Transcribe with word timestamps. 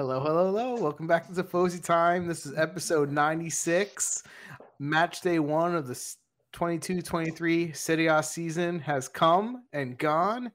Hello, 0.00 0.18
hello, 0.18 0.46
hello. 0.46 0.74
Welcome 0.76 1.06
back 1.06 1.26
to 1.26 1.34
the 1.34 1.44
Tifosi 1.44 1.84
Time. 1.84 2.26
This 2.26 2.46
is 2.46 2.56
episode 2.56 3.12
96. 3.12 4.22
Match 4.78 5.20
day 5.20 5.38
one 5.40 5.74
of 5.74 5.86
the 5.88 6.14
22 6.52 7.02
23 7.02 7.72
Serie 7.74 8.06
A 8.06 8.22
season 8.22 8.78
has 8.80 9.08
come 9.08 9.64
and 9.74 9.98
gone. 9.98 10.52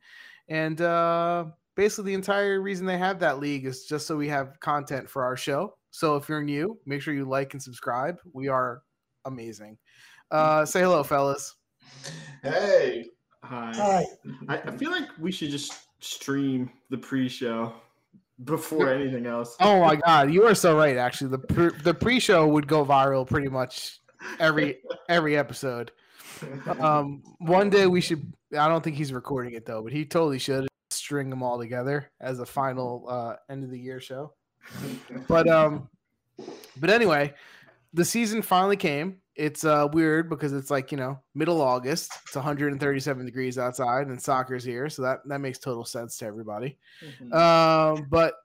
And 0.48 0.82
uh, 0.82 1.46
basically, 1.76 2.06
the 2.06 2.16
entire 2.16 2.60
reason 2.60 2.88
they 2.88 2.98
have 2.98 3.20
that 3.20 3.38
league 3.38 3.68
is 3.68 3.86
just 3.86 4.08
so 4.08 4.18
we 4.18 4.28
have 4.30 4.60
content 4.62 5.08
for 5.08 5.24
our 5.24 5.38
show. 5.38 5.76
So 5.92 6.16
if 6.16 6.28
you're 6.28 6.42
new, 6.42 6.80
make 6.88 7.04
sure 7.04 7.14
you 7.14 7.26
like 7.26 7.54
and 7.54 7.62
subscribe. 7.62 8.18
We 8.34 8.48
are 8.48 8.82
amazing. 9.26 9.78
Uh, 10.32 10.66
say 10.66 10.82
hello, 10.82 11.04
fellas. 11.04 11.54
Hey. 12.42 13.06
Hi. 13.44 13.72
Hi. 13.76 14.06
I, 14.50 14.58
I 14.72 14.78
feel 14.78 14.90
like 14.90 15.08
we 15.20 15.32
should 15.32 15.52
just 15.52 15.72
stream 16.00 16.72
the 16.90 16.98
pre-show 16.98 17.76
before 18.44 18.90
anything 18.94 19.26
else. 19.26 19.56
Oh 19.60 19.82
my 19.82 19.96
god, 19.96 20.32
you 20.32 20.46
are 20.46 20.56
so 20.56 20.78
right. 20.78 20.98
Actually, 20.98 21.32
the 21.32 21.40
pre- 21.40 21.82
the 21.84 21.94
pre-show 21.94 22.48
would 22.48 22.68
go 22.68 22.86
viral 22.86 23.28
pretty 23.28 23.48
much 23.48 24.00
every 24.40 24.80
every 25.08 25.38
episode. 25.38 25.92
Um, 26.80 27.24
one 27.40 27.70
day 27.70 27.88
we 27.88 28.02
should. 28.02 28.34
I 28.58 28.68
don't 28.68 28.84
think 28.84 28.98
he's 28.98 29.14
recording 29.14 29.54
it 29.54 29.66
though, 29.66 29.82
but 29.82 29.94
he 29.94 30.06
totally 30.06 30.40
should 30.40 30.68
string 30.90 31.30
them 31.30 31.44
all 31.44 31.60
together 31.60 32.12
as 32.20 32.40
a 32.40 32.46
final 32.46 33.06
uh, 33.08 33.36
end 33.50 33.64
of 33.64 33.72
the 33.72 33.80
year 33.80 34.00
show. 34.00 34.34
But 35.28 35.48
um, 35.48 35.90
but 36.78 36.90
anyway, 36.90 37.34
the 37.94 38.06
season 38.06 38.42
finally 38.42 38.78
came. 38.78 39.18
It's 39.36 39.66
uh 39.66 39.88
weird 39.92 40.30
because 40.30 40.54
it's 40.54 40.72
like 40.72 40.92
you 40.92 40.98
know 40.98 41.20
middle 41.34 41.62
August. 41.62 42.12
It's 42.26 42.36
137 42.36 43.26
degrees 43.26 43.58
outside, 43.58 44.08
and 44.08 44.22
soccer's 44.22 44.64
here, 44.64 44.90
so 44.90 45.02
that 45.02 45.20
that 45.28 45.40
makes 45.42 45.60
total 45.60 45.84
sense 45.84 46.18
to 46.20 46.26
everybody. 46.26 46.78
Um, 47.34 48.08
but 48.10 48.36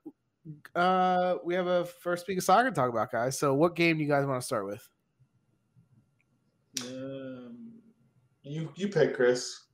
uh, 0.75 1.35
we 1.45 1.53
have 1.53 1.67
a 1.67 1.85
first 1.85 2.27
week 2.27 2.39
of 2.39 2.43
soccer 2.43 2.69
to 2.69 2.75
talk 2.75 2.89
about, 2.89 3.11
guys. 3.11 3.37
So, 3.39 3.53
what 3.53 3.75
game 3.75 3.97
do 3.97 4.03
you 4.03 4.09
guys 4.09 4.25
want 4.25 4.41
to 4.41 4.45
start 4.45 4.65
with? 4.65 4.85
Um, 6.85 7.73
You 8.43 8.71
you 8.75 8.87
pick 8.87 9.15
Chris. 9.15 9.65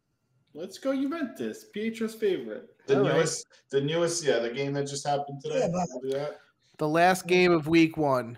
let's 0.53 0.77
go 0.77 0.93
Juventus, 0.95 1.65
Pietro's 1.73 2.15
favorite. 2.15 2.69
The 2.87 2.97
All 2.97 3.03
right. 3.03 3.13
newest 3.15 3.45
the 3.71 3.81
newest 3.81 4.23
yeah, 4.23 4.39
the 4.39 4.49
game 4.49 4.73
that 4.73 4.87
just 4.87 5.05
happened 5.07 5.41
today. 5.43 5.59
Yeah, 5.59 5.69
but- 5.71 5.87
We'll 5.93 6.11
do 6.11 6.17
that. 6.17 6.37
The 6.77 6.87
last 6.87 7.25
game 7.25 7.51
of 7.51 7.67
week 7.67 7.97
one. 7.97 8.37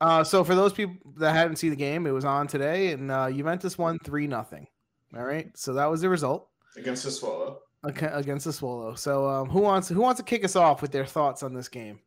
Uh, 0.00 0.24
so 0.24 0.42
for 0.42 0.54
those 0.54 0.72
people 0.72 0.96
that 1.18 1.32
hadn't 1.34 1.56
seen 1.56 1.70
the 1.70 1.76
game, 1.76 2.06
it 2.06 2.10
was 2.10 2.24
on 2.24 2.46
today, 2.46 2.92
and 2.92 3.10
uh, 3.10 3.30
Juventus 3.30 3.76
won 3.76 3.98
three 3.98 4.26
nothing. 4.26 4.66
All 5.16 5.24
right, 5.24 5.50
so 5.56 5.72
that 5.74 5.86
was 5.86 6.00
the 6.00 6.08
result 6.08 6.48
Against 6.76 7.02
the 7.04 7.10
Swallow. 7.10 7.58
ag- 7.86 8.02
against 8.12 8.44
the 8.46 8.52
Swallow. 8.52 8.94
So 8.94 9.28
um, 9.28 9.48
who 9.50 9.60
wants 9.60 9.88
who 9.88 10.00
wants 10.00 10.18
to 10.20 10.24
kick 10.24 10.44
us 10.44 10.56
off 10.56 10.80
with 10.82 10.92
their 10.92 11.04
thoughts 11.04 11.42
on 11.42 11.52
this 11.52 11.68
game? 11.68 11.98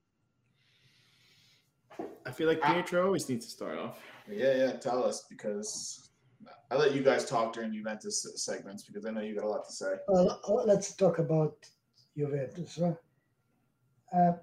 I 2.26 2.32
feel 2.32 2.48
like 2.48 2.62
Pietro 2.62 3.06
always 3.06 3.28
needs 3.30 3.46
to 3.46 3.52
start 3.52 3.78
off. 3.78 4.00
Yeah, 4.32 4.56
yeah, 4.56 4.72
tell 4.74 5.04
us 5.04 5.26
because 5.30 6.10
I 6.72 6.76
let 6.76 6.94
you 6.96 7.04
guys 7.04 7.26
talk 7.26 7.54
during 7.54 7.74
Juventus 7.74 8.26
segments 8.38 8.84
because 8.84 9.06
I 9.06 9.12
know 9.12 9.22
you 9.22 9.36
got 9.36 9.44
a 9.44 9.50
lot 9.50 9.66
to 9.66 9.72
say. 9.74 9.96
Well, 10.08 10.40
uh, 10.48 10.64
let's 10.64 10.96
talk 10.96 11.20
about 11.20 11.56
Juventus. 12.18 12.80
Huh? 12.82 12.94
Uh, 14.18 14.34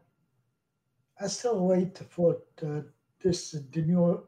I 1.21 1.27
still 1.27 1.67
wait 1.67 1.99
for 2.11 2.37
uh, 2.63 2.83
this 3.23 3.53
the 3.53 3.83
new 3.83 4.27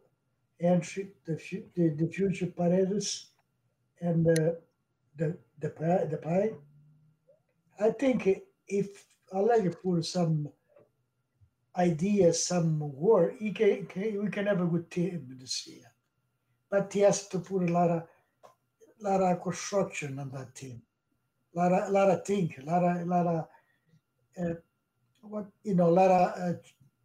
entry, 0.61 1.13
the 1.25 1.35
the, 1.75 1.89
the 1.91 2.09
future 2.09 2.47
Paredes 2.47 3.31
and 4.01 4.25
the 4.27 4.59
the 5.59 5.71
pie, 5.71 6.07
the 6.11 6.19
pie. 6.19 6.51
I 7.81 7.91
think 7.91 8.43
if 8.69 9.05
Allegri 9.33 9.71
put 9.71 10.05
some 10.05 10.49
ideas, 11.77 12.47
some 12.47 12.79
work, 12.95 13.39
he 13.39 13.53
can, 13.53 13.89
we 13.95 14.29
can 14.31 14.47
have 14.47 14.61
a 14.61 14.67
good 14.67 14.91
team 14.91 15.37
this 15.41 15.67
year. 15.67 15.87
But 16.71 16.93
he 16.93 17.01
has 17.01 17.29
to 17.29 17.39
put 17.39 17.69
a 17.69 17.73
lot 17.73 17.91
of 17.91 18.03
lot 19.01 19.21
of 19.21 19.43
construction 19.43 20.19
on 20.19 20.31
that 20.31 20.55
team 20.55 20.83
lot 21.55 21.73
of 21.73 21.91
lot 21.91 22.11
of 22.11 22.25
think, 22.25 22.59
a 22.59 22.65
lot 22.65 22.85
of 22.85 23.07
lot 23.07 23.27
of 23.27 23.45
uh, 24.41 24.55
what 25.21 25.47
you 25.63 25.75
know, 25.75 25.89
a 25.89 25.91
lot 25.91 26.11
of 26.11 26.41
uh, 26.41 26.59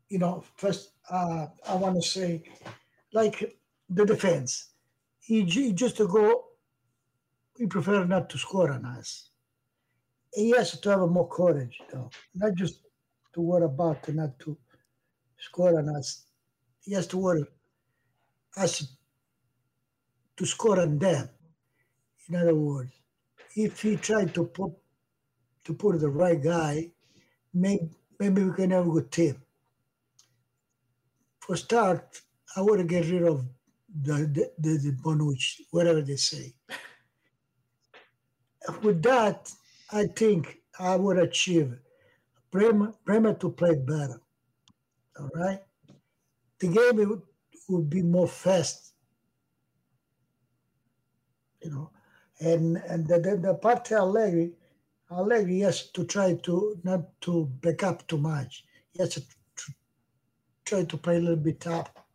you 0.10 0.20
know. 0.20 0.44
First, 0.56 0.92
uh, 1.10 1.48
I 1.68 1.76
want 1.76 1.96
to 1.96 2.02
say, 2.08 2.44
like 3.14 3.58
the 3.90 4.06
defense, 4.06 4.70
he, 5.20 5.44
ju- 5.44 5.74
just 5.74 5.98
to 5.98 6.08
go. 6.08 6.46
he 7.58 7.68
prefer 7.68 8.04
not 8.06 8.30
to 8.30 8.38
score 8.38 8.72
on 8.72 8.86
us. 8.86 9.30
He 10.34 10.52
has 10.52 10.80
to 10.80 10.90
have 10.90 11.10
more 11.10 11.28
courage, 11.28 11.78
though, 11.92 12.10
not 12.34 12.54
just 12.56 12.82
to 13.34 13.42
worry 13.42 13.66
about 13.66 14.08
not 14.14 14.40
to 14.40 14.58
score 15.38 15.78
on 15.80 15.90
us. 15.96 16.26
He 16.82 16.94
has 16.94 17.08
to 17.08 17.18
worry 17.18 17.46
us 18.58 18.88
to 20.38 20.46
score 20.46 20.80
on 20.80 20.98
them. 21.00 21.30
In 22.30 22.36
other 22.36 22.56
words, 22.56 22.92
if 23.56 23.82
he 23.82 23.98
tried 23.98 24.34
to 24.36 24.46
put 24.46 24.74
to 25.66 25.74
put 25.74 26.00
the 26.00 26.10
right 26.10 26.42
guy, 26.42 26.92
maybe 27.54 27.90
maybe 28.20 28.44
we 28.44 28.54
can 28.54 28.72
have 28.72 28.88
a 28.88 28.92
good 28.92 29.12
team. 29.12 29.42
For 31.48 31.56
start, 31.56 32.22
I 32.58 32.62
want 32.62 32.80
to 32.80 32.84
get 32.84 33.10
rid 33.10 33.24
of 33.24 33.46
the 34.02 34.52
the, 34.60 34.78
the, 34.78 34.92
Bonucci, 35.02 35.62
whatever 35.72 36.02
they 36.02 36.18
say. 36.18 36.54
With 38.84 39.02
that, 39.04 39.50
I 39.90 40.08
think 40.08 40.58
I 40.78 40.98
would 40.98 41.18
achieve 41.18 41.74
Bremer, 42.52 42.94
Bremer 43.06 43.34
to 43.36 43.50
play 43.52 43.76
better. 43.76 44.20
All 45.18 45.30
right, 45.36 45.62
the 46.60 46.68
game 46.68 47.10
would, 47.10 47.22
would 47.70 47.90
be 47.90 48.02
more 48.02 48.28
fast. 48.28 48.94
You 51.64 51.72
know, 51.72 51.92
and 52.42 52.76
and 52.90 53.08
the 53.08 53.20
the, 53.20 53.38
the 53.38 53.54
part 53.54 53.90
Allegri, 53.94 54.52
Allegri 55.10 55.60
has 55.62 55.92
to 55.92 56.04
try 56.04 56.34
to 56.44 56.78
not 56.84 57.22
to 57.22 57.46
back 57.62 57.84
up 57.84 58.06
too 58.06 58.18
much. 58.18 58.66
He 58.92 59.00
has 59.00 59.14
to 59.14 59.22
try 60.68 60.84
to 60.84 60.98
play 60.98 61.18
a 61.18 61.22
little 61.22 61.44
bit 61.50 61.66
up. 61.66 62.06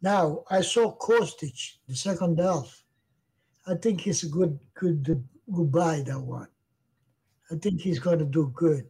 Now 0.00 0.44
I 0.50 0.62
saw 0.62 0.96
Kostic 0.96 1.76
the 1.86 1.94
second 1.94 2.40
half. 2.40 2.82
I 3.66 3.74
think 3.74 4.00
he's 4.00 4.24
a 4.24 4.28
good 4.28 4.58
good 4.74 5.24
goodbye 5.52 6.02
that 6.06 6.20
one. 6.20 6.48
I 7.50 7.56
think 7.56 7.80
he's 7.80 7.98
going 7.98 8.18
to 8.18 8.24
do 8.24 8.50
good. 8.54 8.88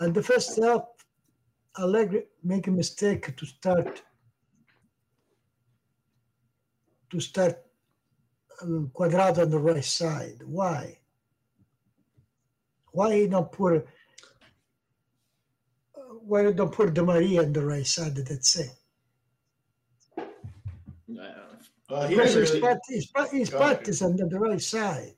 And 0.00 0.14
the 0.14 0.22
first 0.22 0.62
half, 0.62 0.82
Allegri 1.78 2.24
make 2.44 2.66
a 2.66 2.70
mistake 2.70 3.34
to 3.36 3.46
start 3.46 4.02
to 7.10 7.20
start 7.20 7.56
um, 8.62 8.90
Cuadrado 8.94 9.42
on 9.42 9.50
the 9.50 9.58
right 9.58 9.84
side. 9.84 10.42
Why? 10.44 10.98
Why 12.92 13.14
he 13.16 13.26
don't 13.28 13.50
put 13.50 13.76
uh, 13.76 13.80
why 16.28 16.42
you 16.42 16.52
don't 16.52 16.72
put 16.72 16.94
Di 16.94 17.02
Maria 17.02 17.42
on 17.42 17.52
the 17.52 17.64
right 17.64 17.86
side? 17.86 18.14
That's 18.16 18.56
it. 18.56 18.70
I 20.18 20.22
don't. 21.10 21.62
Uh, 21.90 22.06
he 22.06 22.14
Because 22.16 22.34
didn't 22.34 22.40
his 22.42 22.50
really, 22.50 22.60
part, 22.60 22.78
his 22.88 23.06
part, 23.06 23.30
his 23.30 23.50
Go 23.50 23.70
is 23.90 24.02
on 24.02 24.16
the 24.16 24.38
right 24.38 24.60
side. 24.60 25.14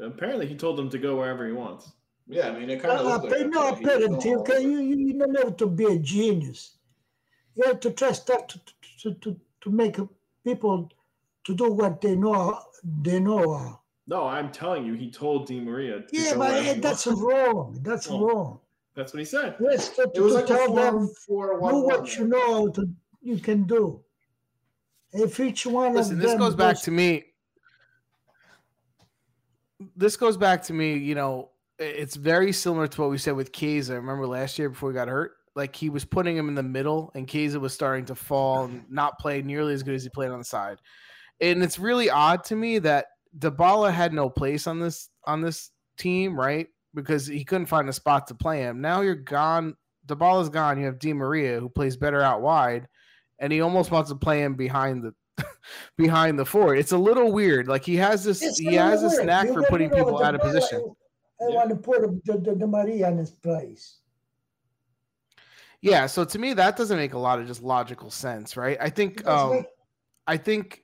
Apparently, 0.00 0.46
he 0.46 0.54
told 0.54 0.76
them 0.78 0.88
to 0.90 0.98
go 0.98 1.16
wherever 1.16 1.44
he 1.46 1.52
wants. 1.52 1.90
yeah, 2.28 2.50
I 2.50 2.58
mean 2.58 2.70
it 2.70 2.80
kind 2.80 3.00
of 3.00 3.06
Uh, 3.06 3.10
looked 3.16 3.32
like 3.32 3.48
no, 3.50 3.70
but 3.72 3.78
he 3.78 3.84
didn't 3.84 4.14
apparently, 4.14 4.30
know. 4.30 4.40
okay, 4.42 4.62
you, 4.62 4.78
you, 4.78 4.96
you 5.06 5.18
don't 5.18 5.36
have 5.42 5.56
to 5.56 5.66
be 5.66 5.84
a 5.86 5.98
genius. 5.98 6.78
You 7.56 7.64
have 7.64 7.80
to 7.80 7.90
try 7.90 8.12
stuff 8.12 8.46
to, 8.48 8.60
to, 9.02 9.14
to, 9.14 9.40
to 9.62 9.70
make 9.70 9.96
people 10.44 10.88
to 11.44 11.54
do 11.54 11.72
what 11.72 12.00
they 12.00 12.14
know 12.14 12.60
they 13.02 13.18
know. 13.18 13.80
No, 14.06 14.26
I'm 14.26 14.50
telling 14.52 14.86
you, 14.86 14.94
he 14.94 15.10
told 15.10 15.48
Di 15.48 15.60
Maria. 15.60 16.00
To 16.00 16.06
Yeah, 16.12 16.34
go 16.34 16.38
but 16.38 16.62
he 16.62 16.80
that's 16.80 17.06
wants. 17.06 17.22
wrong. 17.22 17.78
That's 17.82 18.06
Oh. 18.10 18.20
wrong. 18.24 18.60
That's 18.98 19.12
what 19.12 19.20
he 19.20 19.24
said. 19.24 19.54
Yes, 19.60 19.90
to, 19.90 20.10
It 20.12 20.20
was 20.20 20.32
to 20.32 20.40
like 20.40 20.44
a 20.46 20.48
tell 20.48 20.74
them 20.74 21.08
four, 21.24 21.50
four, 21.50 21.54
do 21.54 21.60
one, 21.60 21.82
what 21.84 22.00
one. 22.00 22.10
you 22.10 22.24
know 22.26 22.68
to, 22.70 22.88
you 23.22 23.38
can 23.38 23.62
do. 23.62 24.02
If 25.12 25.38
each 25.38 25.64
one 25.66 25.94
Listen, 25.94 26.14
of 26.14 26.18
this 26.18 26.32
them 26.32 26.40
goes 26.40 26.56
back 26.56 26.74
goes- 26.74 26.82
to 26.82 26.90
me. 26.90 27.24
This 29.94 30.16
goes 30.16 30.36
back 30.36 30.64
to 30.64 30.72
me. 30.72 30.94
You 30.96 31.14
know, 31.14 31.50
it's 31.78 32.16
very 32.16 32.52
similar 32.52 32.88
to 32.88 33.00
what 33.00 33.10
we 33.10 33.18
said 33.18 33.36
with 33.36 33.52
Chiesa. 33.52 33.94
Remember 33.94 34.26
last 34.26 34.58
year 34.58 34.68
before 34.68 34.90
he 34.90 34.94
got 34.94 35.06
hurt? 35.06 35.32
Like 35.54 35.76
he 35.76 35.90
was 35.90 36.04
putting 36.04 36.36
him 36.36 36.48
in 36.48 36.56
the 36.56 36.62
middle, 36.64 37.12
and 37.14 37.28
Chiesa 37.28 37.60
was 37.60 37.72
starting 37.72 38.04
to 38.06 38.16
fall 38.16 38.64
and 38.64 38.84
not 38.90 39.20
play 39.20 39.42
nearly 39.42 39.74
as 39.74 39.84
good 39.84 39.94
as 39.94 40.02
he 40.02 40.08
played 40.08 40.30
on 40.32 40.40
the 40.40 40.44
side. 40.44 40.78
And 41.40 41.62
it's 41.62 41.78
really 41.78 42.10
odd 42.10 42.42
to 42.46 42.56
me 42.56 42.80
that 42.80 43.06
Dybala 43.38 43.92
had 43.92 44.12
no 44.12 44.28
place 44.28 44.66
on 44.66 44.80
this 44.80 45.08
on 45.24 45.40
this 45.40 45.70
team, 45.96 46.38
right? 46.38 46.66
Because 47.02 47.26
he 47.26 47.44
couldn't 47.44 47.66
find 47.66 47.88
a 47.88 47.92
spot 47.92 48.26
to 48.28 48.34
play 48.34 48.60
him. 48.60 48.80
Now 48.80 49.02
you're 49.02 49.14
gone. 49.14 49.76
The 50.06 50.16
ball 50.16 50.40
is 50.40 50.48
gone. 50.48 50.78
You 50.78 50.86
have 50.86 50.98
Di 50.98 51.12
Maria 51.12 51.60
who 51.60 51.68
plays 51.68 51.96
better 51.96 52.20
out 52.22 52.40
wide, 52.40 52.88
and 53.38 53.52
he 53.52 53.60
almost 53.60 53.90
wants 53.90 54.10
to 54.10 54.16
play 54.16 54.42
him 54.42 54.54
behind 54.54 55.04
the 55.04 55.14
behind 55.96 56.38
the 56.38 56.44
four. 56.44 56.74
It's 56.74 56.92
a 56.92 56.98
little 56.98 57.32
weird. 57.32 57.68
Like 57.68 57.84
he 57.84 57.96
has 57.96 58.24
this 58.24 58.42
It's 58.42 58.58
he 58.58 58.74
has 58.74 59.02
this 59.02 59.14
weird. 59.14 59.26
knack 59.26 59.46
You 59.46 59.54
for 59.54 59.62
putting 59.64 59.90
people 59.90 60.22
out 60.22 60.34
of 60.34 60.40
position. 60.40 60.78
I, 61.40 61.44
I 61.44 61.48
want 61.48 61.68
to 61.70 61.76
put 61.76 62.02
the, 62.24 62.38
the, 62.38 62.54
the 62.54 62.66
Maria 62.66 63.08
in 63.08 63.18
his 63.18 63.30
place. 63.30 63.98
Yeah, 65.80 66.06
so 66.06 66.24
to 66.24 66.38
me 66.38 66.54
that 66.54 66.76
doesn't 66.76 66.96
make 66.96 67.14
a 67.14 67.18
lot 67.18 67.38
of 67.38 67.46
just 67.46 67.62
logical 67.62 68.10
sense, 68.10 68.56
right? 68.56 68.76
I 68.80 68.90
think 68.90 69.26
um 69.26 69.50
right. 69.50 69.66
I 70.26 70.36
think 70.36 70.82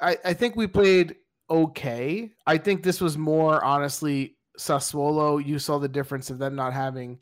I 0.00 0.16
I 0.24 0.32
think 0.32 0.56
we 0.56 0.66
played 0.66 1.16
okay. 1.50 2.32
I 2.46 2.58
think 2.58 2.82
this 2.82 3.00
was 3.00 3.18
more 3.18 3.62
honestly 3.62 4.36
Sassuolo. 4.58 5.44
You 5.44 5.58
saw 5.58 5.78
the 5.78 5.88
difference 5.88 6.30
of 6.30 6.38
them 6.38 6.54
not 6.54 6.72
having 6.72 7.18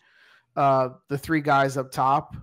uh 0.57 0.91
the 1.09 1.17
three 1.19 1.41
guys 1.41 1.77
up 1.77 1.91
top, 1.91 2.37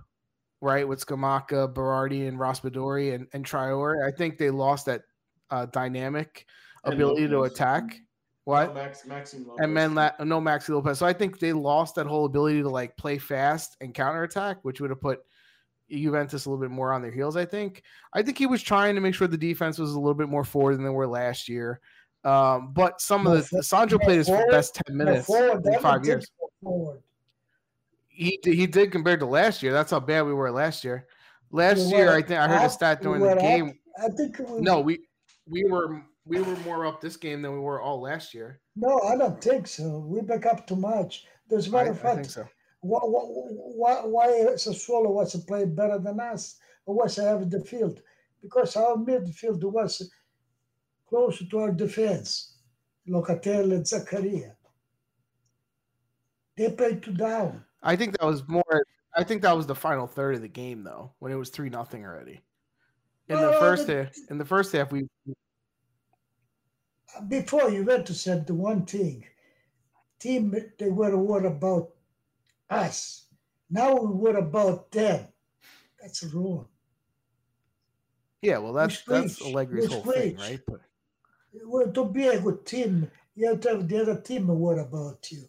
right? 0.60 0.86
With 0.86 1.04
Scamacca, 1.04 1.72
Berardi, 1.72 2.26
and 2.28 2.38
Raspadori 2.38 3.14
and, 3.14 3.26
and 3.32 3.44
Traore. 3.44 4.06
I 4.06 4.10
think 4.10 4.38
they 4.38 4.50
lost 4.50 4.86
that 4.86 5.02
uh 5.50 5.66
dynamic 5.66 6.46
And 6.84 6.94
ability 6.94 7.28
to 7.28 7.42
attack. 7.42 7.84
What? 8.44 8.68
No, 8.68 8.74
Max, 8.82 9.06
Maxime 9.06 9.46
Lopez. 9.46 9.64
and 9.64 9.76
then 9.76 9.94
la- 9.94 10.12
no 10.24 10.40
Maxi 10.40 10.70
Lopez. 10.70 10.98
So 10.98 11.06
I 11.06 11.12
think 11.12 11.38
they 11.38 11.52
lost 11.52 11.94
that 11.96 12.06
whole 12.06 12.24
ability 12.24 12.62
to 12.62 12.68
like 12.68 12.96
play 12.96 13.18
fast 13.18 13.76
and 13.80 13.94
counterattack, 13.94 14.58
which 14.62 14.80
would 14.80 14.90
have 14.90 15.00
put 15.00 15.20
Juventus 15.90 16.46
a 16.46 16.50
little 16.50 16.62
bit 16.62 16.70
more 16.70 16.92
on 16.92 17.02
their 17.02 17.12
heels. 17.12 17.36
I 17.36 17.44
think. 17.44 17.82
I 18.12 18.22
think 18.22 18.38
he 18.38 18.46
was 18.46 18.62
trying 18.62 18.94
to 18.94 19.00
make 19.00 19.14
sure 19.14 19.28
the 19.28 19.36
defense 19.36 19.78
was 19.78 19.92
a 19.92 19.98
little 20.00 20.14
bit 20.14 20.28
more 20.28 20.44
forward 20.44 20.76
than 20.76 20.84
they 20.84 20.90
were 20.90 21.06
last 21.06 21.48
year. 21.48 21.80
Um, 22.24 22.72
but 22.74 23.00
some 23.00 23.26
of 23.26 23.48
the 23.50 23.62
Sandro 23.62 23.98
played 23.98 24.18
his 24.18 24.28
forward- 24.28 24.50
best 24.50 24.74
ten 24.74 24.96
minutes 24.96 25.26
forward, 25.26 25.64
in 25.66 25.78
five 25.80 26.04
years. 26.04 26.26
think 26.26 26.30
more 26.62 26.72
Forward. 26.78 27.02
He 28.08 28.38
did- 28.42 28.54
he 28.54 28.66
did 28.66 28.92
compared 28.92 29.20
to 29.20 29.26
last 29.26 29.62
year. 29.62 29.72
That's 29.72 29.90
how 29.90 30.00
bad 30.00 30.22
we 30.26 30.34
were 30.34 30.50
last 30.50 30.84
year. 30.84 31.06
Last 31.50 31.78
We 31.78 31.96
year, 31.96 32.10
I 32.10 32.20
think 32.22 32.38
I 32.38 32.46
heard 32.48 32.66
a 32.66 32.70
stat 32.70 33.00
during 33.02 33.20
were 33.22 33.28
the 33.28 33.34
up. 33.36 33.40
game. 33.40 33.78
I 33.98 34.08
think 34.08 34.38
we, 34.38 34.60
No, 34.60 34.80
we 34.80 35.06
we 35.48 35.64
were 35.64 36.02
we 36.26 36.40
were 36.42 36.56
more 36.58 36.84
up 36.86 37.00
this 37.00 37.16
game 37.16 37.40
than 37.42 37.52
we 37.54 37.58
were 37.58 37.80
all 37.80 38.00
last 38.02 38.34
year. 38.34 38.60
No, 38.76 39.00
I 39.00 39.16
don't 39.16 39.42
think 39.42 39.66
so. 39.66 40.00
We 40.00 40.20
back 40.20 40.44
up 40.46 40.66
too 40.66 40.76
much. 40.76 41.26
As 41.50 41.66
a 41.66 41.70
matter 41.70 41.88
I 41.88 41.90
of 41.92 41.98
fact, 42.00 42.16
think 42.16 42.30
so. 42.30 42.46
why, 42.82 43.00
why, 43.02 43.94
why 44.04 44.26
Sassuolo 44.54 45.10
was 45.10 45.34
playing 45.46 45.74
better 45.74 45.98
than 45.98 46.20
us 46.20 46.58
or 46.86 46.94
was 46.94 47.16
having 47.16 47.48
the 47.48 47.64
field? 47.64 48.02
Because 48.42 48.76
our 48.76 48.94
midfield 48.96 49.64
was 49.64 50.08
closer 51.10 51.44
to 51.44 51.58
our 51.58 51.72
defense. 51.72 52.54
Locatelli 53.08 53.74
and 53.74 53.84
Zakaria. 53.84 54.52
They 56.56 56.70
played 56.70 57.02
two 57.02 57.12
down. 57.12 57.64
I 57.82 57.96
think 57.96 58.18
that 58.18 58.26
was 58.26 58.46
more. 58.48 58.84
I 59.16 59.24
think 59.24 59.42
that 59.42 59.56
was 59.56 59.66
the 59.66 59.74
final 59.74 60.06
third 60.06 60.36
of 60.36 60.42
the 60.42 60.48
game, 60.48 60.84
though, 60.84 61.12
when 61.18 61.32
it 61.32 61.34
was 61.34 61.50
three 61.50 61.68
nothing 61.68 62.04
already. 62.06 62.40
In 63.28 63.36
the 63.36 63.52
first 63.58 63.86
the- 63.86 64.04
half, 64.04 64.16
in 64.30 64.38
the 64.38 64.44
first 64.44 64.72
half, 64.72 64.92
we 64.92 65.08
Before 67.28 67.70
Juventus 67.70 68.20
said 68.20 68.46
the 68.46 68.54
one 68.54 68.86
thing, 68.86 69.24
team 70.18 70.54
they 70.78 70.90
were 70.90 71.16
worried 71.16 71.46
about 71.46 71.90
us. 72.68 73.26
Now 73.68 73.94
we 73.94 74.14
worry 74.14 74.38
about 74.40 74.90
them. 74.92 75.26
That's 76.00 76.22
wrong. 76.24 76.68
yeah. 78.42 78.58
Well, 78.58 78.72
that's 78.72 79.02
that's. 79.02 79.40
Allegri's 79.40 79.92
whole 79.92 80.02
thing, 80.02 80.36
right? 80.36 80.60
But 80.66 80.80
Well, 81.64 81.90
to 81.92 82.04
be 82.04 82.26
a 82.28 82.40
good 82.40 82.64
team, 82.64 83.10
you 83.34 83.48
have 83.48 83.60
to 83.60 83.70
have 83.70 83.88
the 83.88 84.02
other 84.02 84.20
team 84.20 84.46
worry 84.48 84.80
about 84.80 85.30
you. 85.30 85.44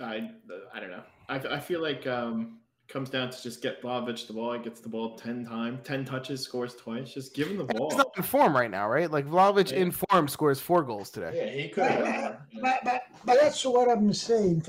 I 0.00 0.30
I 0.72 0.80
don't 0.80 0.90
know. 0.90 1.02
I, 1.28 1.36
I 1.36 1.60
feel 1.60 1.80
like 1.82 2.06
um 2.06 2.58
it 2.88 2.92
comes 2.92 3.10
down 3.10 3.30
to 3.30 3.42
just 3.42 3.62
get 3.62 3.82
Vlahovic 3.82 4.26
the 4.26 4.32
ball. 4.32 4.52
He 4.54 4.60
gets 4.60 4.80
the 4.80 4.88
ball 4.88 5.16
ten 5.16 5.44
times, 5.44 5.80
ten 5.84 6.04
touches, 6.04 6.40
scores 6.42 6.74
twice. 6.74 7.12
Just 7.12 7.34
give 7.34 7.48
him 7.48 7.58
the 7.58 7.64
ball. 7.64 7.90
he's 7.90 7.98
not 7.98 8.12
in 8.16 8.22
form 8.22 8.54
right 8.54 8.70
now, 8.70 8.88
right? 8.88 9.10
Like 9.10 9.26
Vlahovic 9.26 9.70
Yeah. 9.72 9.78
in 9.78 9.90
form 9.90 10.28
scores 10.28 10.60
four 10.60 10.82
goals 10.82 11.10
today. 11.10 11.32
Yeah, 11.34 11.62
he 11.62 11.68
could 11.68 11.84
have. 11.90 12.04
But. 12.04 12.40
Yeah. 12.52 12.60
but, 12.62 12.80
but, 12.84 13.02
but 13.24 13.38
that's 13.40 13.64
what 13.64 13.88
I'm 13.90 14.12
saying. 14.12 14.64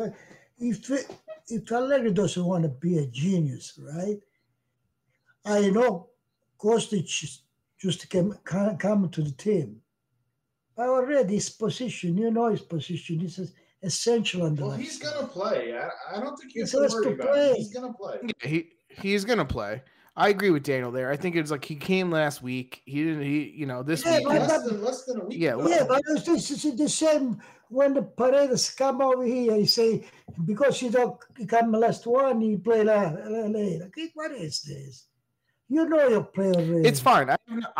If 0.57 0.89
if 1.47 1.71
Allegri 1.71 2.11
doesn't 2.11 2.43
want 2.45 2.63
to 2.63 2.69
be 2.69 2.97
a 2.97 3.05
genius, 3.07 3.79
right? 3.81 4.17
I 5.45 5.69
know 5.69 6.09
Kostic 6.59 7.07
just 7.79 8.09
came 8.09 8.33
come 8.43 8.77
come 8.77 9.09
to 9.09 9.21
the 9.21 9.31
team. 9.31 9.81
But 10.75 10.89
already 10.89 11.35
his 11.35 11.49
position, 11.49 12.17
you 12.17 12.31
know 12.31 12.47
his 12.49 12.61
position, 12.61 13.19
This 13.19 13.39
is 13.39 13.53
essential 13.83 14.43
on 14.43 14.55
the 14.55 14.65
Well, 14.65 14.77
he's 14.77 14.99
gonna 14.99 15.27
play. 15.27 15.73
I, 15.77 15.89
I 16.15 16.19
don't 16.19 16.37
think 16.37 16.53
you 16.55 16.61
have 16.63 16.71
to 16.71 16.81
has 16.81 16.93
to 16.93 17.09
about 17.09 17.27
play. 17.33 17.49
it. 17.51 17.57
He's 17.57 17.73
gonna 17.73 17.93
play. 17.93 18.17
Yeah, 18.23 18.49
he 18.49 18.69
he's 18.89 19.25
gonna 19.25 19.45
play. 19.45 19.81
I 20.15 20.29
agree 20.29 20.49
with 20.49 20.63
Daniel 20.63 20.91
there. 20.91 21.11
I 21.11 21.15
think 21.17 21.37
it's 21.37 21.51
like 21.51 21.63
he 21.63 21.75
came 21.75 22.11
last 22.11 22.41
week. 22.41 22.81
He 22.85 23.03
didn't. 23.05 23.21
He 23.23 23.53
you 23.55 23.65
know 23.65 23.83
this 23.83 24.03
Yeah, 24.05 24.17
week. 24.17 24.27
but- 24.27 24.41
Less 24.41 24.63
than 24.67 24.83
less 24.83 25.03
than 25.05 25.21
a 25.21 25.25
week. 25.25 25.37
Yeah, 25.39 25.53
ago. 25.53 25.67
Yeah, 25.69 25.85
but 25.87 26.01
it's, 26.09 26.27
it's, 26.27 26.65
it's 26.65 26.77
the 26.77 26.89
same 26.89 27.41
when 27.69 27.93
the 27.93 28.01
Paredes 28.03 28.69
come 28.71 29.01
over 29.01 29.23
here. 29.23 29.55
He 29.55 29.65
say 29.65 30.03
because 30.45 30.79
he 30.79 30.89
don't 30.89 31.17
he 31.37 31.45
come 31.45 31.71
last 31.71 32.05
one, 32.05 32.41
he 32.41 32.57
play 32.57 32.83
la- 32.83 33.13
la- 33.27 33.47
later. 33.47 33.85
Okay, 33.85 34.09
What 34.15 34.31
is 34.31 34.61
this? 34.61 35.05
You 35.69 35.87
know 35.87 36.07
you 36.07 36.23
play 36.23 36.47
already. 36.47 36.87
It's 36.87 36.99
fine. 36.99 37.29
I, 37.29 37.37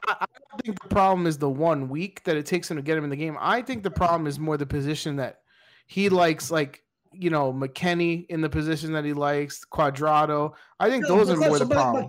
I, 0.07 0.25
don't 0.51 0.61
think 0.63 0.81
the 0.81 0.89
problem 0.89 1.25
is 1.25 1.39
the 1.39 1.49
one 1.49 1.89
week 1.89 2.23
that 2.25 2.37
it 2.37 2.45
takes 2.45 2.69
him 2.69 2.77
to 2.77 2.83
get 2.83 2.97
him 2.97 3.03
in 3.03 3.09
the 3.09 3.15
game. 3.15 3.35
I 3.39 3.63
think 3.63 3.81
the 3.81 3.89
problem 3.89 4.27
is 4.27 4.37
more 4.37 4.57
the 4.57 4.65
position 4.67 5.15
that 5.15 5.41
he 5.87 6.07
likes, 6.09 6.51
like 6.51 6.83
you 7.11 7.31
know, 7.31 7.51
McKennie 7.51 8.27
in 8.29 8.41
the 8.41 8.49
position 8.49 8.93
that 8.93 9.03
he 9.03 9.13
likes, 9.13 9.65
Quadrado. 9.65 10.53
I 10.79 10.89
think 10.89 11.05
No, 11.07 11.17
those 11.17 11.31
are 11.31 11.37
more 11.37 11.57
the 11.57 11.65
problem. 11.65 12.07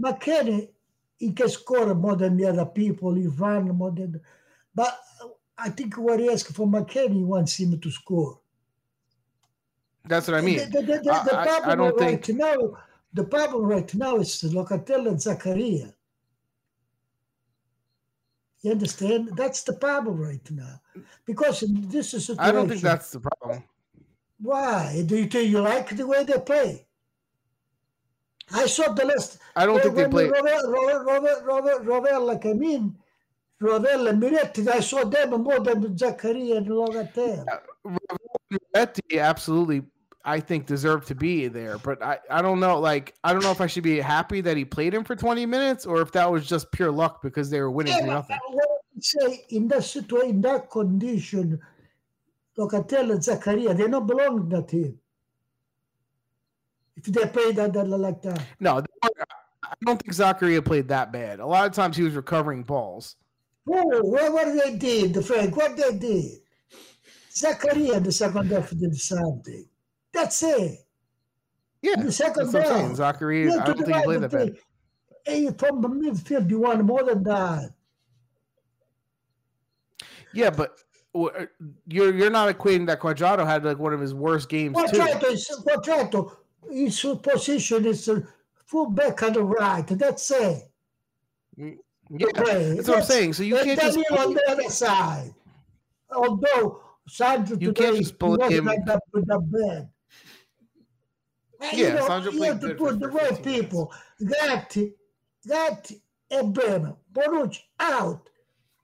McKennie, 0.00 0.68
he 1.18 1.32
can 1.32 1.48
score 1.48 1.92
more 1.94 2.14
than 2.14 2.36
the 2.36 2.44
other 2.46 2.66
people. 2.66 3.14
He 3.14 3.26
run 3.26 3.68
more 3.70 3.90
than, 3.90 4.20
but 4.76 4.96
I 5.58 5.70
think 5.70 5.94
what 5.96 6.20
he 6.20 6.30
asked 6.30 6.54
for 6.54 6.68
McKennie 6.68 7.24
wants 7.24 7.58
him 7.58 7.80
to 7.80 7.90
score. 7.90 8.38
That's 10.04 10.28
what 10.28 10.36
I 10.36 10.40
mean. 10.40 10.58
The, 10.58 10.66
the, 10.66 10.82
the, 10.82 10.98
the 11.02 11.34
I- 11.34 11.46
I- 11.64 11.72
I 11.72 11.74
don't 11.74 11.98
right 11.98 12.24
think- 12.24 12.38
now, 12.38 12.56
the 13.12 13.24
problem 13.24 13.64
right 13.64 13.94
now 13.94 14.16
is 14.16 14.42
Locatelli 14.42 15.08
and 15.08 15.18
Zakaria. 15.18 15.92
You 18.62 18.72
understand? 18.72 19.30
That's 19.36 19.62
the 19.62 19.74
problem 19.74 20.18
right 20.18 20.50
now. 20.50 20.80
Because 21.24 21.64
this 21.68 22.14
is 22.14 22.30
I 22.38 22.50
don't 22.50 22.68
think 22.68 22.80
that's 22.80 23.12
the 23.12 23.20
problem. 23.20 23.62
why. 24.40 25.04
Do 25.06 25.16
you 25.16 25.26
think 25.26 25.50
you 25.50 25.60
like 25.60 25.96
the 25.96 26.06
way 26.06 26.24
they 26.24 26.38
play? 26.38 26.86
I 28.52 28.66
saw 28.66 28.92
the 28.92 29.04
last. 29.04 29.38
I 29.54 29.66
don't 29.66 29.80
think 29.82 29.94
they 29.94 30.02
when 30.02 30.10
play. 30.10 30.28
Robert, 30.28 30.62
Robert, 30.66 31.04
Robert, 31.04 31.44
Robert, 31.44 31.84
Rovella 31.84 32.40
came 32.40 32.62
in. 32.62 32.96
Rovella 33.60 34.10
and 34.10 34.22
Miretti, 34.22 34.68
I 34.68 34.80
saw 34.80 35.04
them 35.04 35.30
more 35.42 35.60
than 35.60 35.96
Zakaria 35.96 36.58
and 36.58 36.66
Locatelli. 36.66 37.46
Miretti 38.52 39.18
absolutely, 39.18 39.82
I 40.26 40.40
think, 40.40 40.66
deserved 40.66 41.06
to 41.08 41.14
be 41.14 41.46
there. 41.46 41.78
But 41.78 42.02
I, 42.02 42.18
I 42.28 42.42
don't 42.42 42.58
know. 42.58 42.80
Like, 42.80 43.14
I 43.22 43.32
don't 43.32 43.44
know 43.44 43.52
if 43.52 43.60
I 43.60 43.68
should 43.68 43.84
be 43.84 44.00
happy 44.00 44.40
that 44.40 44.56
he 44.56 44.64
played 44.64 44.92
him 44.92 45.04
for 45.04 45.14
20 45.14 45.46
minutes 45.46 45.86
or 45.86 46.02
if 46.02 46.10
that 46.12 46.30
was 46.30 46.46
just 46.46 46.70
pure 46.72 46.90
luck 46.90 47.22
because 47.22 47.48
they 47.48 47.60
were 47.60 47.70
winning 47.70 47.96
Yeah, 47.96 48.06
nothing. 48.06 48.38
say 49.00 49.44
in 49.50 49.68
that 49.68 49.84
situation, 49.84 50.30
in 50.30 50.40
that 50.42 50.68
condition, 50.68 51.60
Locatelli 52.58 53.12
and 53.12 53.20
Zakaria, 53.20 53.76
they 53.76 53.86
don't 53.86 54.06
belong 54.06 54.40
in 54.40 54.48
that 54.48 54.66
team. 54.68 54.98
If 56.96 57.04
they 57.04 57.26
play 57.26 57.52
that, 57.52 57.72
that 57.74 57.84
like 57.86 58.20
that. 58.22 58.42
No, 58.58 58.82
I 59.02 59.74
don't 59.84 60.02
think 60.02 60.12
Zakaria 60.12 60.64
played 60.64 60.88
that 60.88 61.12
bad. 61.12 61.38
A 61.38 61.46
lot 61.46 61.66
of 61.66 61.72
times 61.72 61.96
he 61.96 62.02
was 62.02 62.14
recovering 62.14 62.64
balls. 62.64 63.14
Oh, 63.68 64.00
what, 64.02 64.32
what 64.32 64.64
they 64.64 64.76
did, 64.76 65.24
Frank, 65.24 65.56
what 65.56 65.76
they 65.76 65.96
did. 65.96 66.38
Zakaria 67.30 68.02
the 68.02 68.10
second 68.10 68.50
half 68.50 68.70
did 68.70 68.96
something. 68.96 69.66
That's 70.16 70.42
it. 70.42 70.78
Yeah, 71.82 71.92
In 71.94 72.06
the 72.06 72.12
second 72.12 72.50
that's 72.50 72.54
what 72.54 72.66
I'm 72.66 72.96
saying. 72.96 72.96
half. 72.96 73.18
Zakaria, 73.20 73.60
I 73.60 73.64
don't 73.66 73.76
think 73.76 73.78
he 73.86 73.92
divide 73.92 74.04
played 74.04 74.20
that 74.22 74.30
bad. 74.32 74.56
Hey, 75.24 75.46
from 75.58 75.80
the 75.82 75.88
midfield, 75.88 76.48
you 76.50 76.60
want 76.60 76.82
more 76.84 77.02
than 77.04 77.22
that. 77.24 77.70
Yeah, 80.32 80.50
but 80.50 80.78
uh, 81.14 81.28
you're 81.86 82.14
you're 82.14 82.30
not 82.30 82.54
equating 82.56 82.86
that 82.86 83.00
Cuadrado 83.00 83.46
had 83.46 83.64
like 83.64 83.78
one 83.78 83.92
of 83.92 84.00
his 84.00 84.14
worst 84.14 84.48
games 84.48 84.76
too. 84.90 84.98
Cuadrado, 84.98 85.24
is, 85.32 85.62
Cuadrado, 85.66 86.36
his 86.70 87.00
position 87.22 87.86
is 87.86 88.10
full 88.66 88.90
back 88.90 89.22
on 89.22 89.32
the 89.32 89.42
right. 89.42 89.86
That's 89.86 90.30
it. 90.30 90.62
Yeah, 91.56 91.70
Right. 92.08 92.76
that's 92.76 92.88
what 92.88 92.98
I'm 92.98 93.04
saying. 93.04 93.32
So 93.32 93.42
you 93.42 93.56
can't 93.56 93.80
just 93.80 93.98
on 94.12 94.34
the 94.34 94.42
other 94.50 94.70
side. 94.70 95.34
Although 96.14 96.80
Sandro 97.08 97.56
You 97.58 97.68
today 97.72 97.84
can't 97.84 97.96
just 97.96 98.18
bully 98.18 98.38
wasn't 98.38 98.58
him. 98.58 98.64
like 98.66 98.84
that 98.86 99.02
with 99.12 99.26
the 99.26 99.88
bed. 101.60 101.72
Yeah, 101.74 102.06
Sandro 102.06 102.32
you 102.32 102.38
played 102.38 102.48
have 102.52 102.60
to 102.60 102.66
good 102.68 102.78
for 102.78 102.90
put 102.90 103.00
the 103.00 103.06
the 103.06 103.12
right 103.12 103.42
people. 103.44 103.92
Gatti, 104.26 104.94
Gatti, 105.46 106.02
and 106.30 106.52
Bremer. 106.54 106.96
Bonucci 107.12 107.60
out. 107.80 108.28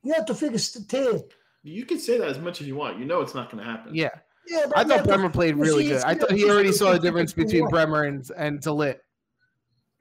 You 0.02 0.12
have 0.14 0.26
to 0.26 0.34
fix 0.34 0.70
the 0.72 0.84
team. 0.84 1.20
You 1.62 1.84
can 1.86 1.98
say 1.98 2.18
that 2.18 2.28
as 2.28 2.38
much 2.38 2.60
as 2.60 2.66
you 2.66 2.74
want. 2.74 2.98
You 2.98 3.04
know 3.04 3.20
it's 3.20 3.34
not 3.34 3.50
going 3.50 3.62
to 3.64 3.70
happen. 3.70 3.94
yeah. 3.94 4.10
Yeah, 4.48 4.66
but 4.66 4.76
I 4.78 4.82
thought 4.82 4.98
but- 5.04 5.06
Bremer 5.06 5.30
played 5.30 5.56
really 5.56 5.84
see, 5.84 5.90
good. 5.90 6.02
I 6.02 6.14
thought 6.16 6.32
he 6.32 6.50
already 6.50 6.72
saw 6.72 6.92
the 6.92 6.98
difference 6.98 7.32
between 7.32 7.62
watch. 7.62 7.70
Bremer 7.70 8.02
and 8.04 8.28
and 8.36 8.60
Talit. 8.60 8.96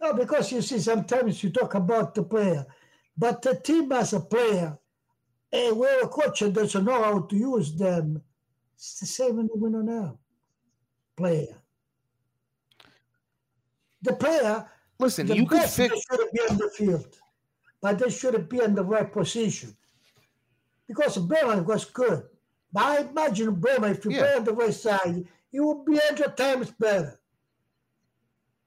No, 0.01 0.13
because 0.13 0.51
you 0.51 0.63
see, 0.63 0.79
sometimes 0.79 1.43
you 1.43 1.51
talk 1.51 1.75
about 1.75 2.15
the 2.15 2.23
player, 2.23 2.65
but 3.15 3.43
the 3.43 3.53
team 3.59 3.91
as 3.91 4.13
a 4.13 4.19
player, 4.19 4.75
and 5.53 5.77
where 5.77 6.01
a 6.01 6.07
coach 6.07 6.39
doesn't 6.39 6.83
know 6.85 7.03
how 7.03 7.19
to 7.19 7.35
use 7.35 7.75
them, 7.75 8.19
it's 8.73 8.99
the 8.99 9.05
same 9.05 9.37
in 9.37 9.45
the 9.45 9.55
winner 9.55 9.83
now. 9.83 10.17
Player. 11.15 11.60
The 14.03 14.13
player, 14.13 14.67
Listen, 14.99 15.27
the 15.27 15.35
you 15.35 15.45
could 15.45 15.61
fix. 15.63 15.93
they 15.93 16.01
shouldn't 16.01 16.33
be 16.33 16.39
on 16.49 16.57
the 16.57 16.69
field, 16.75 17.15
but 17.81 17.99
they 17.99 18.09
shouldn't 18.09 18.49
be 18.49 18.61
in 18.61 18.75
the 18.75 18.83
right 18.83 19.11
position. 19.11 19.75
Because 20.87 21.17
Bremer 21.17 21.61
was 21.63 21.85
good. 21.85 22.23
But 22.73 22.83
I 22.83 22.99
imagine 23.01 23.55
Bremer, 23.55 23.89
if 23.89 24.05
you 24.05 24.11
Yeah. 24.11 24.19
play 24.19 24.35
on 24.35 24.43
the 24.43 24.53
right 24.53 24.73
side, 24.73 25.25
he 25.51 25.59
would 25.59 25.85
be 25.85 25.93
100 25.97 26.35
times 26.37 26.71
better. 26.71 27.19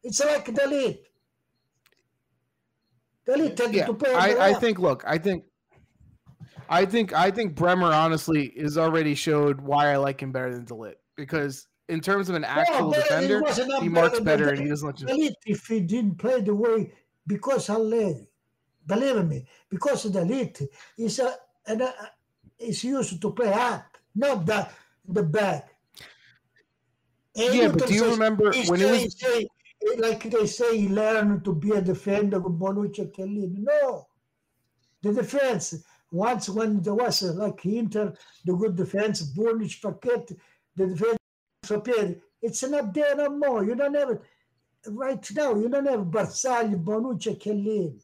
It's 0.02 0.20
like 0.20 0.44
the 0.54 0.66
lead. 0.66 0.98
The 3.24 3.36
lead 3.38 3.56
tended 3.56 3.76
Yeah, 3.76 3.86
to 3.86 3.94
play 3.94 4.14
I, 4.14 4.50
I 4.50 4.54
think. 4.54 4.78
Look, 4.78 5.02
I 5.06 5.18
think. 5.18 5.44
I 6.68 6.84
think 6.86 7.12
I 7.12 7.30
think 7.30 7.54
Bremer 7.54 7.92
honestly 7.92 8.46
is 8.46 8.78
already 8.78 9.14
showed 9.14 9.60
why 9.60 9.92
I 9.92 9.96
like 9.96 10.22
him 10.22 10.32
better 10.32 10.54
than 10.54 10.64
de 10.64 10.74
Ligt 10.74 10.94
because 11.16 11.66
in 11.88 12.00
terms 12.00 12.28
of 12.28 12.34
an 12.34 12.44
actual 12.44 12.90
defender, 12.90 13.42
he 13.80 13.88
marks 13.88 14.20
better 14.20 14.48
and 14.48 14.58
he 14.60 14.68
doesn't 14.68 14.86
let 14.86 15.00
you. 15.00 15.34
If 15.46 15.66
he 15.66 15.80
didn't 15.80 16.16
play 16.16 16.40
the 16.40 16.54
way 16.54 16.92
because 17.26 17.68
Allegri, 17.70 18.28
believe 18.86 19.24
me, 19.26 19.46
because 19.68 20.04
the 20.04 20.20
elite 20.20 20.62
is 20.98 21.18
a, 21.18 21.34
an, 21.66 21.82
uh, 21.82 21.92
is 22.58 22.84
used 22.84 23.20
to 23.20 23.30
play 23.32 23.52
up, 23.52 23.96
not 24.14 24.46
the 24.46 24.68
the 25.08 25.22
back. 25.22 25.74
And 27.36 27.54
Yeah, 27.54 27.62
you 27.64 27.68
but 27.70 27.86
do 27.88 27.94
you 27.94 28.10
remember 28.10 28.52
when 28.66 28.80
it 28.80 28.90
was? 28.90 29.18
say, 29.18 29.46
like 29.98 30.22
they 30.30 30.46
say, 30.46 30.78
he 30.78 30.88
learned 30.88 31.44
to 31.44 31.54
be 31.54 31.72
a 31.72 31.82
defender 31.82 32.40
with 32.40 32.58
Bonucci 32.58 33.00
and 33.00 33.12
Chiellini. 33.12 33.58
No, 33.58 34.06
the 35.02 35.12
defense. 35.12 35.74
Once 36.10 36.48
when 36.48 36.80
there 36.80 36.94
was 36.94 37.24
uh, 37.24 37.32
like 37.32 37.66
Inter, 37.66 38.14
the 38.44 38.54
good 38.54 38.76
defense, 38.76 39.22
Bonucci, 39.34 39.80
Facchetti, 39.80 40.36
the 40.76 40.86
defense, 40.86 41.18
It's 42.42 42.62
not 42.62 42.92
there 42.92 43.16
no 43.16 43.30
more. 43.30 43.64
You 43.64 43.74
don't 43.74 43.94
have 43.94 44.10
it 44.10 44.20
right 44.88 45.30
now. 45.34 45.54
You 45.54 45.68
don't 45.68 45.86
have 45.86 46.00
Barzagli, 46.00 46.82
Bonucci, 46.82 47.28
and 47.28 47.40
Chiellini. 47.40 48.00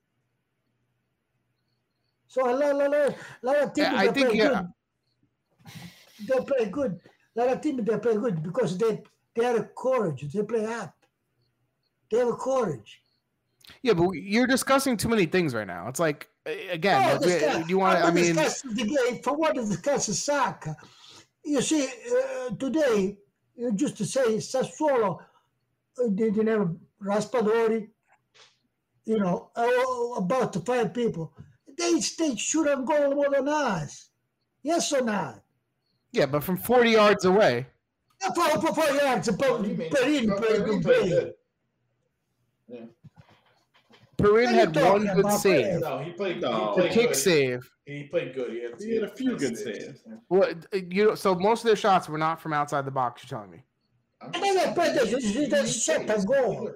So 2.26 2.48
a 2.48 2.54
lot, 2.54 2.76
lot, 2.76 2.90
lot, 2.90 3.14
lot 3.42 3.56
of 3.56 3.72
teams 3.74 3.88
I 3.88 4.06
they 4.06 4.12
think, 4.12 4.28
play 4.28 4.38
yeah. 4.38 4.62
good. 4.62 6.28
They 6.28 6.44
play 6.44 6.70
good. 6.70 7.00
A 7.36 7.40
lot 7.40 7.48
of 7.48 7.60
teams 7.60 7.84
they 7.84 7.98
play 7.98 8.14
good 8.14 8.42
because 8.42 8.78
they 8.78 9.02
they 9.34 9.44
have 9.44 9.74
courage. 9.74 10.32
They 10.32 10.42
play 10.42 10.64
up. 10.64 10.94
They 12.10 12.18
have 12.18 12.38
courage. 12.38 13.02
Yeah, 13.82 13.94
but 13.94 14.10
you're 14.12 14.46
discussing 14.46 14.96
too 14.96 15.08
many 15.08 15.26
things 15.26 15.54
right 15.54 15.66
now. 15.66 15.88
It's 15.88 16.00
like 16.00 16.28
again, 16.70 17.00
No, 17.02 17.12
like, 17.12 17.20
we- 17.20 17.26
discuss- 17.26 17.68
you 17.68 17.78
want? 17.78 17.98
I 18.04 18.10
mean, 18.10 18.34
the 18.36 18.96
game. 19.10 19.22
For 19.22 19.34
what 19.34 19.54
to 19.56 19.62
discuss 19.62 20.06
soccer? 20.18 20.76
You 21.44 21.62
see, 21.62 21.86
uh, 21.86 22.54
today, 22.56 23.16
uh, 23.66 23.70
just 23.72 23.96
to 23.98 24.04
say, 24.04 24.36
Sassuolo 24.36 25.20
they 26.08 26.30
didn't 26.30 26.46
have 26.46 26.74
Raspadori, 27.02 27.88
you 29.04 29.18
know, 29.18 29.50
uh, 29.56 30.16
about 30.18 30.54
five 30.64 30.94
people. 30.94 31.32
They, 31.76 32.00
they 32.18 32.36
shoot 32.36 32.68
on 32.68 32.84
goal 32.84 33.14
more 33.14 33.30
than 33.30 33.48
us. 33.48 34.08
Yes 34.62 34.92
or 34.92 35.02
not? 35.02 35.42
yeah, 36.12 36.26
but 36.26 36.42
from 36.42 36.56
40 36.56 36.90
yards 36.90 37.24
away. 37.24 37.66
Uh, 38.24 38.32
For, 38.32 38.60
for, 38.60 38.74
for 38.74 38.94
yards, 38.94 39.28
but 39.30 39.50
What 39.50 39.62
do 39.62 39.68
you 39.70 39.76
mean? 39.76 39.90
Perin 39.90 40.26
But 40.28 40.38
played 40.38 40.48
Perin 40.60 40.64
good 40.64 40.82
played 40.82 41.00
play. 41.00 41.08
good. 41.10 41.34
Yeah. 42.68 42.84
Perin 44.20 44.48
had 44.48 44.74
one 44.76 45.06
good 45.14 45.30
save, 45.32 45.80
No, 45.80 45.98
he 45.98 46.10
played. 46.12 46.40
No. 46.40 46.74
he 46.76 46.82
the 46.82 46.88
kick 46.88 47.08
good. 47.08 47.16
save. 47.16 47.70
He 47.86 48.04
played 48.04 48.34
good. 48.34 48.50
He 48.52 48.62
had, 48.62 48.72
He 48.80 48.94
had 48.94 49.04
a 49.04 49.08
few 49.08 49.36
good 49.36 49.56
saves. 49.56 50.02
Yeah. 50.06 50.14
What 50.28 50.66
you 50.92 51.06
know? 51.06 51.14
So 51.14 51.34
most 51.34 51.60
of 51.60 51.66
their 51.66 51.76
shots 51.76 52.08
were 52.08 52.18
not 52.18 52.40
from 52.40 52.52
outside 52.52 52.84
the 52.84 52.90
box. 52.90 53.22
You're 53.24 53.38
telling 53.38 53.50
me? 53.50 53.64
I'm 54.20 54.30
And 54.34 54.42
then 54.42 54.54
they 54.56 54.72
played 54.74 54.94
the- 54.98 55.06
He- 55.18 55.32
he- 55.32 55.46
the 55.46 55.62
he 55.62 55.68
shot 55.72 55.96
played. 56.06 56.10
and 56.10 56.26
goal. 56.26 56.72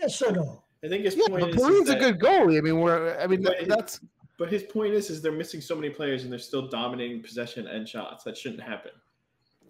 Yes 0.00 0.20
or 0.22 0.32
no? 0.32 0.64
I 0.84 0.88
think 0.88 1.04
his 1.04 1.14
Yeah, 1.14 1.28
point 1.28 1.40
but 1.42 1.50
is, 1.50 1.56
is 1.56 1.62
Perin's 1.62 1.88
a 1.90 1.96
good 1.96 2.18
goalie. 2.18 2.58
I 2.58 2.60
mean, 2.60 2.80
we're. 2.80 3.16
I 3.20 3.26
mean, 3.26 3.42
But 3.42 3.58
that, 3.60 3.68
that's. 3.68 4.00
But 4.38 4.50
his 4.50 4.64
point 4.64 4.94
is, 4.94 5.10
is 5.10 5.22
they're 5.22 5.30
missing 5.30 5.60
so 5.60 5.76
many 5.76 5.90
players 5.90 6.24
and 6.24 6.32
they're 6.32 6.38
still 6.40 6.66
dominating 6.66 7.22
possession 7.22 7.68
and 7.68 7.88
shots. 7.88 8.24
That 8.24 8.36
shouldn't 8.36 8.62
happen. 8.62 8.90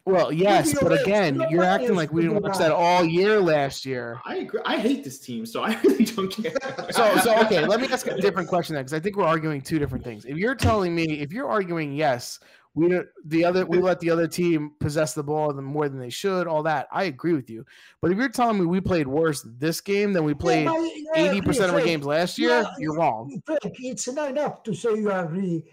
Well, 0.04 0.32
yes, 0.32 0.75
but 0.80 1.00
again, 1.00 1.37
You're 1.37 1.50
you're 1.50 1.62
acting 1.62 1.94
like 1.94 2.12
we 2.12 2.23
didn't 2.23 2.42
watch 2.42 2.59
that 2.59 2.73
all 2.73 3.04
year 3.04 3.40
last 3.40 3.87
year. 3.87 4.21
I 4.25 4.38
agree. 4.38 4.61
I 4.64 4.76
hate 4.76 5.04
this 5.04 5.21
team, 5.21 5.47
so 5.47 5.62
I 5.62 5.80
really 5.85 6.04
don't 6.04 6.28
care. 6.28 6.52
So, 6.90 7.16
so 7.18 7.38
okay, 7.44 7.64
let 7.64 7.80
me 7.80 7.87
ask 7.87 8.09
a 8.09 8.21
different 8.21 8.49
question 8.49 8.75
then, 8.75 8.82
because 8.82 8.94
I 8.94 9.00
think 9.00 9.16
we're 9.16 9.25
arguing 9.25 9.61
two 9.61 9.78
different 9.78 10.02
things. 10.02 10.25
If 10.25 10.37
you're 10.38 10.56
telling 10.56 10.92
me, 10.92 11.21
if 11.21 11.32
you're 11.32 11.49
arguing 11.49 11.92
yes, 11.92 12.40
we 12.75 12.88
don't, 12.88 13.06
the 13.26 13.44
other 13.44 13.64
we 13.64 13.78
let 13.78 14.00
the 14.00 14.11
other 14.11 14.26
team 14.26 14.73
possess 14.80 15.14
the 15.14 15.23
ball 15.23 15.52
more 15.52 15.88
than 15.88 16.00
they 16.00 16.11
should, 16.11 16.49
all 16.49 16.64
that, 16.64 16.88
I 16.90 17.04
agree 17.04 17.35
with 17.35 17.49
you. 17.49 17.64
But 18.00 18.11
if 18.11 18.18
you're 18.18 18.28
telling 18.28 18.59
me 18.59 18.66
we 18.66 18.80
played 18.80 19.06
worse 19.06 19.47
this 19.59 19.80
game 19.80 20.12
than 20.12 20.25
we 20.25 20.35
played 20.35 20.64
Yeah, 20.64 20.88
eighty 21.14 21.40
percent 21.40 21.68
of 21.68 21.76
our 21.76 21.85
games 21.85 22.04
last 22.04 22.40
year, 22.40 22.62
Yeah, 22.62 22.75
you're 22.76 22.97
wrong. 22.97 23.40
It's 23.47 24.09
not 24.12 24.30
enough 24.30 24.64
to 24.64 24.75
say 24.75 24.97
you 24.97 25.12
agree. 25.12 25.64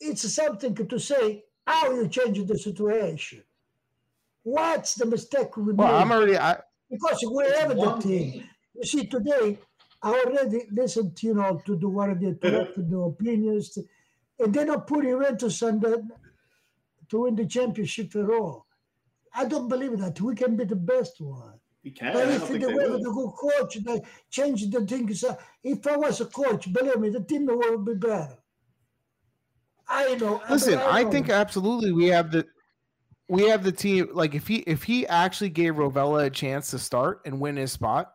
It's 0.00 0.28
something 0.32 0.74
to 0.74 0.98
say 0.98 1.44
how 1.68 1.92
you 1.92 2.08
change 2.08 2.44
the 2.44 2.58
situation. 2.58 3.44
What's 4.46 4.94
the 4.94 5.06
mistake 5.06 5.56
we 5.56 5.72
Well, 5.72 5.88
made? 5.88 6.02
I'm 6.02 6.12
already. 6.12 6.38
I, 6.38 6.60
because 6.88 7.18
we 7.34 7.44
have 7.58 7.70
the 7.70 7.74
One 7.74 8.00
team. 8.00 8.44
You 8.74 8.84
see, 8.84 9.04
today 9.06 9.58
I 10.00 10.10
already 10.20 10.66
listened, 10.70 11.20
you 11.20 11.34
know, 11.34 11.60
to 11.66 11.76
the 11.76 11.88
one 11.88 12.10
of 12.10 12.20
the 12.20 12.34
to 12.76 12.82
the 12.90 12.98
opinions, 12.98 13.76
and 14.38 14.54
they're 14.54 14.64
not 14.64 14.86
putting 14.86 15.10
Juventus 15.10 15.60
on 15.64 15.80
the 15.80 16.08
to 17.08 17.22
win 17.22 17.34
the 17.34 17.44
championship 17.44 18.14
at 18.14 18.30
all. 18.30 18.68
I 19.34 19.46
don't 19.46 19.66
believe 19.66 19.98
that 19.98 20.20
we 20.20 20.36
can 20.36 20.56
be 20.56 20.62
the 20.64 20.76
best 20.76 21.20
one. 21.20 21.58
You 21.82 21.90
can. 21.90 22.12
But 22.12 22.28
if 22.28 22.46
don't 22.46 22.60
they 22.60 22.66
were 22.68 22.98
the 22.98 23.12
good 23.18 23.32
coach, 23.32 23.78
they 23.82 24.00
change 24.30 24.70
the 24.70 24.86
things. 24.86 25.24
uh, 25.24 25.34
If 25.64 25.84
I 25.88 25.96
was 25.96 26.20
a 26.20 26.26
coach, 26.26 26.72
believe 26.72 27.00
me, 27.00 27.08
the 27.10 27.24
team 27.24 27.46
would 27.46 27.84
be 27.84 27.94
better. 27.94 28.38
I 29.88 30.14
know. 30.14 30.40
Listen, 30.48 30.78
I 30.78 31.02
know. 31.02 31.10
think 31.10 31.30
absolutely 31.30 31.90
we 31.90 32.06
have 32.06 32.30
the. 32.30 32.46
We 33.28 33.48
have 33.48 33.64
the 33.64 33.72
team. 33.72 34.08
Like 34.12 34.34
if 34.34 34.46
he 34.46 34.56
if 34.58 34.82
he 34.84 35.06
actually 35.06 35.50
gave 35.50 35.74
Rovella 35.74 36.26
a 36.26 36.30
chance 36.30 36.70
to 36.70 36.78
start 36.78 37.22
and 37.24 37.40
win 37.40 37.56
his 37.56 37.72
spot, 37.72 38.14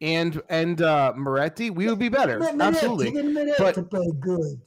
and 0.00 0.40
and 0.50 0.82
uh 0.82 1.14
Miretti, 1.16 1.70
we 1.70 1.86
would 1.88 1.98
be 1.98 2.08
better. 2.10 2.38
But 2.38 2.60
Absolutely. 2.60 3.08
even 3.08 3.34
Miretti 3.34 3.54
But- 3.58 3.90
play 3.90 4.10
good. 4.20 4.60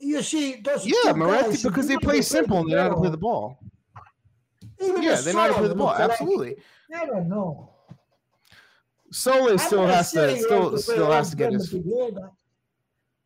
You 0.00 0.22
see, 0.22 0.60
those 0.60 0.86
Yeah, 0.86 1.12
Miretti 1.12 1.62
because 1.62 1.86
they 1.86 1.94
even 1.94 2.08
play 2.08 2.20
simple 2.22 2.58
and 2.58 2.70
they 2.70 2.74
know 2.74 2.82
how 2.82 2.88
to 2.90 2.96
play 2.96 3.10
the 3.10 3.16
ball. 3.16 3.58
ball. 3.94 4.88
Even 4.88 5.02
Yeah, 5.02 5.16
the 5.16 5.22
they 5.22 5.32
know 5.32 5.38
how 5.40 5.46
to 5.48 5.54
play 5.54 5.68
the 5.68 5.74
ball. 5.74 5.86
like- 5.86 6.00
Absolutely. 6.00 6.56
I 6.94 7.06
don't 7.06 7.28
know. 7.28 7.70
Soulé 9.12 9.58
still 9.60 9.86
has 9.86 10.10
to 10.12 10.36
still 10.38 10.70
to 10.72 10.78
still 10.78 11.10
has 11.10 11.30
to 11.30 11.36
get 11.36 11.52
his. 11.52 11.70
them 11.70 11.82
together. 11.84 12.30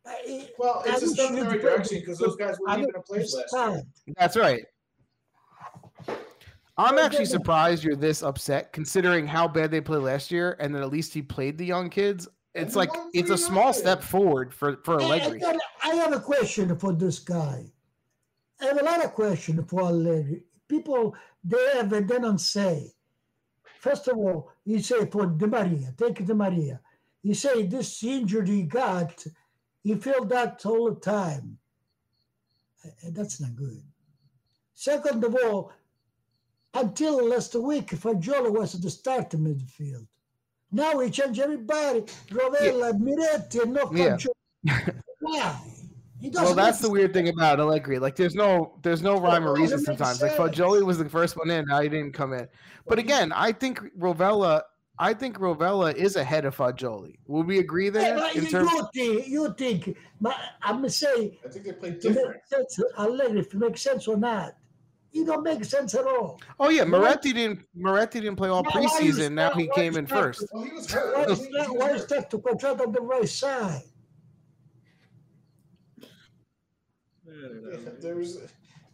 But 0.05 0.17
it- 0.25 0.53
Well, 0.57 0.83
it's 0.85 0.89
I 0.89 0.97
a 0.97 1.01
wish 1.01 1.09
step 1.11 1.29
in 1.31 1.35
the 1.37 1.45
right 1.45 1.61
direction 1.61 1.99
because 1.99 2.17
those 2.19 2.35
guys 2.35 2.57
weren't 2.59 2.79
even 2.81 2.91
don't 2.93 3.17
have 3.17 3.25
last 3.33 3.75
year. 3.75 3.83
That's 4.17 4.37
right. 4.37 4.65
I'm 6.79 6.97
actually 6.97 7.25
surprised 7.25 7.83
you're 7.83 7.95
this 7.97 8.23
upset 8.23 8.71
considering 8.71 9.27
how 9.27 9.47
bad 9.47 9.69
they 9.69 9.81
played 9.81 10.01
last 10.03 10.31
year, 10.31 10.55
and 10.59 10.73
then 10.73 10.81
at 10.81 10.89
least 10.89 11.13
he 11.13 11.21
played 11.21 11.57
the 11.57 11.65
young 11.65 11.89
kids. 11.89 12.27
It's 12.55 12.75
like 12.75 12.89
it's 13.13 13.29
a 13.29 13.37
small 13.37 13.73
step 13.73 14.01
forward 14.01 14.53
for 14.53 14.77
for 14.83 14.99
Allegri. 15.01 15.43
I- 15.43 15.59
I 15.83 15.95
have 15.95 16.13
a 16.13 16.19
question 16.19 16.75
for 16.77 16.93
this 16.93 17.19
guy. 17.19 17.65
I 18.61 18.65
have 18.65 18.79
a 18.79 18.83
lot 18.83 19.03
of 19.03 19.13
questions 19.13 19.63
for 19.69 19.81
Allegri. 19.81 20.43
People 20.67 21.15
they 21.43 21.69
have 21.75 21.91
and 21.93 22.07
they 22.07 22.19
don't 22.19 22.39
say. 22.39 22.93
First 23.79 24.07
of 24.07 24.17
all, 24.17 24.51
you 24.65 24.79
say 24.81 25.05
for 25.09 25.25
Di 25.25 25.45
Maria, 25.47 25.93
take 25.97 26.25
Di 26.25 26.33
Maria. 26.33 26.79
You 27.23 27.33
say 27.33 27.65
this 27.65 28.03
injury 28.03 28.47
he 28.47 28.63
got, 28.63 29.25
he 29.83 29.95
felt 29.95 30.29
that 30.29 30.65
all 30.65 30.93
the 30.93 30.99
time. 30.99 31.57
Uh, 32.85 32.89
That's 33.11 33.39
not 33.41 33.55
good. 33.55 33.83
Second 34.73 35.23
of 35.23 35.35
all, 35.35 35.71
until 36.73 37.27
last 37.27 37.55
week, 37.55 37.87
Fagioli 37.91 38.51
was 38.51 38.73
the 38.73 38.89
starter 38.89 39.37
midfield. 39.37 40.07
Now 40.71 40.95
we 40.97 41.09
change 41.09 41.39
everybody. 41.39 42.01
Rovella, 42.29 42.93
Miretti, 42.93 43.63
and 43.63 43.73
no 43.73 43.89
Yeah. 43.93 44.17
Fagioli. 44.17 45.01
Why? 45.21 45.59
He 46.21 46.29
Well, 46.31 46.53
that's 46.53 46.79
the 46.79 46.89
weird 46.89 47.13
thing 47.13 47.29
about 47.29 47.61
Allegri. 47.61 47.97
Like, 47.97 48.17
there's 48.17 48.35
no 48.35 48.77
there's 48.81 49.01
no 49.01 49.15
rhyme 49.17 49.47
or 49.47 49.53
reason 49.53 49.77
doesn't 49.77 49.87
make 49.93 49.97
sometimes. 49.99 50.21
Like, 50.21 50.31
sense. 50.35 50.57
Fagioli 50.57 50.83
was 50.83 50.97
the 50.97 51.07
first 51.07 51.37
one 51.37 51.49
in, 51.49 51.63
now 51.65 51.79
he 51.79 51.87
didn't 51.87 52.11
come 52.11 52.33
in. 52.33 52.45
But 52.87 52.99
again, 52.99 53.31
I 53.31 53.53
think 53.53 53.79
Rovella, 53.97 54.63
I 54.97 55.13
think 55.13 55.37
Rovella 55.39 55.95
is 55.95 56.17
ahead 56.17 56.43
of 56.43 56.57
Fagioli. 56.57 57.15
Will 57.27 57.43
we 57.43 57.59
agree 57.59 57.85
Yeah, 57.85 57.91
there 57.91 58.15
but 58.17 58.35
in 58.35 58.43
you, 58.43 58.49
terms? 58.51 58.69
you 58.69 58.87
think, 58.93 59.27
you 59.29 59.55
think, 59.57 59.97
but 60.19 60.35
I'm 60.61 60.89
saying, 60.89 61.37
I 61.45 61.47
think 61.47 61.63
they 61.63 61.71
played 61.71 61.93
it 61.93 62.01
different. 62.01 62.41
sense, 62.49 62.77
Allegri, 62.97 63.39
if 63.39 63.53
it 63.53 63.57
makes 63.57 63.81
sense 63.81 64.05
or 64.05 64.17
not. 64.17 64.55
It 65.11 65.25
don't 65.25 65.43
make 65.43 65.65
sense 65.65 65.95
at 65.95 66.05
all. 66.05 66.39
Oh 66.59 66.69
yeah, 66.69 66.83
Miretti 66.83 67.33
didn't 67.33 67.61
Miretti 67.75 68.13
didn't 68.21 68.35
play 68.35 68.49
all 68.49 68.63
Now, 68.63 68.69
preseason. 68.69 69.33
Now 69.33 69.51
he 69.51 69.67
came 69.73 69.97
in 69.97 70.05
start 70.05 70.35
first. 70.35 70.47
Well, 70.53 70.63
he 70.63 70.71
was 70.71 70.91
Why 70.93 70.99
hurt. 71.01 71.29
is 71.31 71.39
He- 71.39 71.45
he 71.45 71.51
that, 71.53 71.69
was 71.69 71.77
why 71.79 71.87
hurt. 71.87 71.95
is 71.95 72.05
that 72.07 72.29
to 72.31 72.37
control 72.39 72.81
on 72.81 72.91
the 72.91 73.01
right 73.01 73.27
side? 73.29 73.81
Yeah, 77.27 77.79
There's, 77.99 78.37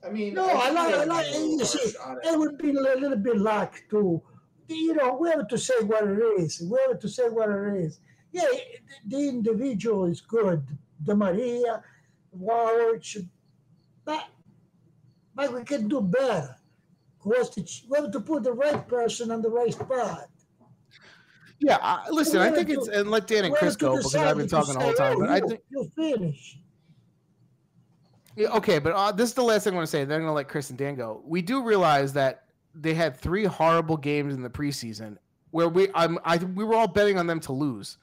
I 0.05 0.09
mean, 0.09 0.33
No, 0.35 0.47
think 0.47 0.59
I 0.59 0.69
like, 0.71 0.93
I 0.95 1.03
like, 1.05 1.33
you 1.33 1.65
see, 1.65 1.79
it. 1.79 1.95
it 2.23 2.39
would 2.39 2.57
be 2.57 2.69
a 2.69 2.73
little 2.73 3.15
bit 3.17 3.37
like 3.37 3.87
to 3.89 4.21
you 4.67 4.95
know, 4.95 5.15
we 5.19 5.29
have 5.29 5.47
to 5.49 5.57
say 5.59 5.75
what 5.83 6.07
it 6.07 6.17
is. 6.39 6.59
We 6.71 6.77
have 6.87 6.99
to 6.99 7.07
say 7.09 7.29
what 7.29 7.49
it 7.49 7.75
is. 7.83 7.99
Yeah, 8.31 8.45
the 9.05 9.29
individual 9.29 10.05
is 10.05 10.21
good. 10.21 10.63
The 11.03 11.15
Maria, 11.15 11.83
Walsh, 12.31 13.17
but, 13.17 13.25
but 15.35 15.53
we 15.53 15.63
can 15.63 15.87
do 15.87 16.01
better. 16.01 16.55
Was 17.23 17.55
we 17.89 17.97
have 17.97 18.11
to 18.11 18.19
put 18.19 18.43
the 18.43 18.53
right 18.53 18.87
person 18.87 19.31
on 19.31 19.41
the 19.41 19.49
right 19.49 19.73
spot. 19.73 20.27
Yeah, 21.59 21.77
I, 21.81 22.07
listen, 22.11 22.39
I 22.39 22.51
think 22.51 22.69
it's 22.69 22.87
and 22.87 23.09
let 23.09 23.25
Dan 23.25 23.45
and 23.45 23.55
Chris 23.55 23.75
go 23.75 23.97
because 23.97 24.15
I've 24.15 24.37
been 24.37 24.47
talking 24.47 24.73
the 24.73 24.79
whole 24.79 24.93
time. 24.93 25.19
But 25.19 25.29
I 25.29 25.39
think 25.39 25.61
you 25.69 25.89
finish. 25.95 26.59
Yeah, 28.35 28.49
okay, 28.49 28.79
but 28.79 28.93
uh, 28.93 29.11
this 29.11 29.29
is 29.29 29.33
the 29.33 29.43
last 29.43 29.63
thing 29.63 29.73
I 29.73 29.77
want 29.77 29.87
to 29.87 29.91
say. 29.91 30.03
Then 30.03 30.17
I'm 30.17 30.21
going 30.21 30.29
to 30.29 30.33
let 30.33 30.49
Chris 30.49 30.69
and 30.69 30.77
Dan 30.77 30.95
go. 30.95 31.23
We 31.25 31.41
do 31.41 31.63
realize 31.63 32.13
that 32.13 32.43
they 32.75 32.93
had 32.93 33.17
three 33.17 33.45
horrible 33.45 33.97
games 33.97 34.33
in 34.33 34.41
the 34.41 34.49
preseason 34.49 35.17
where 35.51 35.69
we 35.69 35.87
I'm 35.95 36.19
I 36.25 36.37
we 36.37 36.63
were 36.63 36.75
all 36.75 36.87
betting 36.87 37.17
on 37.17 37.27
them 37.27 37.39
to 37.41 37.53
lose. 37.53 37.97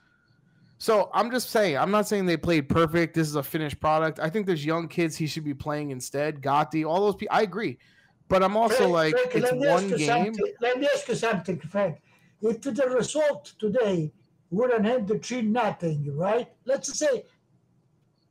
So 0.82 1.10
I'm 1.14 1.30
just 1.30 1.50
saying, 1.50 1.78
I'm 1.78 1.92
not 1.92 2.08
saying 2.08 2.26
they 2.26 2.36
played 2.36 2.68
perfect. 2.68 3.14
This 3.14 3.28
is 3.28 3.36
a 3.36 3.42
finished 3.44 3.78
product. 3.78 4.18
I 4.18 4.28
think 4.28 4.46
there's 4.46 4.66
young 4.66 4.88
kids 4.88 5.16
he 5.16 5.28
should 5.28 5.44
be 5.44 5.54
playing 5.54 5.92
instead. 5.92 6.42
Gotti, 6.42 6.84
all 6.84 7.02
those 7.02 7.14
people. 7.14 7.36
I 7.36 7.42
agree, 7.42 7.78
but 8.26 8.42
I'm 8.42 8.56
also 8.56 8.90
Frank, 8.90 8.92
like 8.92 9.30
Frank, 9.30 9.34
it's 9.36 9.52
one 9.52 9.88
game. 9.96 10.34
Let 10.60 10.80
me 10.80 10.88
ask 10.92 11.06
you 11.06 11.14
something, 11.14 11.60
Frank. 11.60 12.02
If 12.40 12.62
the 12.62 12.72
result 12.88 13.52
today 13.60 14.10
wouldn't 14.50 14.84
have 14.84 15.06
the 15.06 15.20
three 15.20 15.42
nothing, 15.42 16.16
right? 16.16 16.48
Let's 16.64 16.98
say 16.98 17.26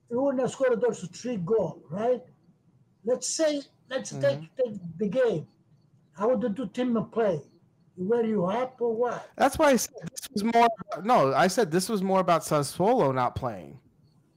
you 0.10 0.22
wouldn't 0.22 0.42
have 0.42 0.52
scored 0.52 0.82
those 0.82 1.08
three 1.14 1.38
goals, 1.38 1.82
right? 1.90 2.22
Let's 3.06 3.34
say 3.34 3.62
let's 3.90 4.12
mm-hmm. 4.12 4.42
take, 4.42 4.56
take 4.58 4.82
the 4.98 5.08
game. 5.08 5.48
How 6.12 6.28
would 6.28 6.42
the 6.42 6.50
two 6.50 6.68
team 6.68 7.02
play? 7.14 7.40
Were 8.08 8.24
you 8.24 8.46
up 8.46 8.78
or 8.80 8.96
what? 8.96 9.30
That's 9.36 9.60
why 9.60 9.72
I 9.72 9.76
said 9.76 9.94
this 10.12 10.30
was 10.34 10.44
more. 10.44 10.68
No, 11.04 11.34
I 11.34 11.48
said 11.48 11.72
this 11.72 11.90
was 11.90 12.02
more 12.02 12.20
about 12.20 12.42
Sassuolo 12.42 13.14
not 13.14 13.36
playing. 13.36 13.80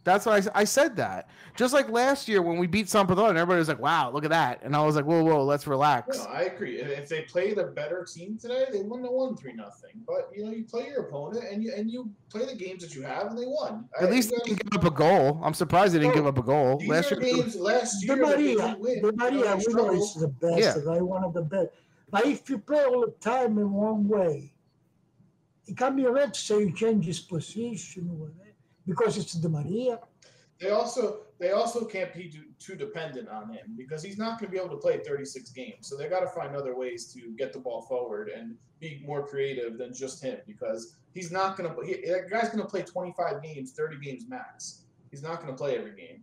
That's 0.04 0.26
why 0.26 0.36
I, 0.36 0.42
I, 0.54 0.64
said 0.64 0.96
that. 0.96 1.30
Just 1.56 1.72
like 1.72 1.88
last 1.88 2.28
year 2.28 2.42
when 2.42 2.58
we 2.58 2.66
beat 2.66 2.86
Sampdoria, 2.86 3.30
and 3.30 3.38
everybody 3.38 3.58
was 3.58 3.68
like, 3.68 3.78
"Wow, 3.78 4.10
look 4.10 4.24
at 4.24 4.30
that!" 4.30 4.60
And 4.62 4.76
I 4.76 4.84
was 4.84 4.96
like, 4.96 5.06
"Whoa, 5.06 5.24
whoa, 5.24 5.42
let's 5.42 5.66
relax." 5.66 6.18
No, 6.18 6.24
I 6.24 6.42
agree. 6.42 6.78
If 6.78 7.08
they 7.08 7.22
played 7.22 7.56
a 7.56 7.68
better 7.68 8.04
team 8.04 8.36
today, 8.36 8.66
they 8.70 8.82
wouldn't 8.82 9.04
have 9.04 9.12
won 9.12 9.34
three 9.34 9.54
nothing. 9.54 9.92
But 10.06 10.30
you 10.34 10.44
know, 10.44 10.50
you 10.50 10.64
play 10.64 10.88
your 10.88 11.06
opponent 11.06 11.44
and 11.50 11.62
you 11.62 11.72
and 11.74 11.90
you 11.90 12.10
play 12.28 12.44
the 12.44 12.54
games 12.54 12.82
that 12.82 12.94
you 12.94 13.02
have, 13.02 13.28
and 13.28 13.38
they 13.38 13.46
won. 13.46 13.88
At 13.98 14.08
I, 14.08 14.10
least 14.10 14.30
they 14.30 14.36
didn't 14.44 14.70
give 14.70 14.78
up 14.78 14.92
a 14.92 14.94
goal. 14.94 15.40
I'm 15.42 15.54
surprised 15.54 15.94
they 15.94 16.00
didn't 16.00 16.14
give 16.14 16.26
up 16.26 16.36
a 16.36 16.42
goal 16.42 16.82
last 16.86 17.10
year. 17.10 17.20
Games, 17.20 17.56
last 17.56 18.04
year, 18.04 18.16
the 18.16 18.22
Maria, 18.22 18.76
the 18.78 19.12
Maria, 19.16 19.56
we 19.56 19.72
know 19.72 19.94
is 19.94 20.14
the 20.14 20.28
best, 20.28 20.58
yeah. 20.58 20.74
right? 20.84 21.00
One 21.00 21.24
of 21.24 21.32
the 21.32 21.42
best. 21.42 21.70
But 22.14 22.26
if 22.26 22.48
you 22.48 22.58
play 22.58 22.84
all 22.84 23.00
the 23.00 23.14
time 23.20 23.58
in 23.58 23.72
one 23.72 24.06
way, 24.06 24.52
it 25.66 25.76
can 25.76 25.96
be 25.96 26.06
right 26.06 26.32
to 26.32 26.40
say 26.40 26.60
you 26.60 26.72
change 26.72 27.06
his 27.06 27.18
position 27.18 28.30
because 28.86 29.18
it's 29.18 29.32
the 29.32 29.48
Maria. 29.48 29.98
They 30.60 30.70
also 30.70 31.22
they 31.40 31.50
also 31.50 31.84
can't 31.84 32.14
be 32.14 32.28
too, 32.28 32.44
too 32.60 32.76
dependent 32.76 33.28
on 33.28 33.52
him 33.52 33.74
because 33.76 34.00
he's 34.04 34.16
not 34.16 34.38
going 34.38 34.48
to 34.48 34.52
be 34.52 34.58
able 34.58 34.76
to 34.76 34.80
play 34.80 34.98
36 34.98 35.50
games. 35.50 35.88
So 35.88 35.96
they 35.96 36.08
got 36.08 36.20
to 36.20 36.28
find 36.28 36.54
other 36.54 36.76
ways 36.76 37.12
to 37.14 37.34
get 37.36 37.52
the 37.52 37.58
ball 37.58 37.82
forward 37.82 38.28
and 38.28 38.54
be 38.78 39.02
more 39.04 39.26
creative 39.26 39.76
than 39.76 39.92
just 39.92 40.22
him 40.22 40.38
because 40.46 40.94
he's 41.14 41.32
not 41.32 41.56
going 41.56 41.68
to. 41.68 41.84
He, 41.84 41.94
that 42.12 42.30
guy's 42.30 42.48
going 42.50 42.62
to 42.62 42.70
play 42.70 42.82
25 42.82 43.42
games, 43.42 43.72
30 43.72 43.96
games 43.98 44.26
max. 44.28 44.82
He's 45.10 45.24
not 45.24 45.42
going 45.42 45.48
to 45.48 45.56
play 45.56 45.76
every 45.76 45.96
game. 45.96 46.22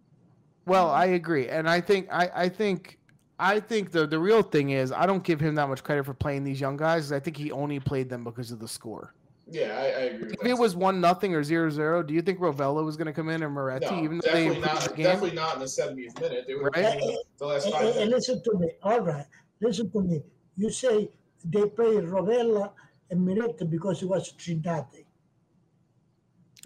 Well, 0.66 0.90
I 0.90 1.08
agree, 1.08 1.50
and 1.50 1.70
I 1.70 1.82
think 1.82 2.08
I, 2.10 2.30
I 2.34 2.48
think 2.48 2.98
I 3.42 3.60
think 3.60 3.92
the 3.92 4.06
the 4.06 4.20
real 4.20 4.44
thing 4.44 4.70
is 4.70 4.92
I 4.92 5.08
don't 5.08 5.24
give 5.24 5.40
him 5.40 5.56
that 5.56 5.68
much 5.68 5.84
credit 5.84 6.06
for 6.06 6.14
playing 6.14 6.44
these 6.44 6.62
young 6.62 6.78
guys. 6.78 7.12
I 7.12 7.20
think 7.20 7.36
he 7.36 7.52
only 7.52 7.80
played 7.80 8.08
them 8.08 8.24
because 8.24 8.52
of 8.52 8.60
the 8.60 8.68
score. 8.68 9.16
Yeah, 9.50 9.76
I, 9.78 9.84
I 9.84 10.04
agree. 10.14 10.32
If 10.40 10.46
it 10.46 10.58
was 10.58 10.76
one 10.76 11.02
nothing 11.02 11.34
or 11.34 11.44
zero 11.44 11.72
zero, 11.72 12.04
do 12.04 12.14
you 12.14 12.22
think 12.22 12.40
Rovella 12.40 12.86
was 12.86 12.96
going 12.96 13.08
to 13.08 13.14
come 13.14 13.30
in 13.30 13.44
or 13.44 13.50
Miretti? 13.50 13.92
No, 13.92 14.04
even 14.04 14.20
though 14.20 14.32
definitely 14.32 14.60
not. 14.60 14.82
The 14.82 15.04
definitely 15.04 15.36
not 15.36 15.54
in 15.56 15.60
the 15.60 15.66
70th 15.66 16.22
minute. 16.22 16.46
They 16.48 16.54
were 16.54 16.70
right? 16.76 17.02
the 17.40 17.46
last 17.46 17.70
five. 17.72 17.96
And, 17.98 18.12
listen 18.12 18.44
to 18.44 18.58
me. 18.60 18.70
All 18.84 19.02
right, 19.02 19.26
listen 19.60 19.92
to 19.92 20.02
me. 20.02 20.22
You 20.56 20.70
say 20.70 21.10
they 21.44 21.66
played 21.66 22.04
Rovella 22.04 22.72
and 23.10 23.28
Miretti 23.28 23.68
because 23.70 24.04
it 24.04 24.08
was 24.08 24.32
Trinidad. 24.34 24.86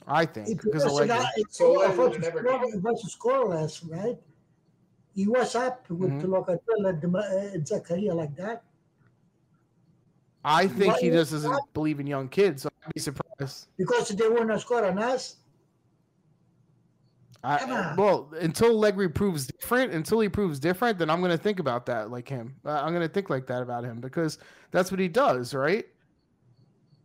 I 0.07 0.25
think 0.25 0.49
it 0.49 0.61
because 0.61 0.83
was, 0.83 0.99
of 0.99 1.09
it, 1.09 1.45
so 1.49 1.81
it 1.81 1.97
was 1.97 3.17
scoreless, 3.17 3.89
right? 3.89 4.17
He 5.15 5.27
was 5.27 5.55
up 5.55 5.89
with 5.89 6.11
mm-hmm. 6.11 6.33
Locatelli 6.33 6.89
and 6.89 7.15
uh, 7.15 7.19
Zakaria 7.63 8.13
like 8.13 8.35
that. 8.35 8.63
I 10.43 10.67
think 10.67 10.97
he 10.97 11.09
just 11.09 11.31
doesn't 11.31 11.73
believe 11.73 11.99
in 11.99 12.05
young 12.05 12.27
kids, 12.29 12.63
so 12.63 12.69
I'd 12.85 12.93
be 12.93 12.99
surprised. 12.99 13.67
Because 13.77 14.09
they 14.09 14.29
want 14.29 14.49
to 14.49 14.59
score 14.59 14.85
on 14.85 14.99
us? 14.99 15.37
I, 17.43 17.93
well, 17.95 18.31
until 18.39 18.71
Allegri 18.71 19.07
proves 19.07 19.47
different, 19.47 19.93
until 19.93 20.19
he 20.19 20.29
proves 20.29 20.59
different, 20.59 20.97
then 20.97 21.09
I'm 21.09 21.19
going 21.19 21.31
to 21.31 21.37
think 21.37 21.59
about 21.59 21.85
that 21.85 22.09
like 22.09 22.27
him. 22.27 22.55
I'm 22.65 22.89
going 22.89 23.07
to 23.07 23.13
think 23.13 23.29
like 23.29 23.45
that 23.47 23.61
about 23.61 23.83
him 23.83 24.01
because 24.01 24.39
that's 24.71 24.91
what 24.91 24.99
he 24.99 25.07
does, 25.07 25.53
right? 25.53 25.85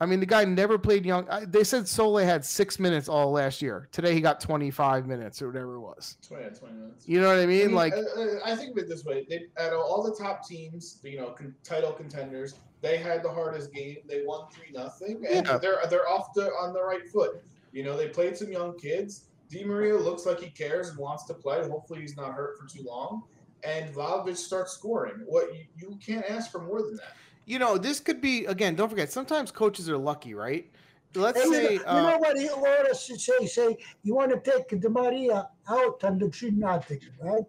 I 0.03 0.07
mean, 0.07 0.19
the 0.19 0.27
guy 0.27 0.45
never 0.45 0.79
played 0.79 1.05
young. 1.05 1.29
They 1.49 1.63
said 1.63 1.85
Soulé 1.85 2.25
had 2.25 2.43
six 2.43 2.79
minutes 2.79 3.07
all 3.07 3.33
last 3.33 3.61
year. 3.61 3.87
Today 3.93 4.15
he 4.15 4.23
got 4.23 4.41
25 4.41 5.07
minutes 5.07 5.43
or 5.43 5.49
whatever 5.49 5.75
it 5.75 5.81
was. 5.81 6.17
20, 6.27 6.59
20 6.59 6.75
minutes. 6.75 7.07
You 7.07 7.21
know 7.21 7.29
what 7.29 7.37
I 7.37 7.45
mean? 7.45 7.63
I 7.63 7.67
mean 7.67 7.75
like, 7.75 7.93
I, 7.93 8.53
I, 8.53 8.57
think 8.57 8.73
of 8.73 8.79
it 8.79 8.89
this 8.89 9.05
way: 9.05 9.27
they, 9.29 9.45
out 9.63 9.75
of 9.75 9.81
all 9.81 10.03
the 10.03 10.17
top 10.17 10.49
teams, 10.49 11.01
you 11.03 11.19
know, 11.19 11.31
con- 11.31 11.55
title 11.63 11.93
contenders, 11.93 12.55
they 12.81 12.97
had 12.97 13.23
the 13.23 13.29
hardest 13.29 13.75
game. 13.75 13.99
They 14.09 14.23
won 14.25 14.49
three 14.51 14.73
nothing, 14.73 15.23
and 15.31 15.47
yeah. 15.47 15.59
they're 15.59 15.81
they're 15.91 16.09
off 16.09 16.33
the 16.33 16.47
on 16.47 16.73
the 16.73 16.83
right 16.83 17.07
foot. 17.07 17.43
You 17.73 17.85
know, 17.85 17.95
they 17.95 18.09
played 18.09 18.39
some 18.39 18.51
young 18.51 18.79
kids. 18.79 19.25
Di 19.51 19.65
Maria 19.65 19.97
looks 19.99 20.25
like 20.25 20.41
he 20.41 20.49
cares 20.49 20.89
and 20.89 20.99
wants 20.99 21.25
to 21.25 21.35
play. 21.35 21.61
Hopefully, 21.69 22.01
he's 22.01 22.17
not 22.17 22.33
hurt 22.33 22.59
for 22.59 22.67
too 22.67 22.85
long. 22.85 23.25
And 23.65 23.95
Vlahovic 23.95 24.39
starts 24.39 24.73
scoring. 24.73 25.25
What 25.27 25.55
you, 25.55 25.65
you 25.77 25.99
can't 26.05 26.25
ask 26.31 26.51
for 26.51 26.63
more 26.63 26.81
than 26.81 26.97
that 26.97 27.17
you 27.51 27.59
know, 27.59 27.77
this 27.77 27.99
could 27.99 28.21
be 28.21 28.45
again. 28.47 28.77
Don't 28.77 28.89
forget, 28.89 29.11
sometimes 29.11 29.51
coaches 29.51 29.91
are 29.91 29.99
lucky, 29.99 30.35
right? 30.35 30.71
Let's 31.17 31.43
hey, 31.43 31.51
say 31.51 31.73
you 31.73 31.79
know, 31.81 31.85
uh, 31.87 31.97
you 31.97 32.11
know 32.11 32.19
what 32.19 32.39
he 32.39 32.47
want 32.47 32.89
us 32.89 33.07
to 33.09 33.19
say. 33.19 33.47
Say 33.47 33.77
you 34.05 34.15
want 34.15 34.31
to 34.31 34.51
take 34.51 34.81
Di 34.81 34.89
Maria 34.89 35.49
out 35.69 36.01
and 36.05 36.21
the 36.21 36.29
tree 36.31 36.53
nothing, 36.53 37.01
right? 37.21 37.43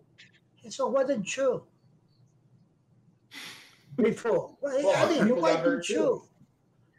So 0.70 0.88
why 0.88 1.04
didn't 1.04 1.38
you? 1.38 1.64
Before, 3.96 4.58
well, 4.62 4.84
well 4.84 5.20
I 5.20 5.24
mean, 5.24 5.40
why 5.40 5.58
didn't 5.58 5.88
you? 5.88 6.24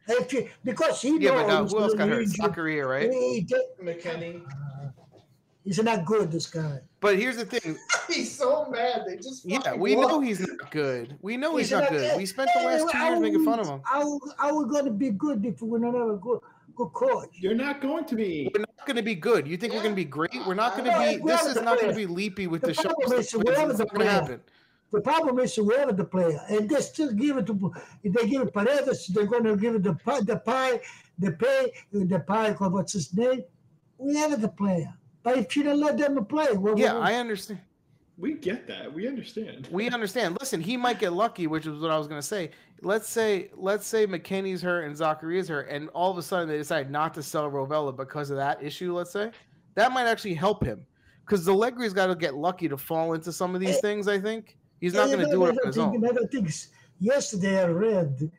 If 0.09 0.33
you, 0.33 0.49
because 0.65 1.01
he 1.01 1.19
yeah, 1.19 1.31
knows. 1.47 1.73
but 1.73 1.79
who 1.79 1.85
else 1.85 1.95
got 1.95 2.09
hurt? 2.09 2.27
Zakaria, 2.27 2.89
right? 2.89 3.11
He, 3.11 3.47
he, 3.49 3.83
McKennie. 3.83 4.43
He's 5.65 5.83
not 5.83 6.05
good, 6.05 6.33
this 6.33 6.47
guy. 6.47 6.81
But 7.01 7.19
here's 7.19 7.37
the 7.37 7.45
thing. 7.45 7.79
he's 8.09 8.37
so 8.37 8.69
mad. 8.71 9.03
They 9.07 9.17
just 9.17 9.45
yeah. 9.45 9.75
We 9.75 9.95
know 9.95 10.21
he's 10.21 10.41
not 10.41 10.71
good. 10.71 11.17
We 11.23 11.37
know 11.37 11.57
he's, 11.57 11.71
he's 11.71 11.79
not, 11.79 11.89
good. 11.89 12.17
We 12.17 12.27
spent 12.27 12.51
the 12.55 12.65
last 12.65 12.91
two 12.91 12.99
years 12.99 13.21
making 13.21 13.45
fun 13.45 13.61
of 13.61 13.69
him. 13.69 13.81
How 13.85 14.19
are 14.41 14.57
we 14.57 14.69
going 14.69 14.87
to 14.87 14.91
be 14.91 15.11
good 15.11 15.45
if 15.47 15.63
we're 15.63 15.79
not 15.79 15.95
a 15.95 16.17
good 16.17 16.41
good 16.75 16.93
coach? 16.93 17.31
You're 17.35 17.55
not 17.55 17.81
going 17.81 18.05
to 18.07 18.17
be. 18.17 18.51
We're 18.53 18.61
not 18.61 18.87
going 18.87 18.97
to 18.97 19.03
be 19.03 19.15
good. 19.15 19.47
You 19.47 19.57
think 19.57 19.73
yeah. 19.73 19.79
we're 19.79 19.85
going 19.85 19.95
to 19.95 20.01
be 20.01 20.05
great? 20.05 20.35
We're 20.47 20.55
not 20.55 20.77
going 20.77 20.91
to 20.91 21.19
be. 21.19 21.25
This 21.25 21.47
is 21.47 21.63
not 21.63 21.81
going 21.81 21.91
to 21.91 21.97
be 21.97 22.07
leapy 22.07 22.49
with 22.49 22.63
the, 22.63 22.69
the 22.69 22.75
show. 22.75 22.95
It's 22.99 23.35
not 23.35 23.47
going 23.47 24.01
to 24.01 24.11
happen. 24.11 24.41
The 24.91 25.01
problem 25.01 25.39
is 25.39 25.57
we 25.57 25.75
have 25.77 25.97
the 25.97 26.05
player, 26.05 26.39
and 26.51 26.69
they 26.69 26.81
still 26.81 27.13
give 27.13 27.39
it 27.39 27.47
to. 27.47 27.73
If 28.03 28.13
they 28.13 28.29
give 28.29 28.43
it 28.43 28.47
to 28.47 28.51
Paredes, 28.51 29.07
they're 29.07 29.27
going 29.27 29.45
to 29.45 29.57
give 29.57 29.77
it 29.77 29.83
the 29.85 29.95
pie, 29.95 30.21
the 30.21 30.37
pie, 30.37 30.81
the 31.19 31.33
pay, 31.33 31.73
the 31.93 32.21
pie. 32.21 32.51
What's 32.53 32.93
his 32.93 33.15
name? 33.15 33.45
We 33.97 34.17
have 34.17 34.41
the 34.41 34.49
player. 34.49 34.93
But 35.23 35.39
if 35.39 35.57
you 35.57 35.63
don't 35.63 35.81
let 35.81 35.99
them 35.99 36.25
play, 36.25 36.53
well, 36.53 36.79
yeah, 36.79 36.95
well, 36.95 37.03
I 37.03 37.15
understand. 37.15 37.61
We 38.19 38.35
get 38.35 38.67
that. 38.67 38.93
We 38.93 39.09
understand. 39.09 39.69
We 39.71 39.89
understand. 39.89 40.37
Listen, 40.39 40.61
he 40.61 40.77
might 40.77 40.99
get 40.99 41.13
lucky, 41.13 41.47
which 41.47 41.67
is 41.67 41.81
what 41.81 41.91
I 41.91 41.99
was 41.99 42.07
going 42.07 42.21
to 42.21 42.27
say. 42.27 42.51
Let's 42.83 43.09
say, 43.09 43.51
let's 43.55 43.87
say 43.87 44.07
McKennie's 44.07 44.61
hurt 44.61 44.83
and 44.85 44.95
Zakaria's 44.95 45.49
hurt, 45.49 45.69
and 45.69 45.89
all 45.91 46.11
of 46.11 46.19
a 46.19 46.23
sudden 46.23 46.49
they 46.49 46.59
decide 46.59 46.91
not 46.91 47.15
to 47.15 47.23
sell 47.23 47.51
Rovella 47.51 47.97
because 47.97 48.31
of 48.31 48.37
that 48.37 48.63
issue. 48.63 48.95
Let's 48.95 49.13
say 49.13 49.31
that 49.75 49.93
might 49.93 50.07
actually 50.07 50.35
help 50.35 50.65
him 50.65 50.85
because 51.25 51.47
Allegri's 51.47 51.93
got 51.93 52.09
to 52.09 52.15
get 52.15 52.35
lucky 52.35 52.69
to 52.69 52.77
fall 52.77 53.15
into 53.15 53.33
some 53.33 53.55
of 53.55 53.61
these 53.61 53.81
things. 53.81 54.09
I 54.09 54.21
think 54.21 54.57
he's 54.81 54.95
not 54.95 55.07
going 55.07 55.21
to 55.21 55.31
do 55.31 55.47
it 55.47 55.51
on 55.51 55.67
his 55.67 55.79
own. 55.79 55.97
Another 55.97 56.27
things. 56.27 56.69
Yesterday 57.01 57.63
I 57.63 57.67
read 57.67 58.31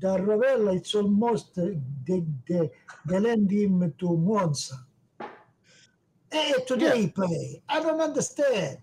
that 0.00 0.20
Rovella 0.20 0.76
it's 0.76 0.94
almost 0.94 1.58
uh, 1.58 1.68
they, 2.06 2.22
they, 2.48 2.70
they 3.06 3.18
lend 3.18 3.50
him 3.50 3.92
to 3.98 4.16
Monza 4.16 4.83
Hey, 6.34 6.52
today 6.66 7.02
yeah. 7.02 7.08
play. 7.14 7.62
I 7.68 7.80
don't 7.80 8.00
understand. 8.00 8.78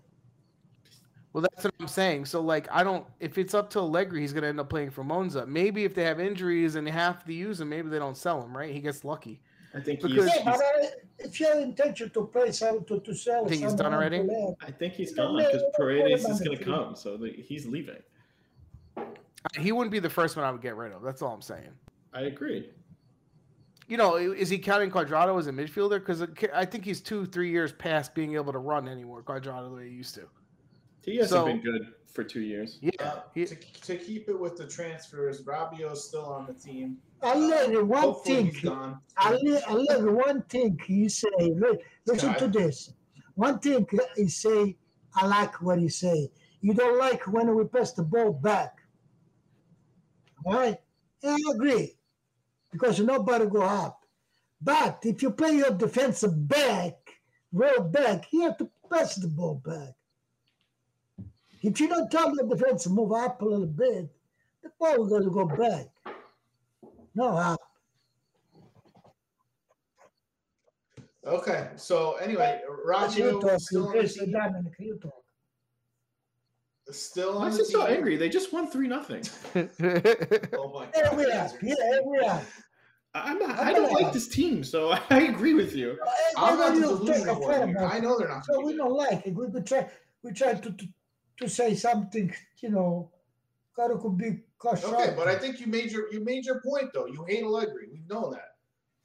Well, 1.34 1.42
that's 1.42 1.64
what 1.64 1.74
I'm 1.78 1.86
saying. 1.86 2.24
So, 2.24 2.40
like, 2.40 2.66
I 2.70 2.82
don't. 2.82 3.06
If 3.20 3.36
it's 3.36 3.52
up 3.52 3.68
to 3.70 3.80
Allegri, 3.80 4.22
he's 4.22 4.32
going 4.32 4.42
to 4.42 4.48
end 4.48 4.58
up 4.58 4.70
playing 4.70 4.88
for 4.88 5.04
Monza. 5.04 5.44
Maybe 5.44 5.84
if 5.84 5.94
they 5.94 6.04
have 6.04 6.18
injuries 6.18 6.76
and 6.76 6.86
they 6.86 6.90
have 6.90 7.26
to 7.26 7.32
use 7.34 7.60
him, 7.60 7.68
maybe 7.68 7.90
they 7.90 7.98
don't 7.98 8.16
sell 8.16 8.42
him. 8.42 8.56
Right? 8.56 8.72
He 8.72 8.80
gets 8.80 9.04
lucky. 9.04 9.38
I 9.74 9.80
think 9.80 10.00
because 10.00 10.34
yeah, 10.34 10.44
but 10.44 10.54
uh, 10.54 10.86
if 11.18 11.40
you 11.40 11.46
have 11.46 11.58
intention 11.58 12.08
to 12.10 12.24
play, 12.24 12.52
some 12.52 12.84
to, 12.86 13.00
to 13.00 13.14
sell. 13.14 13.44
I 13.44 13.48
think 13.50 13.62
he's 13.62 13.74
done 13.74 13.92
already. 13.92 14.26
I 14.66 14.70
think 14.70 14.94
he's 14.94 15.12
gone 15.12 15.36
because 15.36 15.62
Paredes 15.74 16.24
is 16.24 16.40
going 16.40 16.56
to 16.56 16.64
come, 16.64 16.96
so 16.96 17.18
the, 17.18 17.30
he's 17.30 17.66
leaving. 17.66 17.96
He 19.58 19.72
wouldn't 19.72 19.92
be 19.92 19.98
the 19.98 20.10
first 20.10 20.36
one 20.36 20.44
I 20.46 20.50
would 20.50 20.62
get 20.62 20.76
rid 20.76 20.92
of. 20.92 21.02
That's 21.02 21.20
all 21.20 21.34
I'm 21.34 21.42
saying. 21.42 21.70
I 22.14 22.22
agree. 22.22 22.70
You 23.92 23.98
know, 23.98 24.16
is 24.16 24.48
he 24.48 24.56
counting 24.56 24.90
Cuadrado 24.90 25.38
as 25.38 25.48
a 25.48 25.52
midfielder? 25.52 25.98
Because 25.98 26.24
I 26.54 26.64
think 26.64 26.82
he's 26.82 27.02
two, 27.02 27.26
three 27.26 27.50
years 27.50 27.72
past 27.72 28.14
being 28.14 28.36
able 28.36 28.50
to 28.50 28.58
run 28.58 28.88
anymore. 28.88 29.22
Cuadrado 29.22 29.68
the 29.68 29.76
way 29.76 29.90
he 29.90 29.94
used 29.94 30.14
to. 30.14 30.22
He 31.04 31.18
hasn't 31.18 31.38
so, 31.38 31.44
been 31.44 31.60
good 31.60 31.88
for 32.10 32.24
two 32.24 32.40
years. 32.40 32.78
Yeah. 32.80 32.90
Uh, 32.98 33.20
he, 33.34 33.44
to, 33.44 33.54
to 33.54 33.96
keep 33.96 34.30
it 34.30 34.40
with 34.40 34.56
the 34.56 34.66
transfers, 34.66 35.42
Rabiot's 35.42 36.04
still 36.04 36.24
on 36.24 36.46
the 36.46 36.54
team. 36.54 36.96
I'll 37.20 37.38
let 37.38 37.70
you 37.70 37.84
one 37.84 38.14
thing. 38.22 38.56
I'll, 39.18 39.38
let, 39.44 39.68
I'll 39.68 39.84
let 39.84 40.00
you 40.00 40.12
one 40.12 40.40
thing 40.44 40.80
he 40.86 41.10
say. 41.10 41.28
Listen 42.06 42.34
to 42.36 42.48
this. 42.48 42.94
One 43.34 43.58
thing 43.58 43.86
he 44.16 44.26
say, 44.26 44.74
I 45.14 45.26
like 45.26 45.60
what 45.60 45.78
he 45.78 45.90
say. 45.90 46.30
You 46.62 46.72
don't 46.72 46.98
like 46.98 47.30
when 47.30 47.54
we 47.54 47.64
pass 47.64 47.92
the 47.92 48.04
ball 48.04 48.32
back. 48.32 48.78
All 50.46 50.54
right? 50.54 50.78
Yeah, 51.22 51.36
I 51.36 51.52
agree. 51.54 51.92
Because 52.72 52.98
nobody 53.00 53.46
go 53.46 53.62
up. 53.62 54.00
But 54.60 55.00
if 55.04 55.22
you 55.22 55.30
play 55.30 55.56
your 55.56 55.72
defensive 55.72 56.48
back, 56.48 56.94
roll 57.52 57.80
back, 57.80 58.26
you 58.32 58.42
have 58.42 58.56
to 58.58 58.70
pass 58.90 59.16
the 59.16 59.28
ball 59.28 59.60
back. 59.64 59.94
If 61.62 61.78
you 61.80 61.88
don't 61.88 62.10
tell 62.10 62.34
the 62.34 62.44
defense 62.44 62.84
to 62.84 62.90
move 62.90 63.12
up 63.12 63.40
a 63.42 63.44
little 63.44 63.66
bit, 63.66 64.08
the 64.62 64.70
ball 64.78 65.04
is 65.04 65.08
going 65.08 65.24
to 65.24 65.30
go 65.30 65.46
back. 65.46 65.86
No 67.14 67.36
up. 67.36 67.60
Okay, 71.24 71.70
so 71.76 72.14
anyway, 72.14 72.60
Raggio 72.84 73.40
still 76.90 77.38
on 77.38 77.50
the 77.50 77.56
team. 77.56 77.64
Still 77.66 77.82
on 77.82 77.88
Why 77.88 77.88
is 77.88 77.96
he 77.96 77.96
so 77.96 77.96
angry? 77.96 78.16
They 78.16 78.28
just 78.28 78.52
won 78.52 78.70
three 78.70 78.88
nothing. 78.88 79.22
oh 79.54 80.72
my 80.72 80.86
god! 80.86 80.92
Here 80.94 81.10
we 81.14 81.24
are. 81.26 81.50
Yeah, 81.62 82.00
we 82.04 82.18
are. 82.18 82.42
I'm 83.14 83.38
not. 83.38 83.58
I 83.58 83.72
don't 83.72 83.92
like 83.92 84.12
this 84.12 84.28
team, 84.28 84.64
so 84.64 84.92
I 85.10 85.22
agree 85.22 85.54
with 85.54 85.74
you. 85.74 85.98
I'm 86.36 86.58
not 86.58 86.74
the 86.74 87.88
I 87.90 88.00
know 88.00 88.18
they're 88.18 88.28
not. 88.28 88.44
So 88.46 88.64
we 88.64 88.76
don't 88.76 88.94
like 88.94 89.26
it. 89.26 89.34
We, 89.34 89.46
we 89.46 89.60
try. 89.60 89.88
We 90.22 90.32
try 90.32 90.54
to, 90.54 90.70
to 90.72 90.88
to 91.38 91.48
say 91.48 91.74
something, 91.74 92.32
you 92.60 92.70
know, 92.70 93.10
gotta 93.76 93.96
could 93.98 94.16
be 94.16 94.40
Okay, 94.64 95.12
but 95.16 95.26
I 95.26 95.34
think 95.34 95.58
you 95.58 95.66
made 95.66 95.90
your 95.90 96.12
you 96.12 96.24
made 96.24 96.44
your 96.44 96.60
point 96.60 96.92
though. 96.94 97.06
You 97.06 97.24
hate 97.28 97.42
Allegri. 97.42 97.88
We've 97.90 98.08
known 98.08 98.30
that. 98.32 98.54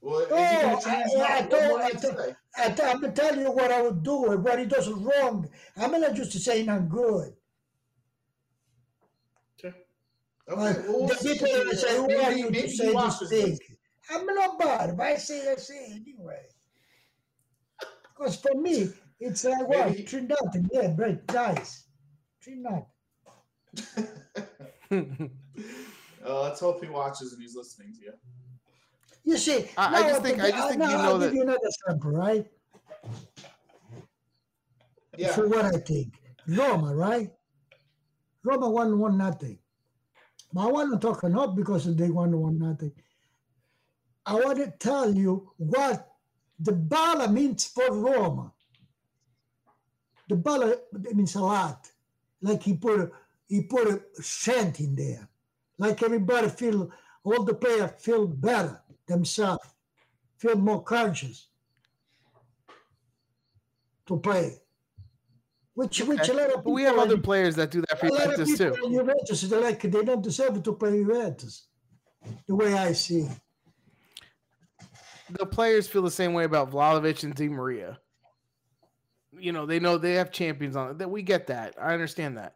Well, 0.02 0.28
oh, 0.30 0.36
I, 0.36 0.40
I, 0.40 1.38
I, 1.40 1.42
told, 1.42 1.82
I, 1.82 1.90
told, 1.90 2.36
I, 2.56 2.70
told, 2.70 3.04
I'm 3.04 3.14
telling 3.14 3.40
you 3.42 3.52
what 3.52 3.72
I 3.72 3.82
would 3.82 4.04
do 4.04 4.32
and 4.32 4.44
what 4.44 4.60
he 4.60 4.66
does 4.66 4.88
wrong. 4.88 5.50
I'm 5.76 6.00
not 6.00 6.14
just 6.14 6.40
saying 6.40 6.70
I'm 6.70 6.88
good. 6.88 7.34
Okay. 9.58 9.76
Okay. 10.50 10.82
The 10.82 11.18
people 11.22 11.70
that 11.70 11.78
say, 11.78 11.98
"Who 11.98 12.12
are 12.12 12.32
you 12.32 12.52
to 12.52 12.70
say 12.70 12.94
this 12.94 13.30
thing?" 13.30 13.60
I'm 14.10 14.26
not 14.26 14.58
bad, 14.58 14.96
but 14.96 15.06
I 15.06 15.18
say 15.18 15.52
I 15.52 15.56
say 15.56 15.92
anyway. 15.92 16.46
Because 18.18 18.38
for 18.38 18.56
me, 18.56 18.90
it's 19.20 19.44
like 19.44 19.68
what 19.68 19.70
well, 19.70 19.94
three 19.94 20.22
nothing. 20.22 20.70
Yeah, 20.72 20.94
great, 20.94 21.32
nice. 21.34 21.88
Three 22.42 22.56
nothing. 22.56 22.86
uh, 26.26 26.42
let's 26.44 26.60
hope 26.62 26.84
he 26.84 26.90
watches 26.90 27.34
and 27.34 27.42
he's 27.42 27.56
listening 27.56 27.94
to 27.96 28.06
you. 28.06 28.14
You 29.26 29.38
see, 29.38 29.66
I, 29.78 30.04
I 30.04 30.10
just 30.10 30.22
think 30.22 30.42
I 30.42 30.52
just 30.52 30.70
think 30.70 30.82
you 30.82 30.88
know 30.88 30.98
I'll 30.98 31.18
that. 31.18 31.34
you 31.34 31.42
another 31.42 31.60
sample, 31.86 32.12
right? 32.12 32.46
Yeah. 35.18 35.34
For 35.34 35.50
what 35.50 35.66
I 35.66 35.78
think, 35.80 36.14
Roma, 36.48 36.96
right? 36.96 37.32
Roma 38.44 38.70
won 38.70 38.98
one 39.00 39.18
nothing. 39.18 39.60
But 40.54 40.62
I 40.62 40.72
want 40.72 40.94
to 40.94 41.08
talk 41.08 41.24
not 41.24 41.56
because 41.56 41.96
they 41.96 42.10
want 42.10 42.32
to 42.32 42.38
want 42.38 42.60
nothing. 42.60 42.92
I 44.26 44.36
want 44.36 44.58
to 44.58 44.74
tell 44.80 45.14
you 45.14 45.52
what 45.58 46.10
Dybala 46.62 47.32
means 47.32 47.66
for 47.66 47.94
Roma. 47.94 48.52
Dybala 50.30 50.78
means 51.14 51.36
a 51.36 51.42
lot. 51.42 51.90
Like 52.42 52.64
he 52.64 52.74
put 52.74 53.00
a, 53.00 53.12
he 53.48 53.62
put 53.62 53.88
a 53.88 54.22
scent 54.22 54.80
in 54.80 54.96
there. 54.96 55.28
Like 55.78 56.04
everybody 56.04 56.50
feel, 56.50 56.92
all 57.24 57.44
the 57.44 57.54
players 57.54 57.92
feel 58.00 58.28
better 58.28 58.82
themselves, 59.08 59.66
feel 60.38 60.56
more 60.56 60.84
conscious 60.84 61.48
to 64.08 64.18
play. 64.18 64.60
Which, 65.78 66.02
okay. 66.02 66.10
which 66.10 66.28
a 66.28 66.34
lot 66.34 66.52
of 66.52 66.64
but 66.64 66.72
we 66.72 66.82
have 66.82 66.98
other 66.98 67.20
players 67.20 67.54
that 67.58 67.70
do 67.70 67.82
that 67.82 68.00
for 68.00 68.10
Juventus 68.10 68.58
too. 68.58 68.76
Juventus, 68.90 69.42
they 69.42 69.58
like 69.58 69.80
they 69.80 70.04
don't 70.04 70.24
deserve 70.24 70.64
to 70.64 70.74
play 70.74 70.98
Juventus. 70.98 71.68
The 72.48 72.56
way 72.56 72.74
I 72.74 72.94
see. 72.94 73.28
The 75.30 75.46
players 75.46 75.88
feel 75.88 76.02
the 76.02 76.10
same 76.10 76.34
way 76.34 76.46
about 76.46 76.72
Vlahovic 76.72 77.24
and 77.24 77.36
Di 77.36 77.48
Maria. 77.48 78.00
You 79.38 79.52
know, 79.52 79.68
they 79.68 79.80
know 79.80 80.00
they 80.00 80.14
have 80.14 80.32
champions 80.32 80.76
on 80.76 80.90
it. 80.90 80.98
That 80.98 81.12
we 81.12 81.22
get 81.22 81.46
that. 81.46 81.76
I 81.80 81.94
understand 81.94 82.38
that 82.38 82.56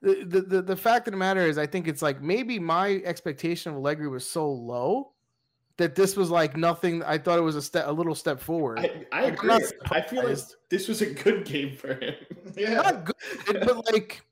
the, 0.00 0.40
the 0.40 0.62
the 0.62 0.76
fact 0.76 1.06
of 1.06 1.12
the 1.12 1.18
matter 1.18 1.42
is, 1.42 1.58
I 1.58 1.66
think 1.66 1.86
it's 1.86 2.00
like 2.00 2.22
maybe 2.22 2.58
my 2.58 3.02
expectation 3.04 3.72
of 3.72 3.76
Allegri 3.76 4.08
was 4.08 4.26
so 4.26 4.50
low 4.50 5.11
that 5.82 5.96
this 5.96 6.16
was 6.16 6.30
like 6.30 6.56
nothing. 6.56 7.02
I 7.02 7.18
thought 7.18 7.38
it 7.38 7.42
was 7.42 7.56
a 7.56 7.62
step, 7.62 7.86
a 7.88 7.92
little 7.92 8.14
step 8.14 8.40
forward. 8.40 8.78
I, 8.78 9.06
I 9.12 9.22
agree. 9.24 9.58
I 9.90 10.00
feel 10.00 10.24
like 10.24 10.38
this 10.68 10.86
was 10.88 11.02
a 11.02 11.06
good 11.06 11.44
game 11.44 11.76
for 11.76 11.94
him. 11.94 12.14
yeah, 12.56 12.74
not 12.74 13.04
good, 13.04 13.60
but 13.64 13.92
like 13.92 14.22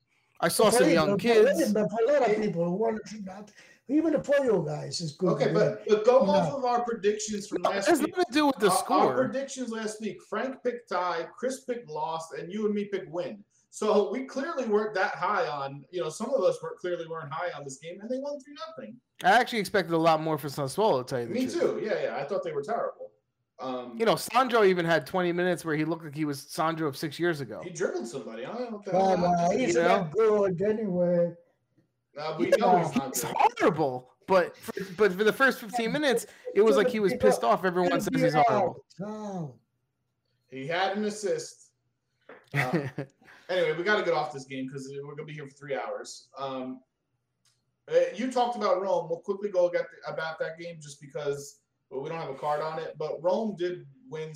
I 0.40 0.48
saw 0.48 0.70
some 0.70 0.88
young 0.88 1.18
kids. 1.18 1.72
But 1.72 1.90
for 1.90 1.98
a 2.08 2.12
lot 2.12 2.30
of 2.30 2.36
people 2.36 2.64
who 2.64 2.72
want 2.72 3.04
to 3.04 3.22
not, 3.22 3.50
even 3.88 4.12
the 4.12 4.22
four 4.22 4.64
guys 4.64 5.00
is 5.00 5.12
good. 5.12 5.30
Okay, 5.30 5.52
but, 5.52 5.82
but 5.88 6.04
go 6.04 6.20
off 6.20 6.52
of 6.52 6.64
our 6.64 6.82
predictions 6.84 7.48
from 7.48 7.62
no, 7.62 7.70
last 7.70 7.76
week. 7.76 7.82
It 7.86 7.90
has 7.90 8.00
nothing 8.00 8.24
to 8.24 8.32
do 8.32 8.46
with 8.46 8.58
the 8.60 8.70
our, 8.70 8.78
score. 8.78 8.98
Our 8.98 9.24
predictions 9.24 9.70
last 9.70 10.00
week: 10.00 10.22
Frank 10.22 10.62
picked 10.62 10.90
tie, 10.90 11.26
Chris 11.36 11.60
picked 11.64 11.90
lost, 11.90 12.32
and 12.34 12.52
you 12.52 12.66
and 12.66 12.74
me 12.74 12.84
picked 12.84 13.10
win. 13.10 13.42
So 13.70 14.10
we 14.10 14.24
clearly 14.24 14.66
weren't 14.66 14.94
that 14.94 15.14
high 15.14 15.46
on, 15.46 15.84
you 15.90 16.02
know, 16.02 16.08
some 16.08 16.30
of 16.34 16.42
us 16.42 16.58
were 16.60 16.74
clearly 16.78 17.06
weren't 17.06 17.32
high 17.32 17.50
on 17.56 17.62
this 17.62 17.78
game, 17.78 18.00
and 18.00 18.10
they 18.10 18.18
won 18.18 18.38
three 18.40 18.54
nothing. 18.68 18.96
I 19.22 19.30
actually 19.30 19.60
expected 19.60 19.94
a 19.94 19.98
lot 19.98 20.20
more 20.20 20.36
from 20.38 20.50
Sassuolo. 20.50 21.06
To 21.06 21.08
tell 21.08 21.20
you 21.20 21.28
Me 21.28 21.46
too. 21.46 21.80
Yeah, 21.82 22.02
yeah. 22.02 22.16
I 22.16 22.24
thought 22.24 22.42
they 22.42 22.52
were 22.52 22.62
terrible. 22.62 23.12
Um, 23.60 23.94
you 23.96 24.06
know, 24.06 24.16
Sandro 24.16 24.64
even 24.64 24.84
had 24.84 25.06
20 25.06 25.32
minutes 25.32 25.64
where 25.64 25.76
he 25.76 25.84
looked 25.84 26.04
like 26.04 26.14
he 26.14 26.24
was 26.24 26.40
Sandro 26.40 26.88
of 26.88 26.96
six 26.96 27.18
years 27.18 27.40
ago. 27.40 27.60
He 27.62 27.70
dribbled 27.70 28.08
somebody. 28.08 28.44
I 28.44 28.52
don't 28.54 28.72
know. 28.72 28.82
But, 28.84 28.94
uh, 28.94 29.50
he's 29.50 29.74
you 29.74 29.82
not 29.82 30.12
good 30.12 30.62
anyway. 30.62 31.32
No, 32.16 32.36
we 32.38 32.50
know 32.58 32.78
he's 32.78 32.96
not 32.96 33.14
He's 33.14 33.24
horrible. 33.24 34.10
But 34.26 34.56
for, 34.56 34.72
but 34.96 35.12
for 35.12 35.24
the 35.24 35.32
first 35.32 35.60
15 35.60 35.92
minutes, 35.92 36.26
it 36.54 36.62
was 36.62 36.76
like 36.76 36.88
he 36.88 37.00
was 37.00 37.14
pissed 37.20 37.44
off. 37.44 37.64
Everyone 37.64 38.00
says 38.00 38.20
he's 38.20 38.34
horrible. 38.34 39.58
He 40.50 40.66
had 40.66 40.96
an 40.96 41.04
assist. 41.04 41.70
Uh, 42.54 42.88
anyway, 43.50 43.76
we 43.76 43.84
got 43.84 43.98
to 43.98 44.04
get 44.04 44.14
off 44.14 44.32
this 44.32 44.44
game 44.44 44.66
because 44.66 44.90
we're 45.02 45.14
gonna 45.14 45.26
be 45.26 45.34
here 45.34 45.46
for 45.46 45.54
three 45.54 45.74
hours. 45.74 46.28
Um, 46.38 46.80
uh, 47.90 47.96
you 48.14 48.30
talked 48.30 48.56
about 48.56 48.80
Rome. 48.80 49.08
We'll 49.08 49.18
quickly 49.18 49.50
go 49.50 49.68
get 49.68 49.86
the, 49.90 50.12
about 50.12 50.38
that 50.38 50.58
game 50.58 50.76
just 50.80 51.00
because 51.00 51.60
well, 51.90 52.00
we 52.00 52.08
don't 52.08 52.18
have 52.18 52.30
a 52.30 52.34
card 52.34 52.60
on 52.60 52.78
it. 52.78 52.94
But 52.98 53.22
Rome 53.22 53.56
did 53.58 53.86
win 54.08 54.32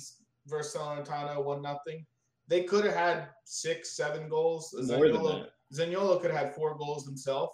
versus 0.47 0.75
Salernitana 0.75 1.43
one 1.43 1.61
nothing. 1.61 2.05
They 2.47 2.63
could 2.63 2.85
have 2.85 2.93
had 2.93 3.29
six, 3.45 3.95
seven 3.95 4.29
goals. 4.29 4.75
Zaniolo, 4.79 5.47
Zaniolo 5.73 6.21
could 6.21 6.31
have 6.31 6.45
had 6.45 6.55
four 6.55 6.77
goals 6.77 7.05
himself. 7.05 7.51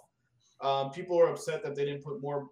Um, 0.60 0.90
people 0.90 1.16
were 1.16 1.28
upset 1.28 1.62
that 1.62 1.74
they 1.74 1.84
didn't 1.84 2.04
put 2.04 2.20
more 2.20 2.48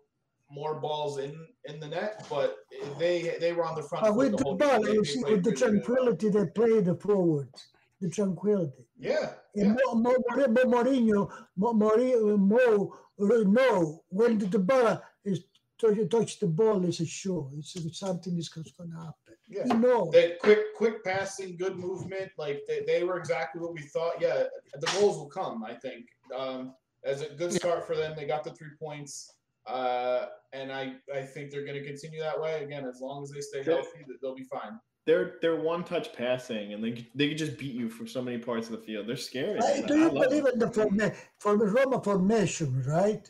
more 0.52 0.80
balls 0.80 1.18
in 1.18 1.46
in 1.64 1.78
the 1.78 1.88
net, 1.88 2.26
but 2.30 2.58
they 2.98 3.36
they 3.40 3.52
were 3.52 3.64
on 3.64 3.74
the 3.74 3.82
front. 3.82 4.06
Uh, 4.06 4.12
with 4.12 4.32
the, 4.32 4.44
the 4.44 4.54
ball, 4.54 4.80
with 4.80 5.44
the 5.44 5.52
tranquility 5.52 6.28
they 6.28 6.46
played 6.46 6.84
the 6.86 6.94
forwards 6.94 7.68
the 8.00 8.08
tranquility. 8.08 8.86
Yeah. 8.98 9.32
And 9.54 9.78
yeah. 9.78 9.92
Mo, 9.92 9.94
Mo, 9.94 10.14
Mourinho, 10.46 11.30
Mo, 11.56 11.74
Mourinho, 11.74 12.38
Mo, 12.38 12.94
no, 13.18 14.02
when 14.08 14.38
the 14.38 14.58
ball 14.58 15.02
is 15.24 15.44
you 15.82 16.06
touch 16.06 16.38
the 16.38 16.46
ball, 16.46 16.84
it's 16.84 17.00
a 17.00 17.06
show. 17.06 17.50
It's, 17.56 17.98
something 17.98 18.36
is 18.36 18.50
going 18.50 18.66
to 18.66 18.96
happen. 18.96 19.14
Yeah. 19.48 19.62
You 19.66 19.78
know. 19.78 20.10
They, 20.12 20.36
quick, 20.40 20.74
quick 20.76 21.02
passing, 21.02 21.56
good 21.56 21.76
movement. 21.76 22.30
Like 22.36 22.62
they, 22.68 22.82
they 22.86 23.02
were 23.02 23.18
exactly 23.18 23.62
what 23.62 23.72
we 23.72 23.80
thought. 23.80 24.20
Yeah, 24.20 24.44
the 24.74 24.86
goals 24.98 25.16
will 25.16 25.30
come. 25.30 25.64
I 25.64 25.74
think 25.74 26.06
um, 26.36 26.74
as 27.04 27.22
a 27.22 27.30
good 27.30 27.52
start 27.52 27.86
for 27.86 27.96
them. 27.96 28.14
They 28.16 28.26
got 28.26 28.44
the 28.44 28.50
three 28.50 28.72
points. 28.78 29.32
Uh, 29.66 30.26
and 30.52 30.70
I, 30.72 30.94
I 31.14 31.22
think 31.22 31.50
they're 31.50 31.64
going 31.64 31.78
to 31.78 31.84
continue 31.84 32.20
that 32.20 32.40
way 32.40 32.62
again 32.62 32.84
as 32.86 33.00
long 33.00 33.22
as 33.22 33.30
they 33.30 33.40
stay 33.40 33.62
healthy. 33.62 34.04
They'll 34.20 34.34
be 34.34 34.44
fine 34.44 34.78
they're 35.10 35.28
they're 35.42 35.60
one 35.72 35.82
touch 35.92 36.08
passing 36.22 36.66
and 36.72 36.80
they 36.84 36.92
they 37.16 37.26
can 37.30 37.36
just 37.44 37.56
beat 37.60 37.74
you 37.80 37.88
from 37.96 38.06
so 38.06 38.20
many 38.22 38.38
parts 38.38 38.66
of 38.68 38.72
the 38.76 38.82
field. 38.86 39.02
They're 39.08 39.16
scary. 39.32 39.58
Uh, 39.58 39.80
do 39.90 39.94
you 40.02 40.10
believe 40.24 40.46
in 40.52 40.58
the 40.64 40.70
forma- 40.78 41.12
for 41.42 41.52
the 41.62 41.66
Roma 41.76 41.98
formation, 42.08 42.68
right? 42.96 43.24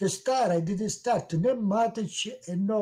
The 0.00 0.08
start, 0.20 0.48
I 0.58 0.60
didn't 0.70 0.90
start 1.02 1.22
to 1.30 1.36
name 1.46 1.62
Matic 1.72 2.14
and 2.50 2.60
no 2.72 2.80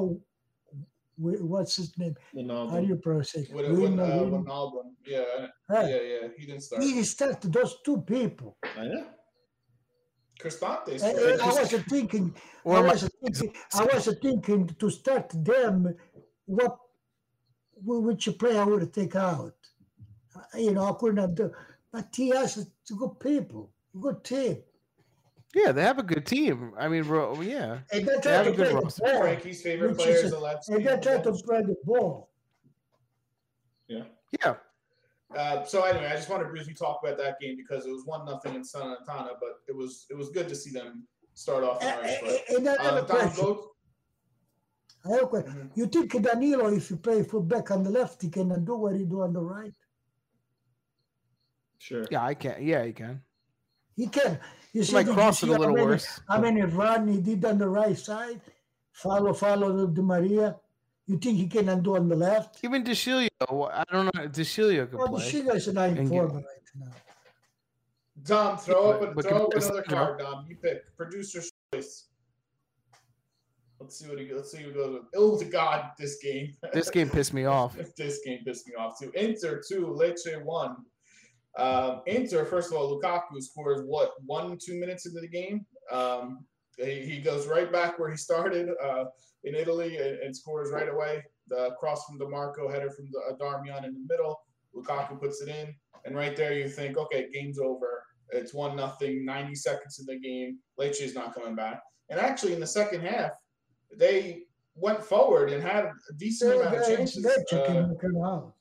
what's 1.52 1.76
his 1.80 1.90
name? 2.02 2.14
Ronaldo. 2.34 2.70
How 2.72 2.80
do 2.80 2.86
you 2.92 2.96
pronounce 3.04 3.34
it? 3.40 3.46
When, 3.54 3.66
when, 3.80 4.00
uh, 4.00 4.06
Ronaldo. 4.38 4.78
Yeah. 5.06 5.24
Right. 5.68 5.88
Yeah, 5.92 6.02
yeah. 6.12 6.28
He 6.38 6.46
didn't 6.48 6.62
start. 6.68 6.82
He 6.82 7.02
started 7.14 7.52
those 7.52 7.72
two 7.86 7.98
people. 8.14 8.50
I 8.82 8.84
know. 8.92 9.04
Cristante. 10.40 10.90
I. 11.02 11.10
I 11.48 11.52
was 11.60 11.70
thinking, 11.94 12.26
I 12.64 12.68
Or 12.68 12.82
my- 12.82 12.92
was 12.92 13.02
thinking, 13.22 13.50
I 13.80 13.84
was 13.92 14.06
thinking 14.26 14.62
to 14.80 14.86
start 15.00 15.28
them. 15.50 15.76
What, 16.58 16.72
wh- 16.72 16.89
which 17.84 18.28
player 18.38 18.60
I 18.60 18.64
would 18.64 18.82
have 18.82 18.92
take 18.92 19.16
out? 19.16 19.54
Uh, 20.36 20.58
You 20.58 20.72
know, 20.72 20.84
I 20.84 20.92
couldn't 20.98 21.34
do. 21.34 21.52
But 21.92 22.08
he 22.14 22.28
has 22.30 22.66
good 22.96 23.18
people, 23.20 23.70
good 24.00 24.22
team, 24.22 24.62
Yeah, 25.54 25.72
they 25.72 25.82
have 25.82 25.98
a 25.98 26.04
good 26.04 26.24
team. 26.26 26.72
I 26.78 26.86
mean, 26.88 27.02
bro, 27.04 27.40
yeah. 27.40 27.80
and 27.92 28.06
they 28.06 28.16
They 28.22 28.30
have 28.30 28.46
to 28.46 28.52
a 28.52 28.54
good 28.54 28.56
play 28.56 28.68
the 28.68 28.74
roster. 28.80 29.02
ball. 29.02 29.20
Frankie's 29.22 29.62
favorite 29.62 29.88
Which 29.92 29.98
player 29.98 30.14
is 30.14 30.22
is 30.24 30.32
a- 30.32 30.36
Alexi. 30.36 30.68
And 30.76 30.86
they 30.86 30.96
try 31.00 31.18
to 31.20 31.32
play 31.32 31.62
the 31.62 31.76
ball. 31.84 32.28
Yeah. 33.88 34.54
Uh, 35.36 35.64
so 35.64 35.82
anyway, 35.84 36.06
I 36.06 36.14
just 36.16 36.28
want 36.28 36.42
to 36.42 36.48
briefly 36.48 36.74
talk 36.74 37.00
about 37.02 37.16
that 37.18 37.40
game 37.40 37.56
because 37.56 37.86
it 37.86 37.90
was 37.90 38.04
one 38.04 38.24
nothing 38.24 38.54
in 38.54 38.62
Salernitana, 38.62 39.32
but 39.40 39.60
it 39.68 39.74
was 39.74 40.06
it 40.10 40.16
was 40.16 40.28
good 40.30 40.48
to 40.48 40.54
see 40.54 40.70
them 40.70 41.06
start 41.34 41.62
off 41.64 41.82
on 41.82 42.02
the 42.64 43.10
And, 43.20 43.36
right 45.04 45.06
foot. 45.06 45.06
and 45.06 45.12
I 45.12 45.12
have 45.12 45.16
a 45.16 45.20
Don, 45.20 45.28
question. 45.28 45.44
go, 45.44 45.44
I 45.44 45.44
have 45.44 45.46
a 45.46 45.52
question. 45.52 45.70
Mhm. 45.70 45.76
You 45.76 45.86
think 45.86 46.22
Danilo, 46.22 46.66
if 46.72 46.90
you 46.90 46.96
play 46.96 47.22
fullback 47.22 47.70
on 47.70 47.82
the 47.82 47.90
left, 47.90 48.22
he 48.22 48.28
can 48.28 48.64
do 48.64 48.74
what 48.76 48.96
he 48.96 49.04
do 49.04 49.22
on 49.22 49.32
the 49.32 49.40
right? 49.40 49.74
Sure. 51.78 52.04
Yeah, 52.10 52.24
I 52.24 52.34
can. 52.34 52.62
Yeah, 52.64 52.84
you 52.84 52.92
can. 52.92 53.22
He 53.96 54.06
can. 54.06 54.38
You 54.72 54.80
He 54.80 54.84
see, 54.86 54.92
might 54.94 55.02
did 55.04 55.08
you 55.08 55.14
cross 55.14 55.40
see 55.40 55.46
it 55.46 55.50
a 55.50 55.52
how 55.54 55.58
little 55.60 55.74
many- 55.74 55.86
worse. 55.86 56.20
How 56.28 56.40
many 56.40 56.62
run 56.62 57.08
he 57.08 57.20
did 57.20 57.44
on 57.44 57.58
the 57.58 57.68
right 57.68 57.96
side? 57.98 58.40
Follow, 58.92 59.32
follow 59.32 59.86
Di 59.86 60.02
Maria. 60.02 60.56
You 61.06 61.18
think 61.18 61.38
he 61.38 61.48
can 61.48 61.68
undo 61.68 61.96
on 61.96 62.08
the 62.08 62.14
left? 62.16 62.62
Even 62.62 62.84
De 62.84 62.92
Sciglio, 62.92 63.28
I 63.72 63.84
don't 63.90 64.14
know. 64.14 64.28
De 64.28 64.42
Sciglio 64.44 64.86
could 64.88 64.98
Well, 64.98 65.08
the 65.08 65.12
play. 65.18 65.32
Shiga 65.32 65.54
is 65.56 65.68
an 65.68 65.74
nine 65.74 65.96
And 65.98 66.08
four 66.08 66.26
get- 66.28 66.34
right 66.36 66.44
now. 66.76 66.92
Dom, 68.22 68.58
throw 68.58 68.92
But- 68.92 69.02
up, 69.02 69.10
a, 69.10 69.14
but 69.14 69.24
throw 69.24 69.36
up 69.46 69.50
compared 69.52 69.62
to 69.62 69.68
another 69.68 69.82
Sacramento- 69.82 70.06
card, 70.06 70.18
Dom. 70.20 70.46
You 70.48 70.56
pick 70.56 70.96
producer's 70.96 71.50
choice. 71.72 72.09
Let's 73.80 73.98
see 73.98 74.08
what 74.08 74.18
he 74.18 74.30
let's 74.32 74.52
see 74.52 74.62
who 74.62 74.72
goes 74.72 74.92
with. 74.92 75.02
Oh 75.16 75.38
to 75.38 75.44
God, 75.46 75.90
this 75.98 76.18
game. 76.22 76.54
This 76.72 76.90
game 76.90 77.08
pissed 77.08 77.32
me 77.32 77.46
off. 77.46 77.76
this 77.96 78.20
game 78.24 78.40
pissed 78.44 78.68
me 78.68 78.74
off 78.78 78.98
too. 79.00 79.10
Inter 79.14 79.62
two, 79.66 79.86
Lecce 79.86 80.42
one. 80.44 80.76
Um, 81.56 82.02
Inter, 82.06 82.44
first 82.44 82.70
of 82.70 82.78
all, 82.78 83.00
Lukaku 83.00 83.42
scores 83.42 83.82
what 83.86 84.12
one, 84.24 84.58
two 84.62 84.78
minutes 84.78 85.06
into 85.06 85.20
the 85.20 85.28
game. 85.28 85.64
Um, 85.90 86.44
he, 86.76 87.00
he 87.00 87.20
goes 87.20 87.46
right 87.46 87.72
back 87.72 87.98
where 87.98 88.10
he 88.10 88.16
started 88.16 88.68
uh, 88.82 89.04
in 89.44 89.54
Italy 89.54 89.96
and, 89.96 90.18
and 90.18 90.36
scores 90.36 90.70
right 90.70 90.88
away. 90.88 91.24
The 91.48 91.74
cross 91.80 92.04
from 92.04 92.18
Dimarco, 92.18 92.70
header 92.72 92.90
from 92.90 93.08
the, 93.10 93.34
uh, 93.34 93.36
Darmian 93.36 93.84
in 93.84 93.94
the 93.94 94.06
middle. 94.08 94.40
Lukaku 94.76 95.18
puts 95.18 95.42
it 95.42 95.48
in, 95.48 95.74
and 96.04 96.14
right 96.14 96.36
there 96.36 96.52
you 96.52 96.68
think, 96.68 96.96
okay, 96.96 97.28
game's 97.32 97.58
over. 97.58 98.04
It's 98.28 98.54
one 98.54 98.76
nothing. 98.76 99.24
Ninety 99.24 99.54
seconds 99.54 99.98
in 99.98 100.06
the 100.06 100.20
game. 100.20 100.58
Lecce 100.78 101.00
is 101.00 101.14
not 101.14 101.34
coming 101.34 101.56
back. 101.56 101.82
And 102.10 102.20
actually, 102.20 102.52
in 102.52 102.60
the 102.60 102.66
second 102.66 103.00
half, 103.00 103.32
they 103.96 104.44
went 104.74 105.02
forward 105.04 105.50
and 105.52 105.62
had 105.62 105.84
a 105.86 106.12
decent 106.16 106.50
They- 106.52 106.60
amount 106.60 106.76
of 106.76 106.86
chances. 106.86 107.22
they 107.22 107.56
Uh, 107.58 107.66
can 107.66 107.96
come 108.00 108.22
out. 108.24 108.54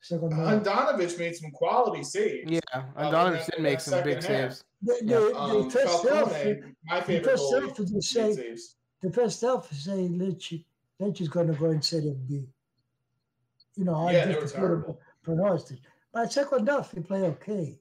Second 0.00 0.32
half. 0.32 0.62
Handanovic 0.62 1.18
made 1.18 1.34
some 1.34 1.50
quality 1.50 2.04
saves. 2.04 2.50
Yeah, 2.50 2.60
Uh, 2.72 2.82
and 2.96 3.14
in 3.14 3.50
did 3.50 3.60
make 3.62 3.80
some 3.80 4.04
big 4.04 4.14
half. 4.16 4.24
saves. 4.24 4.64
The, 4.82 4.94
Yeah. 5.02 5.18
the, 5.18 5.36
Um, 5.36 5.64
the 5.64 5.70
first 5.70 6.08
half, 6.08 6.30
Falcone, 6.30 6.74
my 6.84 7.00
the 7.00 7.06
favorite 7.06 7.24
first 7.30 7.52
half, 7.54 7.76
they 7.76 7.84
made 7.94 8.04
say 8.04 8.32
saves. 8.34 8.76
the 9.00 9.10
first 9.12 9.40
half 9.40 9.72
say 9.72 10.08
Lecce, 10.08 10.64
Lecce 11.00 11.20
is 11.20 11.28
going 11.28 11.48
to 11.48 11.54
go 11.58 11.66
and 11.70 11.84
sit 11.84 12.04
in 12.04 12.14
Serie 12.14 12.26
B. 12.28 12.48
You 13.74 13.84
know, 13.84 13.94
I 13.94 14.12
Yeah, 14.12 14.26
they 14.26 14.34
were 14.36 14.40
just 14.42 14.54
terrible. 14.54 15.00
pronounced 15.22 15.72
it. 15.72 15.80
But 16.12 16.32
second 16.32 16.68
half, 16.68 16.92
they 16.92 17.00
play 17.02 17.22
okay. 17.22 17.80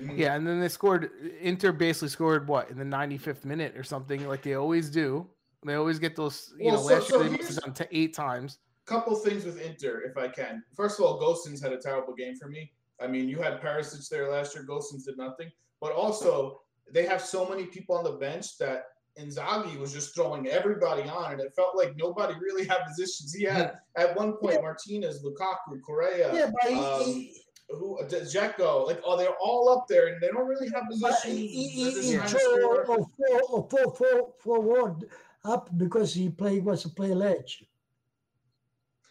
Mhm. 0.00 0.18
Yeah, 0.18 0.34
and 0.34 0.46
then 0.46 0.60
they 0.60 0.68
scored. 0.68 1.10
Inter 1.40 1.72
basically 1.72 2.08
scored 2.08 2.48
what 2.48 2.70
in 2.70 2.78
the 2.78 2.84
95th 2.84 3.44
minute 3.44 3.76
or 3.76 3.82
something, 3.84 4.26
like 4.28 4.42
they 4.42 4.54
always 4.54 4.90
do. 4.90 5.26
They 5.64 5.74
always 5.74 5.98
get 5.98 6.14
those. 6.16 6.52
You 6.58 6.66
Well, 6.66 6.74
know, 6.76 6.80
so- 6.88 6.94
last 6.94 7.08
so 7.08 7.14
year 7.20 7.24
they 7.24 7.30
must 7.36 7.42
here's- 7.48 7.64
have 7.64 7.74
done 7.74 7.86
t- 7.88 7.96
eight 7.98 8.14
times. 8.14 8.58
Couple 8.86 9.14
things 9.16 9.44
with 9.44 9.60
Inter, 9.60 10.02
if 10.02 10.16
I 10.16 10.28
can. 10.28 10.62
First 10.74 10.98
of 10.98 11.04
all, 11.04 11.20
Gosens 11.20 11.60
had 11.62 11.72
a 11.72 11.78
terrible 11.78 12.14
game 12.14 12.36
for 12.36 12.48
me. 12.48 12.72
I 13.00 13.06
mean, 13.06 13.28
you 13.28 13.38
had 13.40 13.60
Perisic 13.60 14.08
there 14.08 14.30
last 14.30 14.54
year. 14.54 14.64
Gosens 14.64 15.04
did 15.04 15.16
nothing. 15.18 15.50
But 15.80 15.92
also, 15.92 16.62
they 16.90 17.04
have 17.04 17.20
so 17.20 17.46
many 17.48 17.66
people 17.66 17.96
on 17.96 18.02
the 18.04 18.12
bench 18.12 18.56
that 18.58 18.86
Inzaghi 19.20 19.78
was 19.78 19.92
just 19.92 20.14
throwing 20.14 20.46
everybody 20.48 21.02
on, 21.08 21.32
and 21.32 21.40
it 21.40 21.52
felt 21.54 21.76
like 21.76 21.96
nobody 21.96 22.34
really 22.40 22.64
had 22.66 22.78
positions. 22.86 23.34
He 23.34 23.44
had 23.44 23.78
at 23.96 24.16
one 24.16 24.34
point 24.34 24.62
Martinez, 24.62 25.22
Lukaku, 25.24 25.82
Correa, 25.84 26.32
Yeah, 26.34 26.50
but 26.62 26.70
he, 26.70 26.78
um, 26.78 27.02
he, 27.04 27.42
who 27.70 27.98
Dzeko, 28.04 28.86
like 28.86 29.00
oh, 29.04 29.16
they're 29.16 29.36
all 29.40 29.68
up 29.68 29.86
there, 29.88 30.08
and 30.08 30.20
they 30.22 30.28
don't 30.28 30.46
really 30.46 30.70
have 30.70 30.84
but 31.00 31.10
positions. 31.10 31.34
he, 31.34 31.48
he, 31.48 31.84
They're 31.84 31.92
just 31.92 32.08
he 32.08 32.16
trying 32.16 32.28
to 32.28 32.38
throw 32.38 32.82
score. 32.82 32.82
a 32.82 32.86
four, 32.86 33.58
a 33.58 33.68
four, 33.68 33.94
four, 33.96 34.34
forward 34.40 35.04
up 35.44 35.68
because 35.76 36.14
he 36.14 36.30
play 36.30 36.60
was 36.60 36.84
a 36.84 36.90
play 36.90 37.10
Lecce. 37.10 37.64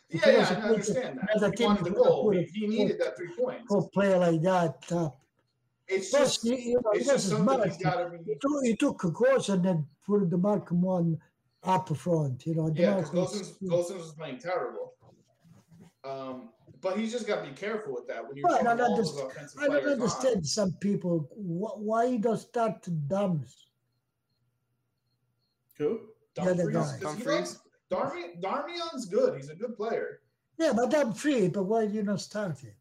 Yeah, 0.10 0.30
yeah, 0.30 0.62
I 0.64 0.70
understand 0.70 1.20
that. 1.20 1.36
another 1.36 1.54
He 1.58 1.66
wanted 1.66 1.84
the 1.86 1.90
goal. 1.92 2.32
He, 2.32 2.44
he 2.44 2.68
needed 2.68 3.00
that 3.02 3.18
three 3.18 3.30
points. 3.38 3.66
For 3.68 3.80
a 3.80 3.88
player 3.90 4.18
like 4.18 4.42
that, 4.42 4.86
uh, 4.92 5.10
It's 5.88 6.10
plus 6.10 6.38
just, 6.38 6.46
you, 6.46 6.56
you 6.56 6.74
know, 6.76 6.92
it's 6.94 7.08
it 7.08 7.12
just 7.12 7.30
something 7.30 7.62
he's 7.70 7.78
got 7.78 7.96
to 7.96 8.18
He 8.18 8.24
be. 8.24 8.36
took, 8.40 8.64
he 8.64 8.76
took 8.78 9.04
a 9.04 9.12
course 9.12 9.50
and 9.50 9.64
then 9.66 9.86
put 10.06 10.30
the 10.30 10.38
Malcolm 10.38 10.82
one 10.82 11.20
up 11.64 11.96
front. 11.98 12.46
You 12.46 12.56
know, 12.56 12.72
Yeah, 12.74 12.96
because 13.02 13.12
Gosens 13.62 13.98
was 13.98 14.14
playing 14.18 14.40
terrible. 14.40 14.94
Um, 16.06 16.50
but 16.82 16.98
he's 16.98 17.12
just 17.12 17.28
got 17.28 17.44
to 17.44 17.50
be 17.50 17.56
careful 17.56 17.94
with 17.94 18.08
that 18.08 18.26
when 18.28 18.36
you're 18.38 18.48
Well, 18.48 18.60
I 18.60 18.64
don't 18.76 18.82
understand- 18.82 19.32
offensive 19.32 19.60
I 19.62 19.68
don't 19.68 19.84
players 20.00 20.36
on. 20.36 20.44
some 20.44 20.74
people 20.74 21.30
why 21.36 22.08
he 22.08 22.18
don't 22.18 22.38
start 22.38 22.86
dumps. 23.08 23.68
Who? 25.78 26.02
The 26.36 26.42
other 26.42 26.72
Dumfries, 26.72 26.74
guy. 26.76 26.82
'cause 26.92 27.00
Dumfries? 27.02 27.28
likes- 27.28 27.62
Darmian, 27.90 28.42
Darmian's 28.42 29.06
good. 29.06 29.36
He's 29.38 29.50
a 29.50 29.56
good 29.56 29.76
player. 29.78 30.22
Yeah, 30.58 30.74
but 30.74 30.94
I'm 30.94 31.14
free. 31.14 31.48
But 31.48 31.64
why 31.64 31.84
you 31.84 32.04
not 32.04 32.20
start 32.20 32.64
it? 32.64 32.76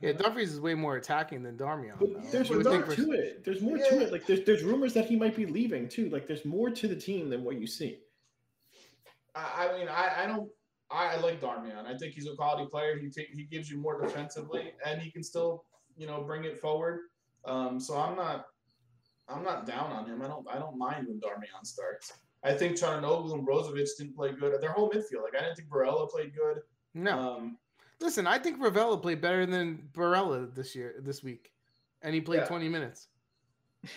Yeah, 0.00 0.12
Dumfries 0.12 0.52
is 0.52 0.60
way 0.60 0.74
more 0.74 0.96
attacking 0.96 1.42
than 1.42 1.56
Darmian. 1.58 1.98
But 1.98 2.30
there's 2.30 2.50
more 2.50 2.62
think 2.62 2.86
to 2.94 3.12
it. 3.12 3.44
There's 3.44 3.60
more 3.60 3.76
Yeah. 3.76 3.88
to 3.90 4.00
it. 4.02 4.12
Like 4.12 4.26
there's 4.26 4.44
there's 4.44 4.62
rumors 4.62 4.94
that 4.94 5.06
he 5.06 5.16
might 5.16 5.34
be 5.36 5.46
leaving 5.46 5.88
too. 5.88 6.08
Like 6.10 6.26
there's 6.26 6.44
more 6.44 6.70
to 6.70 6.88
the 6.88 6.96
team 6.96 7.28
than 7.28 7.44
what 7.44 7.56
you 7.58 7.66
see. 7.66 8.00
I, 9.34 9.68
I 9.68 9.78
mean, 9.78 9.88
I, 9.88 10.24
I 10.24 10.26
don't. 10.26 10.50
I, 10.90 11.14
I 11.14 11.16
like 11.16 11.40
Darmian. 11.40 11.84
I 11.86 11.96
think 11.96 12.14
he's 12.14 12.26
a 12.28 12.34
quality 12.34 12.68
player. 12.70 12.98
He 12.98 13.10
take, 13.10 13.28
he 13.34 13.44
gives 13.44 13.70
you 13.70 13.78
more 13.78 14.00
defensively, 14.00 14.72
and 14.84 15.00
he 15.00 15.10
can 15.10 15.22
still, 15.22 15.64
you 15.96 16.06
know, 16.06 16.22
bring 16.22 16.44
it 16.44 16.60
forward. 16.60 17.00
Um, 17.44 17.80
so 17.80 17.96
I'm 17.96 18.16
not, 18.16 18.46
I'm 19.28 19.42
not 19.42 19.66
down 19.66 19.90
on 19.92 20.06
him. 20.06 20.22
I 20.22 20.28
don't, 20.28 20.46
I 20.48 20.58
don't 20.58 20.78
mind 20.78 21.06
when 21.08 21.18
Darmian 21.20 21.64
starts. 21.64 22.12
I 22.44 22.52
think 22.52 22.76
Calhanoglu 22.76 23.32
and 23.34 23.46
Brozovic 23.46 23.88
didn't 23.98 24.14
play 24.14 24.32
good. 24.32 24.60
Their 24.60 24.70
whole 24.72 24.88
midfield, 24.90 25.22
like 25.24 25.34
I 25.36 25.40
didn't 25.42 25.56
think 25.56 25.68
Barella 25.68 26.08
played 26.08 26.32
good. 26.36 26.62
No, 26.94 27.18
Um, 27.36 27.58
listen, 28.00 28.26
I 28.26 28.38
think 28.38 28.60
Rovella 28.60 29.00
played 29.00 29.20
better 29.20 29.44
than 29.46 29.88
Barella 29.92 30.54
this 30.54 30.74
year, 30.76 30.94
this 31.00 31.22
week, 31.22 31.52
and 32.02 32.14
he 32.14 32.20
played 32.20 32.38
Yeah. 32.42 32.46
20 32.46 32.68
minutes. 32.68 33.08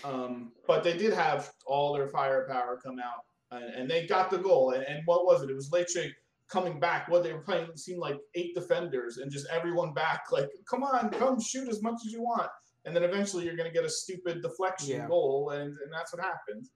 Um, 0.03 0.51
but 0.67 0.83
they 0.83 0.97
did 0.97 1.13
have 1.13 1.51
all 1.65 1.93
their 1.93 2.07
firepower 2.07 2.79
come 2.83 2.97
out, 2.99 3.25
and, 3.51 3.73
and 3.75 3.89
they 3.89 4.07
got 4.07 4.29
the 4.31 4.37
goal. 4.37 4.71
And, 4.71 4.83
and 4.83 5.01
what 5.05 5.25
was 5.25 5.43
it? 5.43 5.49
It 5.49 5.55
was 5.55 5.69
Lecce 5.69 6.11
coming 6.49 6.79
back. 6.79 7.07
What 7.07 7.23
they 7.23 7.33
were 7.33 7.41
playing 7.41 7.75
seemed 7.75 7.99
like 7.99 8.17
eight 8.35 8.55
defenders 8.55 9.17
and 9.17 9.31
just 9.31 9.47
everyone 9.51 9.93
back. 9.93 10.23
Like, 10.31 10.49
come 10.69 10.83
on, 10.83 11.09
come 11.11 11.39
shoot 11.39 11.69
as 11.69 11.81
much 11.81 11.95
as 12.05 12.11
you 12.11 12.21
want. 12.21 12.49
And 12.85 12.95
then 12.95 13.03
eventually 13.03 13.45
you're 13.45 13.55
going 13.55 13.69
to 13.69 13.73
get 13.73 13.85
a 13.85 13.89
stupid 13.89 14.41
deflection 14.41 14.89
Yeah. 15.01 15.07
goal, 15.07 15.51
and, 15.51 15.63
and 15.67 15.93
that's 15.93 16.13
what 16.13 16.23
happened. 16.23 16.67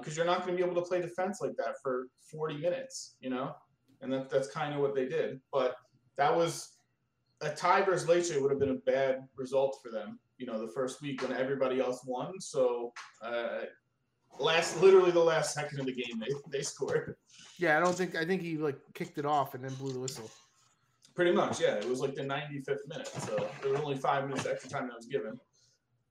Because 0.00 0.16
you're 0.16 0.26
not 0.26 0.44
going 0.44 0.56
to 0.56 0.64
be 0.64 0.68
able 0.68 0.80
to 0.82 0.88
play 0.88 1.00
defense 1.00 1.40
like 1.40 1.56
that 1.58 1.74
for 1.80 2.08
40 2.32 2.56
minutes, 2.56 3.14
you 3.20 3.30
know. 3.30 3.54
And 4.00 4.12
that, 4.12 4.28
that's 4.28 4.48
kind 4.48 4.74
of 4.74 4.80
what 4.80 4.94
they 4.96 5.06
did. 5.06 5.40
But 5.52 5.76
that 6.16 6.34
was 6.34 6.72
a 7.40 7.50
tie 7.50 7.82
versus 7.82 8.08
Lecce 8.08 8.40
would 8.40 8.50
have 8.50 8.58
been 8.58 8.70
a 8.70 8.90
bad 8.90 9.20
result 9.36 9.78
for 9.82 9.92
them 9.92 10.18
you 10.38 10.46
know 10.46 10.60
the 10.64 10.72
first 10.72 11.00
week 11.00 11.22
when 11.22 11.32
everybody 11.32 11.80
else 11.80 12.02
won. 12.04 12.40
So 12.40 12.92
uh, 13.22 13.60
last, 14.38 14.80
literally 14.80 15.10
the 15.10 15.20
last 15.22 15.54
second 15.54 15.80
of 15.80 15.86
the 15.86 15.92
game, 15.92 16.18
they 16.20 16.28
they 16.50 16.62
scored. 16.62 17.16
Yeah, 17.58 17.76
I 17.76 17.80
don't 17.80 17.94
think 17.96 18.14
I 18.16 18.24
think 18.24 18.42
he 18.42 18.56
like 18.56 18.78
kicked 18.94 19.18
it 19.18 19.26
off 19.26 19.54
and 19.54 19.64
then 19.64 19.72
blew 19.74 19.92
the 19.92 20.00
whistle. 20.00 20.30
Pretty 21.14 21.32
much, 21.32 21.60
yeah. 21.60 21.76
It 21.76 21.88
was 21.88 22.00
like 22.00 22.14
the 22.14 22.22
95th 22.22 22.86
minute, 22.88 23.08
so 23.08 23.48
there 23.62 23.72
was 23.72 23.80
only 23.80 23.96
five 23.96 24.28
minutes 24.28 24.46
extra 24.46 24.68
time 24.68 24.88
that 24.88 24.96
was 24.96 25.06
given. 25.06 25.40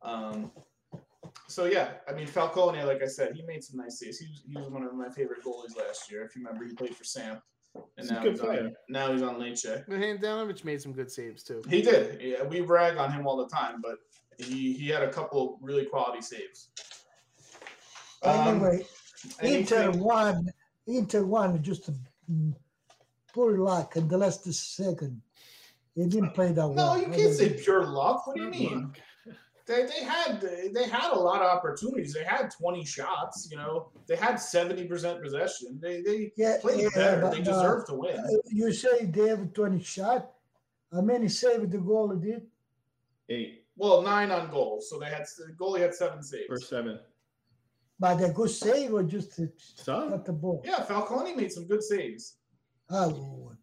Um, 0.02 0.52
so 1.48 1.66
yeah, 1.66 1.90
I 2.08 2.14
mean 2.14 2.26
Falcone, 2.28 2.82
like 2.84 3.04
I 3.04 3.08
said, 3.08 3.36
he 3.36 3.44
made 3.44 3.64
some 3.64 3.78
nice 3.80 4.00
saves. 4.00 4.18
He 4.18 4.28
was, 4.28 4.44
he 4.48 4.56
was 4.58 4.70
one 4.70 4.84
of 4.84 4.94
my 4.96 5.10
favorite 5.10 5.44
goalies 5.44 5.78
last 5.78 6.12
year. 6.12 6.24
If 6.24 6.36
you 6.36 6.44
remember, 6.44 6.66
he 6.66 6.74
played 6.74 6.96
for 6.96 7.04
Samp, 7.04 7.42
and 7.76 7.84
He's 7.98 8.12
now 8.12 8.22
good 8.24 8.32
he's 8.32 8.40
on, 8.42 8.46
player. 8.48 8.72
now 8.90 9.12
he's 9.12 9.22
on 9.22 9.36
Lecce. 9.36 9.84
But 9.88 9.98
Handanovic 10.00 10.64
made 10.64 10.82
some 10.82 10.92
good 10.94 11.12
saves 11.12 11.44
too. 11.44 11.62
He 11.70 11.82
did. 11.84 12.20
Yeah, 12.22 12.44
we 12.44 12.62
brag 12.62 12.98
on 12.98 13.12
him 13.12 13.28
all 13.28 13.38
the 13.38 13.48
time, 13.48 13.82
but 13.84 13.98
he 14.40 14.74
he 14.74 14.88
had 14.90 15.04
a 15.04 15.12
couple 15.12 15.60
really 15.62 15.86
quality 15.86 16.22
saves. 16.22 16.70
Um, 18.26 18.48
anyway, 18.48 18.86
Inter 19.42 19.76
anything- 19.84 20.00
won. 20.04 20.50
Inter 20.88 21.24
won 21.26 21.62
just 21.64 21.90
mm, 22.32 22.54
poor 23.34 23.58
luck 23.58 23.96
in 23.96 24.08
the 24.08 24.18
last 24.18 24.44
second. 24.54 25.22
He 25.96 26.06
didn't 26.08 26.32
play 26.32 26.48
that 26.52 26.68
No, 26.68 26.74
well. 26.74 27.00
you 27.02 27.08
can't 27.08 27.34
say 27.34 27.54
pure 27.54 27.86
luck. 27.86 28.28
What 28.28 28.36
do 28.36 28.44
you 28.44 28.50
mean? 28.50 28.94
they, 29.66 29.86
they 29.86 30.04
had 30.04 30.42
they 30.74 30.88
had 30.88 31.12
a 31.12 31.18
lot 31.20 31.42
of 31.42 31.48
opportunities. 31.58 32.14
They 32.14 32.24
had 32.24 32.52
20 32.52 32.86
shots. 32.86 33.48
You 33.50 33.58
know, 33.58 33.90
they 34.06 34.16
had 34.16 34.36
70 34.36 34.86
percent 34.88 35.24
possession. 35.24 35.80
They 35.82 36.02
they 36.02 36.32
Yeah, 36.36 36.58
played 36.62 36.82
yeah, 36.82 36.90
better. 36.94 37.22
but, 37.22 37.32
they 37.44 37.50
uh, 37.52 37.84
to 37.86 37.94
win. 37.96 38.20
Uh, 38.20 38.28
You 38.52 38.72
say 38.74 39.06
they 39.06 39.30
have 39.30 39.54
20 39.54 39.82
shot. 39.82 40.32
How 40.94 41.02
many 41.02 41.28
saved 41.30 41.72
the 41.72 41.80
goalie 41.80 42.22
did? 42.22 42.44
Eight 43.30 43.66
Well, 43.76 44.02
nine 44.04 44.30
on 44.32 44.52
goal, 44.52 44.82
so 44.88 45.00
they 45.00 45.08
had 45.08 45.26
the 45.38 45.54
goalie 45.54 45.80
had 45.80 45.96
seven 45.96 46.22
saves. 46.22 46.46
or 46.50 46.58
seven. 46.60 47.00
But 48.00 48.22
a 48.22 48.30
good 48.30 48.50
save 48.50 48.94
or 48.94 49.04
just 49.04 49.36
to 49.38 49.50
Some. 49.58 50.10
cut 50.10 50.26
the 50.26 50.34
ball? 50.34 50.62
Yeah, 50.66 50.84
Falcone 50.84 51.36
made 51.36 51.52
some 51.52 51.66
good 51.66 51.82
saves. 51.82 52.38
Oh, 52.90 53.08
Lord. 53.08 53.58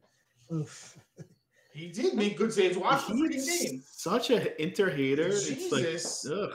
Oof. 0.53 0.99
He 1.75 1.89
did 1.89 2.13
make 2.13 2.37
good 2.37 2.53
saves. 2.53 2.77
Watch 2.77 3.07
the 3.07 3.15
freaking 3.15 3.47
game. 3.47 3.83
Such 3.91 4.29
a 4.29 4.63
Inter 4.63 4.91
hater. 4.91 5.29
It's 5.29 5.49
Jesus. 5.49 6.27
like, 6.27 6.39
ugh. 6.39 6.55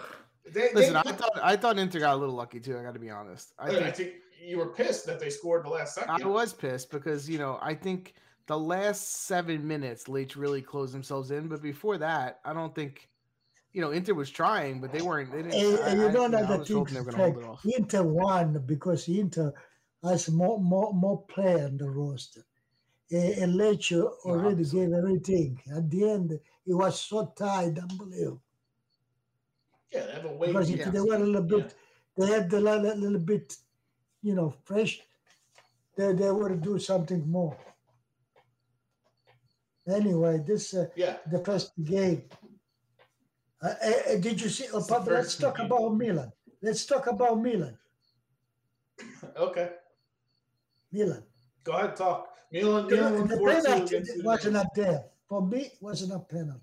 They, 0.53 0.69
Listen, 0.73 0.93
they, 0.93 0.99
I 0.99 1.11
thought 1.11 1.39
I 1.41 1.55
thought 1.55 1.79
Inter 1.79 1.99
got 1.99 2.13
a 2.13 2.17
little 2.17 2.35
lucky 2.35 2.59
too. 2.59 2.77
I 2.77 2.83
got 2.83 2.93
to 2.93 2.99
be 2.99 3.09
honest. 3.09 3.53
I 3.57 3.69
I, 3.69 3.91
think 3.91 3.95
think 3.95 4.13
you 4.39 4.59
were 4.59 4.67
pissed 4.67 5.05
that 5.07 5.19
they 5.19 5.29
scored 5.29 5.65
the 5.65 5.69
last 5.69 5.95
second. 5.95 6.23
I 6.23 6.27
was 6.27 6.53
pissed 6.53 6.91
because 6.91 7.27
you 7.29 7.37
know 7.37 7.57
I 7.61 7.73
think 7.73 8.13
the 8.45 8.57
last 8.57 9.25
seven 9.25 9.67
minutes 9.67 10.05
Lecce 10.05 10.35
really 10.37 10.61
closed 10.61 10.93
themselves 10.93 11.31
in, 11.31 11.47
but 11.47 11.61
before 11.61 11.97
that, 11.97 12.39
I 12.45 12.53
don't 12.53 12.73
think 12.73 13.09
you 13.77 13.83
know 13.83 13.91
Inter 13.91 14.15
was 14.15 14.31
trying, 14.31 14.81
but 14.81 14.91
they 14.91 15.03
weren't. 15.03 15.31
They 15.31 15.43
didn't. 15.43 15.53
And, 15.53 15.79
I, 15.83 15.89
and 15.89 15.99
you 16.01 16.07
I- 16.07 16.11
know 16.11 16.23
I 16.23 16.25
another 16.25 16.57
was 16.57 16.67
thing, 16.67 16.77
hoping 16.77 16.93
they 16.95 17.01
were 17.01 17.11
going 17.11 17.33
to 17.35 17.39
hold 17.41 17.45
it 17.45 17.47
off. 17.47 17.65
Inter 17.77 18.01
won 18.03 18.63
because 18.65 19.07
Inter 19.07 19.53
has 20.03 20.29
more 20.31 20.59
more 20.59 20.91
more 20.93 21.21
player 21.27 21.65
on 21.65 21.77
the 21.77 21.87
roster. 21.87 22.41
And, 23.11 23.33
and 23.41 23.53
Lecce 23.53 24.01
already 24.25 24.49
obviously. 24.49 24.79
gave 24.79 24.93
everything. 24.93 25.61
At 25.75 25.91
the 25.91 26.09
end, 26.09 26.31
it 26.31 26.73
was 26.73 26.99
so 26.99 27.31
tight, 27.37 27.77
unbelievable. 27.77 28.41
yeah, 29.93 30.05
they 30.07 30.11
have 30.13 30.25
a 30.25 30.33
way. 30.33 30.47
Because 30.47 30.69
too- 30.71 30.91
they 30.95 30.99
were 30.99 31.15
a 31.15 31.19
little 31.19 31.43
bit, 31.43 31.75
they 32.17 32.25
had 32.25 32.49
the 32.49 32.59
little, 32.59 32.95
little 32.97 33.19
bit, 33.19 33.55
you 34.23 34.33
know, 34.33 34.49
fresh, 34.65 34.99
they, 35.95 36.13
they 36.13 36.31
would 36.31 36.61
do 36.63 36.79
something 36.79 37.29
more. 37.29 37.55
Anyway, 39.87 40.43
this 40.45 40.73
uh, 40.73 40.87
Yeah, 40.95 41.17
the 41.31 41.39
first 41.45 41.71
game. 41.83 42.23
Uh, 43.61 43.73
uh, 43.83 43.91
uh, 44.13 44.15
did 44.17 44.39
you 44.39 44.49
see? 44.49 44.65
Oh, 44.73 44.83
Papa, 44.87 45.09
let's 45.09 45.35
talk 45.35 45.59
about 45.59 45.95
Milan. 45.95 46.31
Let's 46.61 46.85
talk 46.85 47.07
about 47.07 47.41
Milan. 47.41 47.77
okay. 49.35 49.71
Milan. 50.91 51.23
Go 51.63 51.71
ahead, 51.73 51.95
talk. 51.95 52.29
Milan, 52.51 52.87
Milan 52.87 53.27
the 53.27 53.37
penalty 53.37 53.95
against 53.95 54.23
was 54.23 54.45
Udinese. 54.45 54.51
not 54.51 54.67
there. 54.75 55.03
For 55.27 55.45
me, 55.45 55.61
it 55.61 55.77
wasn't 55.81 56.13
a 56.13 56.19
penalty. 56.19 56.61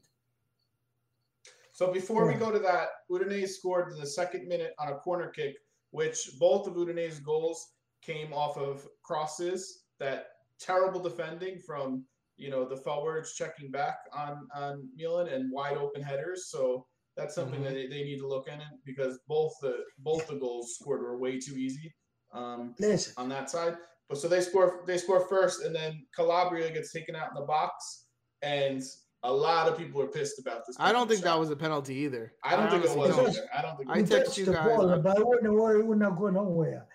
So 1.72 1.92
before 1.92 2.26
we 2.26 2.34
go 2.34 2.52
to 2.52 2.60
that, 2.60 2.88
Udinese 3.10 3.48
scored 3.48 3.92
in 3.92 3.98
the 3.98 4.06
second 4.06 4.46
minute 4.46 4.74
on 4.78 4.92
a 4.92 4.96
corner 4.96 5.28
kick, 5.28 5.56
which 5.90 6.30
both 6.38 6.68
of 6.68 6.74
Udinese's 6.74 7.18
goals 7.18 7.72
came 8.00 8.32
off 8.32 8.56
of 8.56 8.86
crosses. 9.02 9.80
That 9.98 10.28
terrible 10.58 11.00
defending 11.00 11.58
from 11.58 12.04
you 12.36 12.50
know 12.50 12.64
the 12.68 12.76
forwards 12.76 13.34
checking 13.34 13.70
back 13.70 13.96
on 14.12 14.46
on 14.54 14.88
Milan 14.96 15.28
and 15.28 15.50
wide 15.52 15.76
open 15.76 16.02
headers. 16.02 16.48
So 16.48 16.86
that's 17.16 17.34
something 17.34 17.60
Mhm. 17.60 17.64
that 17.64 17.74
they, 17.74 17.86
they 17.86 18.02
need 18.02 18.18
to 18.18 18.26
look 18.26 18.48
in 18.48 18.60
it 18.60 18.66
because 18.84 19.20
both 19.28 19.52
the 19.62 19.84
both 19.98 20.26
the 20.26 20.36
goals 20.36 20.74
scored 20.74 21.00
were 21.02 21.18
way 21.18 21.38
too 21.38 21.56
easy 21.56 21.94
um, 22.32 22.74
Listen, 22.80 23.14
on 23.16 23.28
that 23.28 23.48
side. 23.50 23.76
But 24.08 24.18
so 24.18 24.28
they 24.28 24.40
score 24.40 24.82
they 24.86 24.98
score 24.98 25.20
first, 25.28 25.64
and 25.64 25.74
then 25.74 26.04
Calabria 26.14 26.70
gets 26.72 26.92
taken 26.92 27.14
out 27.16 27.28
in 27.28 27.34
the 27.40 27.46
box, 27.46 28.06
and 28.42 28.82
a 29.22 29.32
lot 29.32 29.68
of 29.68 29.78
people 29.78 30.02
are 30.02 30.08
pissed 30.08 30.38
about 30.38 30.66
this. 30.66 30.76
I 30.78 30.92
don't 30.92 31.06
penalty 31.08 31.14
think 31.14 31.24
that 31.24 31.38
was 31.38 31.50
a 31.50 31.56
penalty 31.56 31.94
either. 31.94 32.34
I 32.42 32.56
don't 32.56 32.68
think 32.68 32.84
it 32.84 32.96
was 32.96 33.16
don't. 33.16 33.28
Either. 33.28 33.48
I 33.56 33.62
don't 33.62 33.76
think. 33.78 33.88
I 33.90 33.98
It 34.00 34.06
text 34.08 34.26
touched 34.26 34.38
you 34.38 34.44
the 34.46 34.52
guys, 34.52 34.68
ball, 34.76 34.90
I- 34.90 34.98
but 34.98 35.18
it 35.18 35.26
wouldn't, 35.26 35.78
it 35.80 35.86
would 35.86 35.98
not 35.98 36.18
go 36.18 36.28
nowhere. 36.28 36.86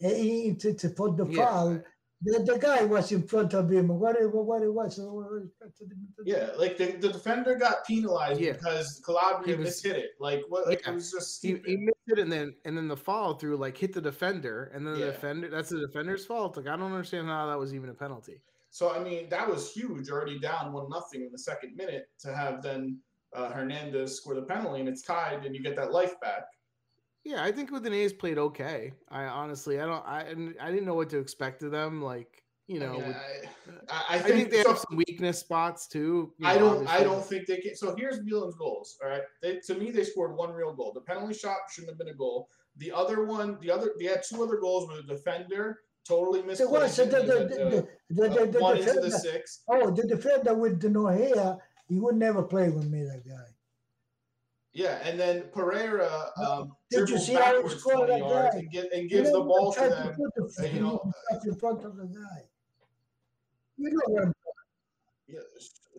And 0.00 0.12
he, 0.16 0.54
to, 0.54 0.74
to, 0.74 0.90
for 0.90 1.12
the 1.12 1.24
Yeah. 1.26 1.44
foul, 1.46 1.80
the, 2.22 2.42
the 2.42 2.58
guy 2.58 2.82
was 2.84 3.12
in 3.12 3.22
front 3.22 3.54
of 3.54 3.70
him. 3.70 3.88
What 3.88 4.16
it, 4.16 4.26
what 4.32 4.62
it 4.62 4.72
was? 4.72 4.98
Yeah, 6.24 6.48
like 6.56 6.76
the, 6.76 6.92
the 6.92 7.10
defender 7.12 7.54
got 7.54 7.86
penalized 7.86 8.40
Yeah. 8.40 8.52
because 8.52 9.00
Calabria 9.04 9.56
He 9.56 9.62
was- 9.62 9.80
mishit 9.82 9.94
it. 9.94 10.10
Like 10.18 10.42
what? 10.48 10.66
Like 10.66 10.82
Yeah. 10.84 10.92
it 10.92 10.94
was 10.94 11.10
just 11.12 11.42
He, 11.42 11.60
he 11.64 11.76
missed 11.76 11.96
it 12.08 12.18
and 12.18 12.30
then 12.30 12.54
and 12.64 12.76
then 12.76 12.88
the 12.88 12.96
follow 12.96 13.34
through 13.34 13.56
like 13.56 13.76
hit 13.76 13.92
the 13.92 14.00
defender 14.00 14.70
and 14.74 14.86
then 14.86 14.94
the 14.94 15.00
Yeah. 15.00 15.06
defender 15.06 15.48
that's 15.48 15.68
the 15.70 15.80
defender's 15.80 16.26
fault. 16.26 16.56
Like 16.56 16.66
I 16.66 16.76
don't 16.76 16.92
understand 16.92 17.28
how 17.28 17.46
that 17.48 17.58
was 17.58 17.74
even 17.74 17.88
a 17.90 17.94
penalty. 17.94 18.40
so 18.70 18.90
I 18.92 18.98
mean, 19.02 19.28
that 19.30 19.48
was 19.48 19.72
huge. 19.72 20.10
Already 20.10 20.38
down 20.38 20.72
one 20.72 20.88
nothing 20.90 21.22
in 21.22 21.30
the 21.32 21.38
second 21.38 21.76
minute 21.76 22.08
to 22.20 22.34
have 22.34 22.62
then 22.62 22.98
uh, 23.34 23.50
Hernandez 23.50 24.16
score 24.16 24.34
the 24.34 24.42
penalty 24.42 24.80
and 24.80 24.88
it's 24.88 25.02
tied 25.02 25.44
and 25.44 25.54
you 25.54 25.62
get 25.62 25.76
that 25.76 25.92
life 25.92 26.18
back. 26.20 26.44
Yeah, 27.28 27.44
I 27.44 27.52
think 27.52 27.70
Udinese 27.70 28.18
played 28.18 28.38
okay. 28.38 28.92
I 29.10 29.24
honestly 29.24 29.78
I 29.78 29.84
don't 29.84 30.06
I 30.06 30.20
I 30.58 30.70
didn't 30.70 30.86
know 30.86 30.94
what 30.94 31.10
to 31.10 31.18
expect 31.18 31.62
of 31.62 31.70
them. 31.70 32.00
Like 32.00 32.42
you 32.68 32.80
know, 32.80 32.94
I, 32.94 32.96
mean, 32.96 33.06
with- 33.06 33.16
I, 33.16 33.92
I, 33.92 33.96
I 33.96 34.14
I 34.14 34.18
think, 34.18 34.34
think 34.34 34.50
they 34.50 34.62
so, 34.62 34.68
have 34.70 34.78
some 34.78 34.96
weakness 34.96 35.38
spots 35.38 35.86
too. 35.86 36.32
I 36.42 36.54
know, 36.54 36.74
don't. 36.74 36.88
I 36.88 37.02
don't 37.02 37.22
think 37.22 37.46
they 37.46 37.58
can. 37.58 37.76
So 37.76 37.94
here's 37.94 38.22
Milan's 38.22 38.54
goals. 38.54 38.96
All 39.04 39.10
right. 39.10 39.20
They, 39.42 39.58
to 39.66 39.74
me, 39.74 39.90
they 39.90 40.04
scored 40.04 40.36
one 40.36 40.52
real 40.52 40.72
goal. 40.72 40.92
The 40.94 41.02
penalty 41.02 41.34
shot 41.34 41.56
shouldn't 41.70 41.90
have 41.90 41.98
been 41.98 42.08
a 42.08 42.16
goal. 42.16 42.48
The 42.78 42.92
other 42.92 43.24
one, 43.24 43.58
the 43.60 43.70
other, 43.70 43.92
they 43.98 44.06
had 44.06 44.22
two 44.26 44.42
other 44.42 44.56
goals 44.56 44.88
with 44.88 45.00
a 45.00 45.02
defender 45.02 45.80
totally 46.06 46.42
missed. 46.42 46.62
It 46.62 46.70
was 46.70 46.96
the, 46.96 47.04
the, 47.04 47.10
the, 47.10 47.88
the, 48.10 48.28
the, 48.28 48.46
the, 48.52 48.58
one 48.58 48.78
into 48.78 48.92
the 48.92 49.00
defender. 49.02 49.18
six. 49.18 49.62
Oh, 49.68 49.90
the 49.90 50.06
defender 50.06 50.54
with 50.54 50.80
the 50.80 50.88
no 50.88 51.06
hair, 51.08 51.56
he 51.88 52.00
would 52.00 52.16
never 52.16 52.42
play 52.42 52.70
with 52.70 52.88
me, 52.88 53.02
that 53.02 53.22
guy. 53.26 53.48
Yeah, 54.72 54.98
and 55.02 55.18
then 55.18 55.42
Pereyra 55.54 56.38
um, 56.38 56.72
Did 56.90 57.08
you 57.10 57.18
see 57.18 57.34
how 57.34 57.46
he 57.48 57.52
backwards 57.62 57.80
scored 57.80 58.08
that 58.08 58.20
guy? 58.20 58.50
and, 58.58 58.70
get, 58.70 58.92
and 58.92 59.02
You 59.02 59.08
gives 59.08 59.32
the 59.32 59.40
ball 59.40 59.72
to 59.72 59.78
tried 59.78 59.90
them. 59.90 60.14
put 60.16 60.34
the 60.56 60.62
uh, 60.62 60.66
you 60.72 60.80
know, 60.80 61.12
in 61.44 61.54
front 61.56 61.84
of 61.84 61.96
the 61.96 62.04
guy. 62.06 62.42
You 63.76 63.90
know 63.90 64.00
what 64.06 64.22
I'm 64.24 64.32
Yeah, 65.26 65.40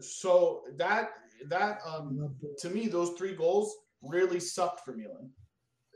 so 0.02 0.64
that 0.78 1.12
that 1.48 1.80
um 1.88 2.36
to 2.60 2.70
me, 2.70 2.88
those 2.88 3.12
three 3.12 3.36
goals 3.36 3.76
really 4.02 4.40
sucked 4.40 4.84
for 4.84 4.96
Milan. 4.96 5.30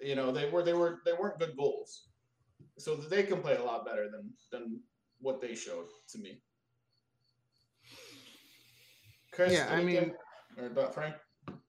You 0.02 0.16
know, 0.16 0.32
they 0.32 0.50
were 0.50 0.64
they 0.64 0.74
were 0.74 1.00
they 1.06 1.14
weren't 1.14 1.40
good 1.40 1.58
goals, 1.58 2.08
so 2.78 2.96
they 2.96 3.24
can 3.24 3.42
play 3.42 3.56
a 3.58 3.64
lot 3.64 3.86
better 3.86 4.10
than 4.12 4.30
than 4.52 4.80
what 5.20 5.42
they 5.42 5.56
showed 5.56 5.88
to 6.10 6.20
me. 6.20 6.42
Chris, 9.32 9.54
Yeah, 9.54 9.68
I 9.72 9.84
mean- 9.84 10.14
or 10.58 10.68
about 10.68 10.94
Frank. 10.94 11.16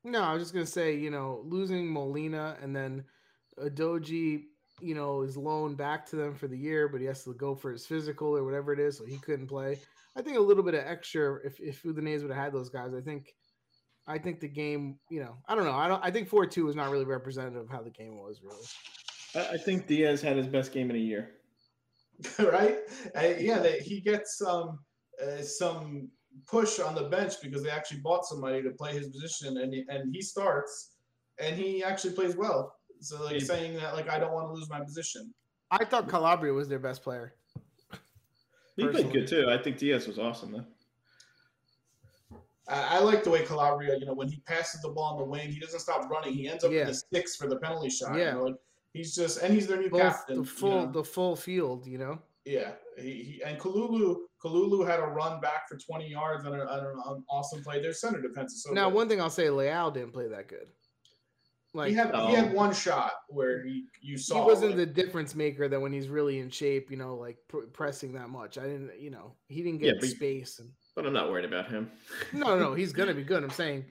No, 0.05 0.21
I 0.21 0.35
was 0.35 0.43
just 0.43 0.53
gonna 0.53 0.67
say, 0.67 0.95
you 0.97 1.11
know, 1.11 1.43
losing 1.47 1.91
Molina 1.91 2.59
and 2.61 2.77
then 2.77 3.05
Udogie, 3.59 4.45
you 4.81 4.95
know, 4.95 5.23
is 5.23 5.37
loaned 5.37 5.77
back 5.77 6.07
to 6.07 6.17
them 6.17 6.35
for 6.35 6.49
the 6.49 6.59
year, 6.59 6.89
but 6.89 7.01
he 7.01 7.07
has 7.07 7.25
to 7.25 7.35
go 7.35 7.55
for 7.55 7.73
his 7.73 7.87
physical 7.87 8.37
or 8.37 8.45
whatever 8.45 8.73
it 8.73 8.81
is, 8.81 8.99
so 8.99 9.05
he 9.05 9.19
couldn't 9.19 9.47
play. 9.47 9.79
I 10.17 10.23
think 10.23 10.37
a 10.37 10.41
little 10.41 10.63
bit 10.63 10.75
of 10.75 10.85
extra 10.85 11.39
if 11.45 11.61
if 11.61 11.83
Udinese 11.83 12.23
would 12.23 12.31
have 12.31 12.45
had 12.45 12.53
those 12.53 12.69
guys, 12.69 12.95
I 12.95 13.01
think, 13.01 13.35
I 14.07 14.19
think 14.19 14.41
the 14.41 14.49
game, 14.49 14.99
you 15.11 15.21
know, 15.21 15.37
I 15.49 15.55
don't 15.55 15.65
know, 15.65 15.73
I 15.73 15.89
don't, 15.89 16.05
I 16.05 16.11
think 16.11 16.29
four 16.29 16.47
two 16.47 16.69
is 16.69 16.77
not 16.77 16.91
really 16.91 17.05
representative 17.05 17.63
of 17.63 17.71
how 17.71 17.83
the 17.83 17.91
game 17.91 18.17
was 18.17 18.41
really. 18.43 18.67
I, 19.35 19.55
I 19.55 19.57
think 19.57 19.87
Diaz 19.87 20.23
had 20.23 20.37
his 20.37 20.47
best 20.47 20.73
game 20.73 20.91
in 20.91 20.97
a 20.97 21.01
year. 21.01 21.33
right? 22.39 22.79
Uh, 23.17 23.35
yeah, 23.39 23.59
they, 23.59 23.81
he 23.81 24.01
gets 24.01 24.39
some 24.39 24.79
uh, 25.23 25.43
some 25.43 26.09
push 26.47 26.79
on 26.79 26.95
the 26.95 27.05
bench 27.05 27.35
because 27.43 27.63
they 27.63 27.71
actually 27.71 28.01
bought 28.01 28.25
somebody 28.25 28.63
to 28.63 28.71
play 28.71 28.93
his 28.93 29.09
position, 29.09 29.59
and 29.59 29.73
he, 29.73 29.85
and 29.89 30.15
he 30.15 30.23
starts, 30.23 30.97
and 31.41 31.57
he 31.57 31.83
actually 31.83 32.13
plays 32.13 32.37
well. 32.37 32.75
So 33.05 33.23
like 33.23 33.35
Yeah. 33.41 33.45
saying 33.47 33.77
that 33.77 33.95
like 33.95 34.09
I 34.09 34.19
don't 34.19 34.33
want 34.33 34.49
to 34.49 34.53
lose 34.53 34.69
my 34.71 34.81
position. 34.81 35.33
I 35.71 35.85
thought 35.85 36.09
Calabria 36.09 36.53
was 36.53 36.69
their 36.69 36.79
best 36.79 37.03
player. 37.03 37.35
He 38.77 38.87
played 38.89 39.13
good 39.13 39.27
too. 39.29 39.49
I 39.51 39.59
think 39.59 39.79
Diaz 39.79 40.07
was 40.07 40.19
awesome 40.19 40.53
though. 40.53 40.65
I, 42.67 42.97
I 42.97 42.99
like 43.01 43.25
the 43.25 43.31
way 43.31 43.45
Calabria, 43.45 43.97
you 43.99 44.07
know, 44.07 44.15
when 44.15 44.29
he 44.29 44.41
passes 44.47 44.81
the 44.81 44.89
ball 44.89 45.13
on 45.15 45.19
the 45.19 45.25
wing, 45.25 45.51
he 45.51 45.61
doesn't 45.61 45.81
stop 45.81 46.09
running. 46.09 46.33
He 46.33 46.49
ends 46.49 46.65
up 46.65 46.73
Yeah. 46.73 46.83
in 46.83 46.87
the 46.89 46.95
sticks 46.95 47.37
for 47.37 47.47
the 47.47 47.57
penalty 47.57 47.91
shot. 47.91 48.17
Yeah. 48.17 48.31
You 48.31 48.33
know, 48.39 48.45
like 48.45 48.55
he's 48.93 49.15
just 49.15 49.43
and 49.43 49.53
he's 49.53 49.67
their 49.67 49.79
new 49.79 49.91
Both 49.91 50.01
captain. 50.01 50.37
the 50.37 50.43
you 50.43 50.47
full 50.49 50.87
know. 50.87 50.93
the 50.93 51.05
full 51.05 51.37
field, 51.37 51.87
you 51.87 51.99
know. 51.99 52.19
Yeah, 52.47 52.73
he, 52.99 53.11
he 53.23 53.43
and 53.43 53.59
Kalulu 53.59 54.17
Kalulu 54.43 54.87
had 54.87 55.01
a 55.01 55.07
run 55.07 55.41
back 55.41 55.67
for 55.69 55.77
20 55.79 56.07
yards 56.09 56.45
on, 56.45 56.55
a, 56.55 56.59
on 56.65 57.15
an 57.17 57.25
awesome 57.31 57.63
play. 57.63 57.81
Their 57.81 57.95
center 57.95 58.21
defense 58.21 58.53
is 58.55 58.63
so 58.65 58.73
now, 58.73 58.89
good. 58.91 58.95
one 58.97 59.09
thing 59.09 59.21
I'll 59.21 59.31
say, 59.31 59.47
Leão 59.47 59.93
didn't 59.93 60.13
play 60.13 60.29
that 60.29 60.49
good. 60.49 60.67
Like 61.77 61.89
he 61.89 61.95
had 61.95 62.13
No. 62.13 62.29
he 62.29 62.35
had 62.35 62.53
one 62.53 62.73
shot 62.73 63.13
where 63.29 63.65
he 63.65 63.87
you 64.01 64.17
saw 64.17 64.37
he 64.37 64.41
wasn't 64.47 64.71
like, 64.71 64.77
the 64.79 64.87
difference 64.87 65.35
maker 65.35 65.69
that 65.69 65.81
when 65.81 65.93
he's 65.93 66.09
really 66.09 66.39
in 66.39 66.49
shape, 66.49 66.89
you 66.91 66.97
know, 66.97 67.17
like 67.17 67.37
pr- 67.49 67.67
pressing 67.73 68.13
that 68.15 68.31
much. 68.31 68.57
I 68.59 68.63
didn't, 68.63 68.93
you 69.01 69.11
know, 69.11 69.35
he 69.49 69.61
didn't 69.63 69.81
Yeah, 69.81 69.93
get 69.93 70.01
but- 70.01 70.11
space. 70.11 70.61
And 70.61 70.71
But 70.95 71.05
I'm 71.05 71.13
not 71.13 71.31
worried 71.31 71.45
about 71.45 71.69
him. 71.69 71.91
no, 72.33 72.57
no, 72.57 72.75
he's 72.75 72.93
gonna 72.93 73.13
be 73.15 73.25
good. 73.33 73.43
I'm 73.43 73.51
saying, 73.51 73.85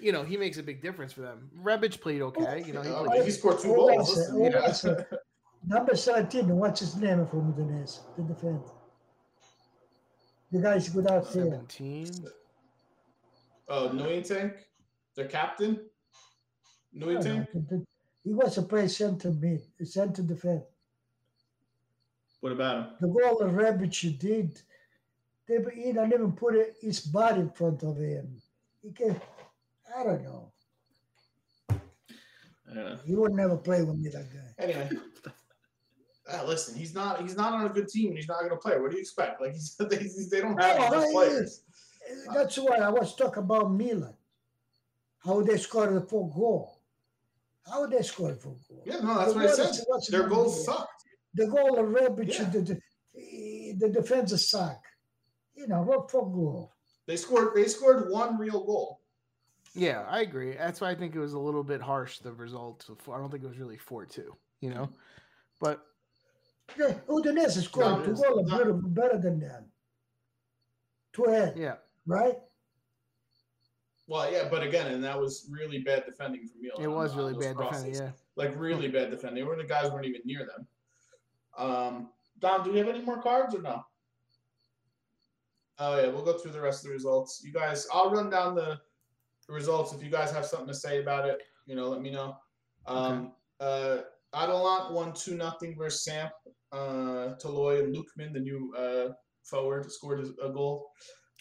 you 0.00 0.12
know, 0.12 0.22
he 0.22 0.36
makes 0.36 0.58
a 0.58 0.62
big 0.62 0.80
difference 0.80 1.12
for 1.12 1.22
them. 1.22 1.50
Rebic 1.60 2.00
played 2.00 2.22
okay. 2.22 2.62
You 2.64 2.72
know, 2.72 2.82
he 2.82 2.90
uh, 2.90 3.24
he 3.24 3.30
scored 3.32 3.58
two 3.60 3.74
goals. 3.74 4.14
sir. 4.14 4.32
Listen, 4.32 4.94
Hold 4.94 5.06
yeah. 5.12 5.18
Number 5.66 5.96
17, 5.96 6.48
what's 6.56 6.80
his 6.80 6.94
name 6.96 7.26
from 7.26 7.52
Udinese? 7.54 8.00
The 8.16 8.22
defender. 8.22 8.60
The 10.52 10.60
guy's 10.60 10.88
good 10.88 11.10
out 11.10 11.24
there. 11.32 11.44
Seventeen. 11.44 12.10
Oh, 13.68 13.88
Nguyen 13.88 14.26
Tank, 14.28 14.52
their 15.16 15.26
captain. 15.26 15.80
New 16.94 17.20
team? 17.20 17.46
He 18.22 18.32
was 18.32 18.56
a 18.56 18.62
play 18.62 18.88
center 18.88 19.30
mid, 19.32 19.62
center 19.84 20.22
defense. 20.22 20.64
What 22.40 22.52
about 22.52 22.76
him? 22.76 22.86
The 23.00 23.08
goal 23.08 23.38
that 23.38 23.48
Rebic 23.48 24.18
did, 24.18 24.60
they, 25.46 25.58
he 25.74 25.92
didn't 25.92 26.12
even 26.12 26.32
put 26.32 26.54
his 26.80 27.00
body 27.00 27.40
in 27.40 27.50
front 27.50 27.82
of 27.82 27.98
him. 27.98 28.40
He 28.82 28.92
can, 28.92 29.20
I 29.96 30.04
don't 30.04 30.22
know. 30.22 30.52
I 31.70 31.74
don't 32.74 32.84
know. 32.84 32.98
He 33.04 33.14
would 33.14 33.32
never 33.32 33.56
play 33.56 33.82
with 33.82 33.98
me, 33.98 34.10
that 34.10 34.26
guy. 34.32 34.64
Anyway. 34.64 34.90
Uh, 36.32 36.44
listen, 36.46 36.74
he's 36.74 36.94
not 36.94 37.20
he's 37.20 37.36
not 37.36 37.52
on 37.52 37.66
a 37.66 37.68
good 37.68 37.88
team 37.88 38.08
and 38.08 38.16
he's 38.16 38.28
not 38.28 38.40
going 38.40 38.50
to 38.50 38.56
play. 38.56 38.78
What 38.78 38.90
do 38.90 38.96
you 38.96 39.02
expect? 39.02 39.40
Like 39.40 39.52
he's, 39.52 39.74
they, 39.78 40.08
they 40.30 40.40
don't 40.40 40.60
have 40.60 40.92
No, 40.92 41.06
he- 41.06 41.12
players. 41.12 41.62
That's 42.34 42.58
why 42.58 42.76
I 42.76 42.90
was 42.90 43.16
talking 43.16 43.42
about 43.42 43.72
Milan. 43.72 44.14
How 45.24 45.40
they 45.40 45.56
scored 45.56 45.94
the 45.94 46.02
four 46.02 46.30
goal. 46.30 46.73
How 47.66 47.86
they 47.86 48.02
scored 48.02 48.38
four 48.40 48.56
goal. 48.68 48.82
Yeah, 48.84 48.98
no, 49.00 49.14
that's 49.18 49.32
The 49.32 49.38
what 49.38 49.44
I 49.44 49.46
goal 49.46 49.56
said. 49.56 49.70
is- 49.70 49.84
what's 49.86 50.10
Their 50.10 50.22
the- 50.24 50.28
goals 50.28 50.64
sucked. 50.64 50.90
The 51.34 51.46
goal 51.48 51.78
of 51.78 51.86
Rebic, 51.86 52.38
Yeah. 52.38 52.48
the, 52.50 52.60
the, 53.14 53.74
the 53.78 53.88
defense 53.88 54.48
suck. 54.48 54.80
You 55.54 55.66
know, 55.66 55.82
what 55.82 56.10
for 56.10 56.22
goal? 56.30 56.72
They 57.06 57.16
scored 57.16 57.54
they 57.54 57.66
scored 57.68 58.10
one 58.10 58.38
real 58.38 58.64
goal. 58.64 59.00
Yeah, 59.74 60.04
I 60.08 60.20
agree. 60.20 60.54
That's 60.56 60.80
why 60.80 60.90
I 60.90 60.94
think 60.94 61.14
it 61.14 61.18
was 61.18 61.32
a 61.32 61.38
little 61.38 61.64
bit 61.64 61.80
harsh. 61.80 62.18
The 62.18 62.32
result. 62.32 62.88
of- 62.88 63.08
I 63.08 63.18
don't 63.18 63.30
think 63.30 63.42
it 63.42 63.48
was 63.48 63.58
really 63.58 63.76
four 63.78 64.06
two. 64.06 64.36
You 64.60 64.70
know, 64.70 64.88
but 65.60 65.84
Yeah, 66.78 66.94
Udinese 67.08 67.62
scored 67.62 67.86
No, 67.86 68.04
two 68.04 68.10
it's 68.12 68.20
goals 68.22 68.48
not- 68.48 68.58
better, 68.58 68.72
better 68.72 69.18
than 69.18 69.38
them. 69.40 69.70
Two 71.12 71.24
ahead, 71.24 71.56
yeah, 71.58 71.76
right? 72.06 72.36
Well, 74.06 74.30
yeah, 74.30 74.48
but 74.50 74.62
again, 74.62 74.88
and 74.88 75.02
that 75.02 75.18
was 75.18 75.48
really 75.50 75.78
bad 75.78 76.04
defending 76.04 76.46
from 76.46 76.60
Milan. 76.60 76.82
it 76.82 76.94
was 76.94 77.12
on 77.12 77.18
really 77.18 77.34
bad 77.34 77.56
crosses. 77.56 77.84
defending. 77.84 78.02
Yeah. 78.02 78.10
Like 78.36 78.58
really 78.58 78.88
bad 78.88 79.10
defending. 79.10 79.46
Where 79.46 79.56
the 79.56 79.64
guys 79.64 79.90
weren't 79.90 80.06
even 80.06 80.20
near 80.24 80.46
them. 80.46 80.66
Um, 81.56 82.10
Don, 82.40 82.64
do 82.64 82.72
we 82.72 82.78
have 82.78 82.88
any 82.88 83.00
more 83.00 83.22
cards 83.22 83.54
or 83.54 83.62
no? 83.62 83.84
Oh 85.78 86.00
yeah, 86.00 86.08
we'll 86.08 86.24
go 86.24 86.38
through 86.38 86.52
the 86.52 86.60
rest 86.60 86.84
of 86.84 86.88
the 86.88 86.94
results. 86.94 87.42
You 87.44 87.52
guys, 87.52 87.86
I'll 87.92 88.10
run 88.10 88.30
down 88.30 88.54
the 88.54 88.78
results. 89.48 89.92
If 89.92 90.02
you 90.02 90.10
guys 90.10 90.30
have 90.30 90.44
something 90.44 90.68
to 90.68 90.74
say 90.74 91.00
about 91.00 91.28
it, 91.28 91.42
you 91.66 91.74
know, 91.74 91.88
let 91.88 92.00
me 92.00 92.10
know. 92.10 92.36
Um, 92.86 93.32
uh, 93.60 93.98
Atalanta 94.34 94.92
won 94.92 95.12
two 95.14 95.34
nothing 95.34 95.76
versus 95.76 96.04
Samp. 96.04 96.32
Uh, 96.72 97.34
Toloi 97.42 97.84
and 97.84 97.94
Lookman, 97.94 98.32
the 98.32 98.40
new 98.40 98.74
uh, 98.76 99.12
forward, 99.44 99.90
scored 99.90 100.26
a 100.42 100.48
goal. 100.50 100.90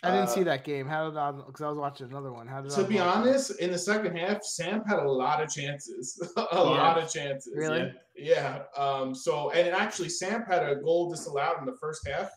I 0.04 0.12
didn't 0.12 0.24
Uh, 0.28 0.32
see 0.32 0.43
that 0.43 0.64
game. 0.66 0.86
How 0.86 1.10
did 1.10 1.18
I? 1.18 1.32
Because 1.32 1.62
I 1.62 1.70
was 1.70 1.78
watching 1.78 2.08
another 2.10 2.32
one. 2.34 2.45
How 2.47 2.62
did 2.62 2.72
I 2.74 2.76
To 2.76 2.82
I 2.82 2.88
be 2.88 2.99
honest, 2.99 3.51
in 3.60 3.72
the 3.72 3.78
second 3.78 4.18
half, 4.18 4.43
Samp 4.43 4.86
had 4.88 4.99
a 4.99 5.10
lot 5.10 5.41
of 5.41 5.49
chances. 5.49 6.22
a 6.51 6.62
lot 6.64 6.97
of 7.01 7.12
chances. 7.12 7.54
Really? 7.56 7.93
Yeah. 8.16 8.64
Um, 8.78 9.16
so, 9.16 9.51
and 9.51 9.70
actually, 9.70 10.10
Samp 10.10 10.45
had 10.47 10.64
a 10.70 10.76
goal 10.76 11.10
disallowed 11.10 11.60
in 11.60 11.66
the 11.66 11.78
first 11.80 12.06
half 12.08 12.30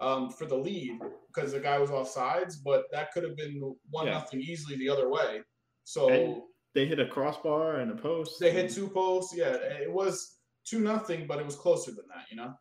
um, 0.00 0.30
for 0.30 0.46
the 0.46 0.56
lead 0.56 0.98
because 1.28 1.52
the 1.52 1.60
guy 1.60 1.78
was 1.78 1.90
off 1.92 2.08
sides, 2.08 2.56
but 2.56 2.86
that 2.90 3.12
could 3.12 3.22
have 3.22 3.36
been 3.36 3.74
one 3.90 4.06
Yeah. 4.06 4.14
nothing 4.14 4.40
easily 4.40 4.76
the 4.76 4.88
other 4.88 5.08
way. 5.08 5.42
So 5.84 6.08
And- 6.08 6.42
They 6.74 6.86
hit 6.86 6.98
a 6.98 7.06
crossbar 7.06 7.76
and 7.76 7.90
a 7.92 7.94
post. 7.94 8.40
they 8.40 8.50
hit 8.50 8.70
two 8.72 8.88
posts. 8.88 9.34
Yeah, 9.36 9.52
it 9.54 9.92
was 9.92 10.38
two 10.64 10.80
nothing, 10.80 11.26
but 11.28 11.38
it 11.38 11.46
was 11.46 11.54
closer 11.54 11.92
than 11.92 12.06
that. 12.08 12.24
You 12.30 12.36
know. 12.38 12.54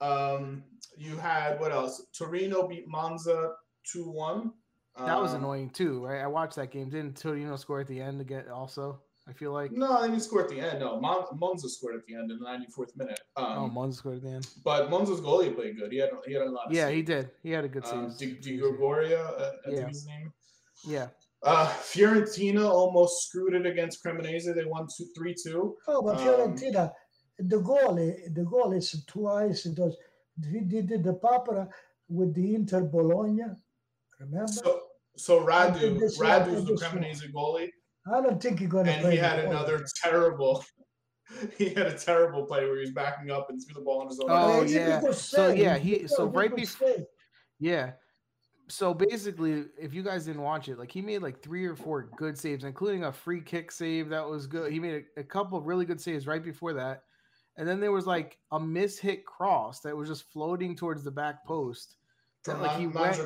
Um, 0.00 0.64
you 0.96 1.16
had 1.16 1.60
what 1.60 1.72
else? 1.72 2.06
Torino 2.16 2.66
beat 2.66 2.88
Monza 2.88 3.52
two 3.84 4.08
one. 4.10 4.52
That 4.98 5.20
was 5.20 5.32
Um, 5.34 5.40
annoying 5.44 5.70
too, 5.70 6.04
right? 6.04 6.20
I 6.20 6.26
watched 6.26 6.56
that 6.56 6.70
game. 6.70 6.90
Didn't 6.90 7.16
Torino 7.16 7.56
score 7.56 7.80
at 7.80 7.86
the 7.86 8.00
end 8.00 8.20
again? 8.20 8.48
Also, 8.48 9.00
I 9.28 9.32
feel 9.32 9.52
like. 9.52 9.72
No, 9.72 10.00
they 10.02 10.08
didn't 10.08 10.22
score 10.22 10.42
at 10.42 10.48
the 10.48 10.60
end. 10.60 10.80
No, 10.80 11.00
Mon- 11.00 11.24
Monza 11.38 11.68
scored 11.68 11.94
at 11.96 12.04
the 12.06 12.14
end 12.16 12.30
in 12.30 12.38
the 12.38 12.44
94th 12.44 12.96
minute. 12.96 13.20
Um, 13.36 13.46
oh, 13.58 13.68
Monza 13.68 13.98
scored 13.98 14.16
at 14.16 14.22
the 14.22 14.30
end. 14.30 14.48
but 14.64 14.90
Monza's 14.90 15.20
goalie 15.20 15.54
played 15.54 15.78
good. 15.78 15.92
He 15.92 15.98
had 15.98 16.10
he 16.26 16.32
had 16.34 16.42
a 16.42 16.50
lot. 16.50 16.66
Of 16.66 16.72
Yeah, 16.72 16.86
saves. 16.86 16.96
he 16.96 17.02
did. 17.02 17.30
He 17.42 17.50
had 17.50 17.64
a 17.64 17.68
good 17.68 17.84
Um, 17.86 18.10
save. 18.10 18.40
Di, 18.40 18.50
Di 18.50 18.56
Gregorio, 18.58 19.18
uh, 19.22 19.52
I 19.66 19.70
Yeah. 19.70 19.76
think 19.76 19.88
his 19.88 20.06
name. 20.06 20.32
yeah, 20.84 21.08
Uh, 21.42 21.66
Fiorentina 21.80 22.68
almost 22.68 23.26
screwed 23.28 23.54
it 23.54 23.64
against 23.64 24.04
Cremonese. 24.04 24.54
They 24.54 24.64
won 24.66 24.86
two, 24.94 25.06
three 25.16 25.34
two. 25.34 25.76
Oh, 25.88 26.02
but 26.02 26.16
Um, 26.18 26.26
Fiorentina, 26.26 26.92
the 27.48 27.58
goal, 27.60 27.94
the 27.96 28.44
goal 28.44 28.72
is 28.72 29.04
twice. 29.06 29.66
It 29.66 29.78
was 29.78 29.96
we 30.52 30.60
did 30.60 30.88
the 30.88 31.14
Papera 31.14 31.68
with 32.08 32.34
the 32.34 32.54
Inter 32.54 32.82
Bologna. 32.82 33.42
Remember? 34.18 34.46
So 34.52 34.80
so 35.16 35.48
I 35.50 35.70
Radu, 35.70 35.80
did 35.80 35.98
this 36.00 36.18
one, 36.18 36.26
I 36.30 36.38
Radu's 36.40 36.64
the 36.64 36.72
this 36.72 36.82
one. 36.82 37.02
Cremonese 37.02 37.32
goalie, 37.32 37.68
I 38.12 38.20
don't 38.22 38.42
think 38.42 38.60
you're 38.60 38.70
going 38.70 38.86
to 38.86 38.92
and 38.92 39.02
play. 39.02 39.10
he 39.12 39.16
had 39.18 39.38
the 39.38 39.42
goal. 39.44 39.50
another 39.52 39.84
terrible. 40.02 40.64
He 41.56 41.68
had 41.68 41.86
a 41.86 41.96
terrible 41.96 42.44
play 42.44 42.64
where 42.64 42.74
he 42.74 42.80
was 42.80 42.90
backing 42.90 43.30
up 43.30 43.50
and 43.50 43.62
threw 43.64 43.72
the 43.74 43.82
ball 43.82 44.02
in 44.02 44.08
his 44.08 44.18
own. 44.18 44.26
Oh, 44.30 44.60
end. 44.62 44.68
he 44.68 44.74
did 44.74 44.82
a 44.88 45.00
yeah. 45.04 45.12
So, 45.12 45.48
yeah, 45.52 45.78
he- 45.78 46.08
so 46.08 46.24
right 46.26 46.50
good 46.50 46.58
bef- 46.64 46.76
save. 46.78 47.04
yeah. 47.60 47.92
So 48.66 48.92
basically, 48.92 49.66
if 49.80 49.94
you 49.94 50.02
guys 50.02 50.24
didn't 50.26 50.42
watch 50.42 50.68
it, 50.68 50.76
like 50.76 50.90
he 50.90 51.00
made 51.00 51.22
like 51.22 51.40
three 51.40 51.66
or 51.66 51.76
four 51.76 52.10
good 52.16 52.36
saves, 52.36 52.64
including 52.64 53.04
a 53.04 53.12
free 53.12 53.40
kick 53.40 53.70
save 53.70 54.08
that 54.08 54.28
was 54.28 54.48
good. 54.48 54.72
He 54.72 54.80
made 54.80 55.04
a, 55.16 55.20
a 55.20 55.22
couple 55.24 55.56
of 55.56 55.66
really 55.66 55.84
good 55.84 56.00
saves 56.00 56.26
right 56.26 56.42
before 56.42 56.72
that, 56.72 57.04
and 57.56 57.68
then 57.68 57.80
there 57.80 57.92
was 57.92 58.06
like 58.06 58.38
a 58.52 58.58
mishit 58.60 59.24
cross 59.24 59.80
that 59.80 59.96
was 59.96 60.08
just 60.08 60.24
floating 60.32 60.74
towards 60.76 61.02
the 61.04 61.10
back 61.10 61.44
post. 61.44 61.96
from 62.44 62.60
that, 62.60 62.68
like 62.68 62.78
he 62.78 62.86
Mon- 62.86 63.02
went 63.02 63.18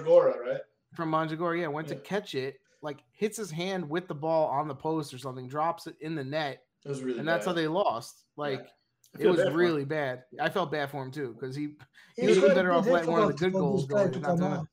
right? 0.44 0.60
from 0.94 1.10
Mandragora, 1.10 1.60
yeah, 1.60 1.66
went 1.68 1.88
Yeah. 1.88 1.94
to 1.94 2.00
catch 2.00 2.34
it, 2.34 2.60
like 2.82 2.98
hits 3.12 3.36
his 3.36 3.50
hand 3.50 3.88
with 3.88 4.08
the 4.08 4.14
ball 4.14 4.48
on 4.48 4.66
the 4.68 4.74
post 4.74 5.14
or 5.14 5.18
something, 5.18 5.46
drops 5.48 5.86
it 5.86 5.96
in 6.00 6.14
the 6.16 6.24
net, 6.24 6.64
It 6.84 6.88
was 6.88 7.02
really. 7.02 7.18
and 7.20 7.28
that's 7.28 7.46
how 7.46 7.52
they 7.52 7.68
lost. 7.68 8.24
Like 8.36 8.62
I 9.16 9.20
it 9.22 9.28
was 9.28 9.36
bad 9.36 9.54
really 9.54 9.84
bad. 9.84 10.24
I 10.40 10.48
felt 10.50 10.72
bad 10.72 10.90
for 10.90 11.00
him 11.04 11.12
too 11.12 11.32
because 11.38 11.54
he 11.54 11.76
He 12.16 12.22
It's 12.22 12.40
was 12.40 12.52
better 12.54 12.72
off 12.72 12.86
letting 12.86 13.10
one 13.10 13.22
of 13.22 13.28
the 13.28 13.34
good 13.34 13.52
goals 13.52 13.86
go 13.86 13.96
guy 13.96 14.02
and 14.04 14.12
to 14.14 14.18
not 14.20 14.36
doing 14.38 14.52
it. 14.52 14.56
out. 14.56 14.68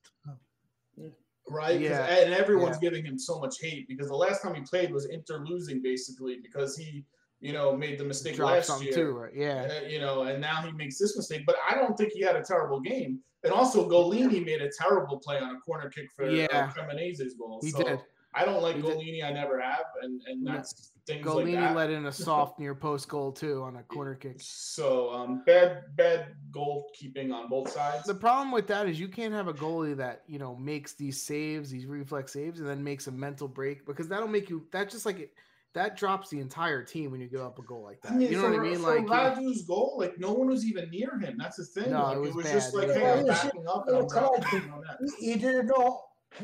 Right, 1.47 1.73
'cause- 1.73 1.81
Yeah. 1.81 2.05
and 2.05 2.33
everyone's 2.33 2.77
Yeah. 2.81 2.89
giving 2.89 3.05
him 3.05 3.17
so 3.19 3.39
much 3.39 3.59
hate 3.59 3.87
because 3.87 4.07
the 4.07 4.15
last 4.15 4.41
time 4.41 4.55
he 4.55 4.61
played 4.61 4.91
was 4.91 5.05
Inter 5.05 5.39
losing 5.39 5.81
basically 5.81 6.39
because 6.41 6.75
he, 6.77 7.03
you 7.41 7.51
know, 7.53 7.75
made 7.75 7.97
the 7.99 8.03
mistake 8.05 8.35
dropped 8.35 8.69
last 8.69 8.83
year. 8.83 8.93
too, 8.93 9.11
right? 9.11 9.31
Yeah. 9.35 9.67
Uh, 9.83 9.87
you 9.87 9.99
know, 9.99 10.23
and 10.23 10.39
now 10.39 10.61
he 10.61 10.71
makes 10.71 10.97
this 10.97 11.17
mistake. 11.17 11.41
But 11.45 11.55
I 11.69 11.75
don't 11.75 11.97
think 11.97 12.13
he 12.13 12.21
had 12.21 12.35
a 12.35 12.43
terrible 12.43 12.79
game. 12.79 13.19
And 13.43 13.51
also, 13.51 13.89
Gollini 13.89 14.45
made 14.45 14.61
a 14.61 14.69
terrible 14.79 15.17
play 15.19 15.39
on 15.39 15.55
a 15.55 15.59
corner 15.59 15.89
kick 15.89 16.05
for 16.15 16.29
Yeah. 16.29 16.45
uh, 16.51 16.67
Cremonese's 16.71 17.33
goal. 17.33 17.59
He 17.63 17.71
so 17.71 17.83
did. 17.83 17.99
I 18.33 18.45
don't 18.45 18.61
like 18.61 18.75
He 18.77 18.81
did. 18.83 18.91
Gollini. 18.97 19.23
I 19.25 19.31
never 19.33 19.59
have, 19.59 19.85
and 20.03 20.21
and 20.27 20.43
No. 20.43 20.53
that's 20.53 20.91
things 21.07 21.25
Gollini 21.25 21.55
like 21.55 21.69
that. 21.69 21.75
let 21.75 21.89
in 21.89 22.05
a 22.05 22.11
soft 22.29 22.59
near 22.59 22.75
post 22.75 23.09
goal 23.09 23.31
too 23.31 23.63
on 23.63 23.75
a 23.77 23.83
corner 23.83 24.13
kick. 24.15 24.35
So 24.39 25.11
um, 25.11 25.41
bad 25.45 25.81
bad 25.95 26.27
goalkeeping 26.51 27.33
on 27.33 27.49
both 27.49 27.71
sides. 27.71 28.05
The 28.05 28.13
problem 28.13 28.51
with 28.51 28.67
that 28.67 28.87
is 28.87 28.99
you 28.99 29.07
can't 29.07 29.33
have 29.33 29.47
a 29.47 29.53
goalie 29.53 29.97
that 29.97 30.21
you 30.27 30.37
know 30.39 30.55
makes 30.55 30.93
these 30.93 31.21
saves, 31.23 31.69
these 31.71 31.85
reflex 31.87 32.31
saves, 32.33 32.59
and 32.59 32.69
then 32.69 32.83
makes 32.83 33.07
a 33.07 33.11
mental 33.11 33.47
break 33.47 33.85
because 33.85 34.07
that'll 34.07 34.27
make 34.27 34.49
you. 34.49 34.65
that's 34.71 34.93
just 34.93 35.05
like 35.05 35.19
it, 35.19 35.33
that 35.74 35.95
drops 35.97 36.30
the 36.30 36.39
entire 36.39 36.84
team 36.84 37.11
when 37.11 37.22
you 37.22 37.28
give 37.30 37.41
up 37.41 37.57
a 37.57 37.63
goal 37.63 37.84
like 37.84 38.01
that. 38.01 38.11
I 38.11 38.15
mean, 38.15 38.30
you 38.32 38.38
know 38.38 38.43
for, 38.43 38.51
what 38.51 38.59
I 38.59 38.63
mean? 38.63 38.76
for 38.80 38.82
Like 38.95 39.01
you- 39.01 39.07
Radu's 39.07 39.61
goal, 39.63 39.95
like 39.97 40.19
no 40.19 40.34
one 40.34 40.47
was 40.47 40.65
even 40.65 40.89
near 40.89 41.17
him. 41.19 41.38
That's 41.38 41.57
the 41.57 41.65
thing. 41.65 41.91
No, 41.91 42.03
like, 42.03 42.17
it 42.17 42.19
was 42.19 42.36
was 42.36 42.45
bad. 42.45 42.53
just 42.53 42.74
like, 42.74 42.88
It 42.89 42.97
hey. 42.97 43.19
I'm 43.19 43.26
backing 43.26 43.67
up 43.67 43.88
and 43.88 43.95
I'm 43.97 44.01
look, 44.03 44.15
I 44.15 44.22
like 44.22 44.41
dropping 44.41 44.59
it. 44.69 44.72
on 44.74 44.82
that. 44.82 44.97
He, 45.19 45.32
he 45.34 45.39
didn't 45.39 45.67
know 45.67 46.01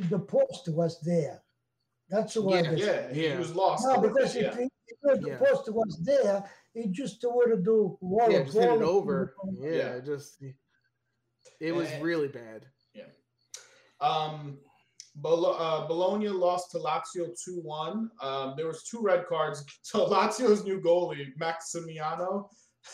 the 0.10 0.20
post 0.20 0.70
was 0.70 1.00
there. 1.02 1.42
That's 2.10 2.36
why. 2.38 2.62
Yeah, 2.62 2.72
they- 2.72 2.78
Yeah, 3.22 3.32
he 3.34 3.38
was 3.38 3.54
lost. 3.54 3.86
No, 3.86 4.00
because 4.02 4.34
bit, 4.34 4.46
if 4.46 4.56
he 4.56 4.62
he 4.64 4.70
knew 5.04 5.18
the 5.18 5.28
Yeah. 5.32 5.38
post 5.38 5.70
was 5.74 6.00
there, 6.06 6.44
he 6.74 6.88
just 6.88 7.20
would 7.24 7.50
to 7.50 7.58
do 7.58 7.98
wall 8.00 8.32
yeah, 8.32 8.44
just 8.44 8.58
hit 8.58 8.72
it 8.72 8.82
over. 8.82 9.36
Yeah, 9.60 9.70
Yeah. 9.72 9.88
it 9.96 10.06
just 10.06 10.42
it 11.60 11.74
was 11.74 11.90
Eh. 11.90 12.00
really 12.02 12.30
bad. 12.30 12.66
Yeah. 12.94 13.04
Um, 14.00 14.60
Bolo- 14.60 14.67
Bologna 15.22 16.30
lost 16.30 16.72
to 16.72 16.78
Lazio 16.80 17.30
2-1. 17.48 18.08
Um, 18.22 18.54
there 18.56 18.68
was 18.68 18.84
two 18.84 19.02
red 19.02 19.26
cards. 19.28 19.64
So 19.84 20.08
Lazio's 20.08 20.64
new 20.64 20.80
goalie, 20.80 21.28
Maximiano, 21.40 22.48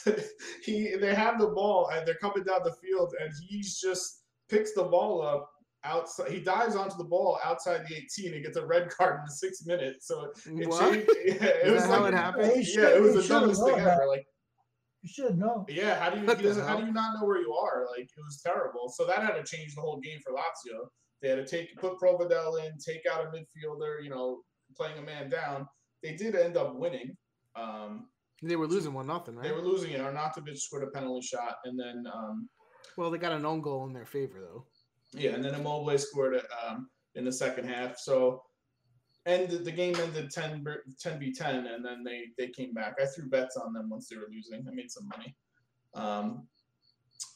he 0.64 0.96
they 0.96 1.14
have 1.14 1.40
the 1.40 1.48
ball 1.48 1.90
and 1.94 2.08
they're 2.08 2.16
coming 2.16 2.44
down 2.44 2.62
the 2.64 2.74
field 2.82 3.14
and 3.22 3.32
he's 3.48 3.80
just 3.80 4.24
picks 4.50 4.74
the 4.74 4.84
ball 4.84 5.22
up 5.22 5.50
outside. 5.84 6.32
He 6.32 6.40
dives 6.40 6.76
onto 6.76 6.98
the 6.98 7.04
ball 7.04 7.40
outside 7.44 7.82
the 7.88 7.96
18 7.96 8.34
and 8.34 8.44
gets 8.44 8.58
a 8.58 8.66
red 8.66 8.90
card 8.90 9.20
in 9.20 9.26
the 9.26 9.32
sixth 9.32 9.68
minute. 9.68 9.98
So 10.02 10.32
it 10.46 10.68
What? 10.68 10.80
changed. 10.94 11.10
Yeah, 11.26 11.34
it 11.44 11.68
Is 11.68 11.74
was 11.74 11.84
that 11.84 11.90
how 11.92 12.02
like 12.02 12.14
it 12.14 12.18
happened? 12.18 12.52
Yeah, 12.56 12.64
should- 12.64 12.96
it 12.98 13.02
was 13.02 13.16
he 13.16 13.22
the 13.22 13.28
dumbest 13.28 13.64
thing 13.64 13.76
that. 13.76 13.88
ever. 14.00 14.08
Like 14.08 14.26
You 15.04 15.10
should 15.16 15.38
know. 15.38 15.66
yeah, 15.68 16.00
how 16.02 16.10
do 16.10 16.16
you 16.22 16.26
he 16.36 16.62
how 16.62 16.78
do 16.80 16.86
you 16.86 16.94
not 16.94 17.20
know 17.20 17.28
where 17.28 17.42
you 17.42 17.54
are? 17.54 17.86
Like 17.92 18.06
it 18.06 18.24
was 18.26 18.42
terrible. 18.42 18.90
So 18.96 19.06
that 19.06 19.20
had 19.22 19.34
to 19.36 19.44
change 19.44 19.76
the 19.76 19.82
whole 19.82 20.00
game 20.00 20.20
for 20.26 20.32
Lazio. 20.34 20.88
They 21.24 21.30
had 21.30 21.38
to 21.38 21.46
take 21.46 21.76
put 21.78 21.98
Provedel 21.98 22.64
in, 22.66 22.78
take 22.78 23.04
out 23.10 23.26
a 23.26 23.30
midfielder, 23.30 24.04
you 24.04 24.10
know, 24.10 24.42
playing 24.76 24.98
a 25.00 25.02
man 25.02 25.30
down. 25.30 25.66
They 26.04 26.16
did 26.16 26.36
end 26.36 26.58
up 26.58 26.76
winning. 26.76 27.16
Um, 27.56 28.10
They 28.44 28.58
were 28.58 28.68
losing 28.68 28.94
one 28.94 29.08
nothing, 29.08 29.38
right? 29.38 29.48
they 29.48 29.54
were 29.54 29.62
losing 29.62 29.92
it. 29.92 30.02
Arnautovic 30.02 30.58
scored 30.58 30.84
a 30.84 30.88
penalty 30.88 31.26
shot, 31.26 31.56
and 31.64 31.80
then 31.80 32.04
um, 32.14 32.50
well, 32.98 33.10
they 33.10 33.18
got 33.18 33.32
an 33.32 33.46
own 33.46 33.62
goal 33.62 33.86
in 33.86 33.94
their 33.94 34.06
favor 34.06 34.42
though. 34.42 34.66
yeah, 35.14 35.32
and 35.32 35.44
then 35.44 35.56
Immobile 35.56 35.98
scored 35.98 36.36
it 36.36 36.46
um, 36.68 36.90
in 37.16 37.24
the 37.24 37.32
second 37.32 37.70
half. 37.70 37.98
So 37.98 38.44
and 39.26 39.48
the, 39.48 39.58
the 39.58 39.72
game 39.72 39.96
ended 39.96 40.30
10 40.30 40.66
10 41.00 41.20
v 41.20 41.32
10 41.32 41.68
and 41.68 41.86
then 41.86 42.04
they 42.04 42.26
they 42.38 42.50
came 42.50 42.74
back 42.74 42.96
i 43.02 43.06
threw 43.06 43.30
bets 43.30 43.56
on 43.56 43.72
them 43.72 43.90
once 43.90 44.10
they 44.10 44.18
were 44.18 44.28
losing 44.30 44.66
i 44.68 44.72
made 44.74 44.92
some 44.92 45.08
money 45.08 45.34
um, 45.94 46.46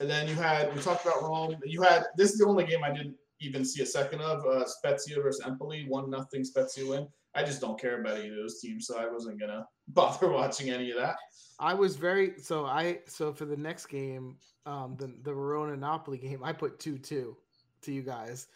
and 0.02 0.10
then 0.10 0.28
you 0.28 0.36
had 0.36 0.74
we 0.76 0.82
talked 0.82 1.06
about 1.06 1.22
rome 1.22 1.56
you 1.64 1.82
had 1.82 2.04
this 2.18 2.34
is 2.34 2.40
the 2.40 2.46
only 2.46 2.66
game 2.66 2.84
i 2.84 2.92
didn't 2.92 3.16
even 3.40 3.64
see 3.64 3.84
a 3.84 3.86
second 3.86 4.22
of 4.22 4.46
uh, 4.46 4.66
spezia 4.66 5.22
versus 5.22 5.46
empoli 5.46 5.86
one 5.88 6.10
nothing 6.10 6.44
spezia 6.44 6.86
win 6.86 7.08
i 7.36 7.44
just 7.44 7.62
don't 7.62 7.80
care 7.80 8.02
about 8.02 8.18
either 8.18 8.34
of 8.34 8.42
those 8.42 8.60
teams 8.60 8.88
so 8.88 8.98
i 8.98 9.08
wasn't 9.08 9.40
gonna 9.40 9.66
bother 9.90 10.30
watching 10.30 10.70
any 10.70 10.92
of 10.92 10.98
that 10.98 11.16
I 11.60 11.74
was 11.74 11.96
very 11.96 12.34
so 12.40 12.66
I 12.66 13.00
so 13.08 13.34
for 13.34 13.46
the 13.46 13.58
next 13.58 13.88
game, 13.88 14.38
um, 14.66 14.96
the 14.98 15.14
the 15.24 15.34
Verona 15.34 15.76
Napoli 15.76 16.18
game, 16.18 16.44
I 16.44 16.54
put 16.54 16.80
two 16.80 16.98
two 16.98 17.36
to 17.82 17.92
you 17.92 18.04
guys, 18.04 18.48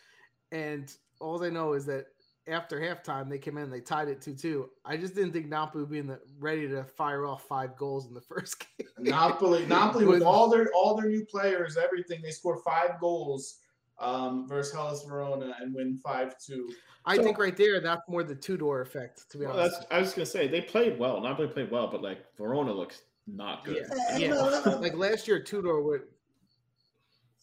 and 0.52 0.94
all 1.20 1.44
I 1.44 1.50
know 1.50 1.74
is 1.74 1.86
that 1.88 2.08
after 2.48 2.80
halftime 2.80 3.30
they 3.30 3.40
came 3.40 3.58
in, 3.58 3.72
they 3.72 3.82
tied 3.82 4.08
it 4.08 4.22
two 4.22 4.36
two. 4.36 4.70
I 4.86 4.98
just 4.98 5.16
didn't 5.16 5.34
think 5.34 5.48
Napoli 5.48 5.84
would 5.84 5.92
be 5.92 6.00
in 6.00 6.08
the, 6.08 6.20
ready 6.40 6.68
to 6.68 6.84
fire 6.84 7.26
off 7.26 7.48
five 7.48 7.76
goals 7.76 8.08
in 8.08 8.14
the 8.14 8.22
first 8.30 8.64
game. 8.78 8.88
Napoli, 9.00 9.66
Napoli 9.66 10.06
with 10.08 10.22
all 10.22 10.48
their 10.48 10.70
all 10.76 10.96
their 10.96 11.10
new 11.10 11.26
players, 11.26 11.78
everything 11.78 12.22
they 12.22 12.32
scored 12.32 12.60
five 12.64 13.00
goals 13.00 13.58
um, 14.02 14.48
versus 14.48 14.74
Hellas 14.74 15.04
Verona 15.04 15.56
and 15.62 15.74
win 15.74 15.96
five 15.98 16.36
two. 16.40 16.70
I 17.06 17.16
So- 17.16 17.24
think 17.24 17.38
right 17.38 17.56
there 17.56 17.80
that's 17.80 18.02
more 18.10 18.24
the 18.24 18.36
Tudor 18.36 18.82
effect. 18.82 19.30
To 19.32 19.38
be 19.38 19.46
Well, 19.46 19.58
honest, 19.60 19.80
that's, 19.82 19.92
I 19.92 20.00
was 20.00 20.14
gonna 20.14 20.26
say 20.26 20.48
they 20.48 20.62
played 20.62 21.00
well. 21.00 21.22
Napoli 21.22 21.48
played 21.48 21.72
well, 21.72 21.88
but 21.90 22.02
like 22.02 22.20
Verona 22.38 22.74
looks 22.74 23.02
not 23.28 23.64
good. 23.64 23.86
Yeah. 23.90 24.16
Uh, 24.16 24.18
Yeah. 24.18 24.28
no, 24.30 24.62
no, 24.66 24.78
like 24.80 24.96
last 24.96 25.28
year 25.28 25.42
Tudor 25.42 25.82
would. 25.82 26.02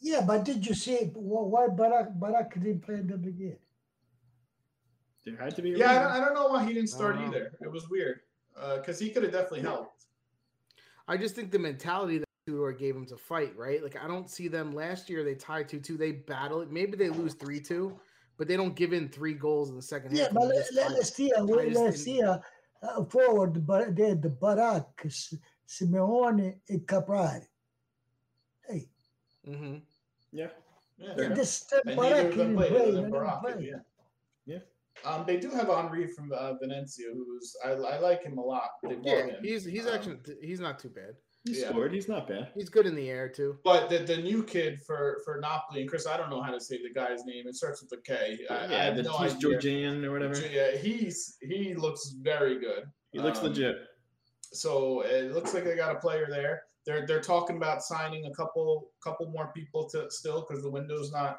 Yeah, 0.01 0.21
but 0.27 0.45
did 0.45 0.65
you 0.67 0.75
see 0.75 1.11
why 1.15 1.67
Barak 1.69 2.09
Barak 2.21 2.55
didn't 2.55 2.83
play 2.83 2.97
in 2.97 3.07
the 3.09 3.17
beginning? 3.17 3.59
There 5.25 5.37
had 5.37 5.57
to 5.57 5.63
be. 5.63 5.75
A 5.75 5.77
Yeah, 5.79 5.87
I 5.87 5.89
reason. 5.91 6.03
don't, 6.03 6.13
I 6.13 6.25
don't 6.25 6.35
know 6.35 6.49
why 6.49 6.65
he 6.65 6.73
didn't 6.75 6.89
start 6.91 7.17
either. 7.17 7.53
It 7.61 7.71
was 7.71 7.89
weird 7.91 8.21
because 8.77 8.99
he 8.99 9.11
could 9.11 9.23
have 9.25 9.33
definitely 9.33 9.61
helped. 9.63 10.05
I 11.09 11.17
just 11.17 11.35
think 11.35 11.51
the 11.51 11.59
mentality 11.59 12.19
that 12.19 12.28
Tudor 12.49 12.73
gave 12.73 12.95
them 12.95 13.05
to 13.07 13.17
fight, 13.17 13.55
right? 13.57 13.83
Like 13.83 14.03
I 14.03 14.09
don't 14.09 14.31
see 14.31 14.49
them 14.49 14.73
last 14.75 15.11
year. 15.11 15.23
They 15.23 15.35
tied 15.35 15.69
two 15.69 15.81
two. 15.81 15.97
They 15.99 16.13
battle 16.13 16.63
it. 16.63 16.71
Maybe 16.71 16.97
they 16.97 17.11
lose 17.11 17.35
three 17.35 17.61
two, 17.61 17.99
but 18.39 18.49
they 18.49 18.57
don't 18.57 18.75
give 18.75 18.95
in 18.95 19.09
three 19.11 19.35
goals 19.35 19.69
in 19.69 19.77
the 19.77 19.83
second 19.83 20.17
Yeah, 20.17 20.25
half. 20.25 20.33
but 20.35 20.47
let, 20.49 20.67
let, 20.75 20.91
us 20.93 21.15
see. 21.15 21.31
uh, 21.33 21.41
I 21.41 21.43
we- 21.43 21.49
just 21.71 21.81
Let's 21.81 22.03
didn't- 22.05 22.17
see. 22.17 22.23
Uh, 22.23 22.39
uh, 22.83 23.05
forward, 23.05 23.67
but 23.67 23.95
they 23.97 24.15
the 24.15 24.29
Barak, 24.31 25.05
Simeone, 25.69 26.55
and 26.69 26.81
Caprari. 26.87 27.43
Hey, 28.67 28.89
Mm-hmm. 29.47 29.77
Yeah. 30.33 30.49
Yeah, 30.99 31.15
Fair 31.15 31.25
enough. 31.25 31.39
this 31.39 31.61
that 31.65 31.83
and 31.87 31.97
Barak 31.97 32.11
neither 32.13 32.29
of 32.29 32.35
didn't 32.37 32.57
played. 32.57 32.69
play. 32.71 32.77
other 32.79 32.85
they 32.87 32.91
than 32.93 33.01
didn't 33.03 33.11
Baraka, 33.13 33.41
play. 33.57 33.69
yeah. 33.71 33.79
Yeah. 34.47 34.59
Um, 35.11 35.25
they 35.27 35.37
do 35.39 35.51
have 35.51 35.69
Henry 35.69 36.07
from 36.07 36.33
uh, 36.33 36.55
Venezia, 36.55 37.07
who's 37.15 37.57
I, 37.65 37.71
I 37.71 37.99
like 37.99 38.23
him 38.25 38.39
a 38.39 38.43
lot. 38.45 38.71
They 38.83 38.97
Yeah, 39.03 39.27
him. 39.27 39.37
he's 39.43 39.65
he's 39.65 39.87
Um, 39.87 39.95
actually 39.95 40.19
he's 40.43 40.61
not 40.61 40.79
too 40.79 40.89
bad. 40.89 41.15
He 41.49 41.61
Yeah. 41.61 41.69
scored. 41.71 41.93
He's 41.93 42.09
not 42.09 42.29
bad. 42.29 42.51
He's 42.55 42.69
good 42.69 42.87
in 42.87 42.95
the 42.95 43.09
air 43.09 43.29
too. 43.29 43.59
But 43.65 43.89
the, 43.91 43.99
the 43.99 44.17
new 44.19 44.43
kid 44.45 44.81
for 44.87 45.21
for 45.25 45.39
Napoli 45.41 45.81
and 45.83 45.91
Chris, 45.91 46.07
I 46.07 46.17
don't 46.17 46.31
know 46.31 46.43
how 46.43 46.53
to 46.53 46.61
say 46.61 46.79
the 46.83 46.93
guy's 46.93 47.25
name. 47.25 47.47
It 47.47 47.57
starts 47.57 47.83
with 47.83 47.93
a 47.99 48.03
K. 48.03 48.39
I, 48.51 48.55
I 48.55 48.67
yeah, 48.71 48.85
have 48.85 48.97
the, 48.97 49.03
no 49.05 49.17
he's 49.19 49.35
idea. 49.35 49.41
Georgian 49.41 50.05
or 50.05 50.13
whatever. 50.13 50.35
Yeah, 50.49 50.77
he's 50.77 51.37
he 51.43 51.75
looks 51.75 52.15
very 52.21 52.59
good. 52.61 52.85
He 53.13 53.19
looks 53.19 53.39
Um, 53.39 53.47
legit. 53.47 53.77
So 54.53 55.03
it 55.03 55.33
looks 55.33 55.55
like 55.55 55.65
they 55.65 55.77
got 55.77 55.95
a 55.95 55.99
player 55.99 56.27
there. 56.29 56.63
They're 56.87 57.07
they're 57.07 57.21
talking 57.21 57.57
about 57.57 57.83
signing 57.83 58.27
a 58.27 58.31
couple 58.35 58.91
couple 59.03 59.31
more 59.31 59.51
people 59.55 59.89
to 59.91 60.11
still 60.11 60.41
because 60.47 60.63
the 60.63 60.71
window's 60.71 61.13
not 61.13 61.39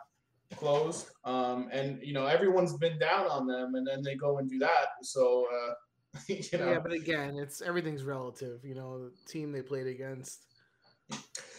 closed. 0.55 1.07
Um, 1.25 1.69
and 1.71 1.99
you 2.03 2.13
know 2.13 2.25
everyone's 2.25 2.77
been 2.77 2.99
down 2.99 3.25
on 3.27 3.47
them, 3.47 3.75
and 3.75 3.85
then 3.87 4.01
they 4.03 4.15
go 4.15 4.37
and 4.39 4.49
do 4.49 4.59
that. 4.59 4.87
So 5.03 5.45
uh, 5.51 5.73
you 6.27 6.41
know 6.57 6.71
Yeah, 6.71 6.79
but 6.79 6.91
again, 6.91 7.37
it's 7.37 7.61
everything's 7.61 8.03
relative. 8.03 8.63
You 8.63 8.75
know, 8.75 8.99
the 9.05 9.11
team 9.31 9.51
they 9.51 9.61
played 9.61 9.87
against. 9.87 10.45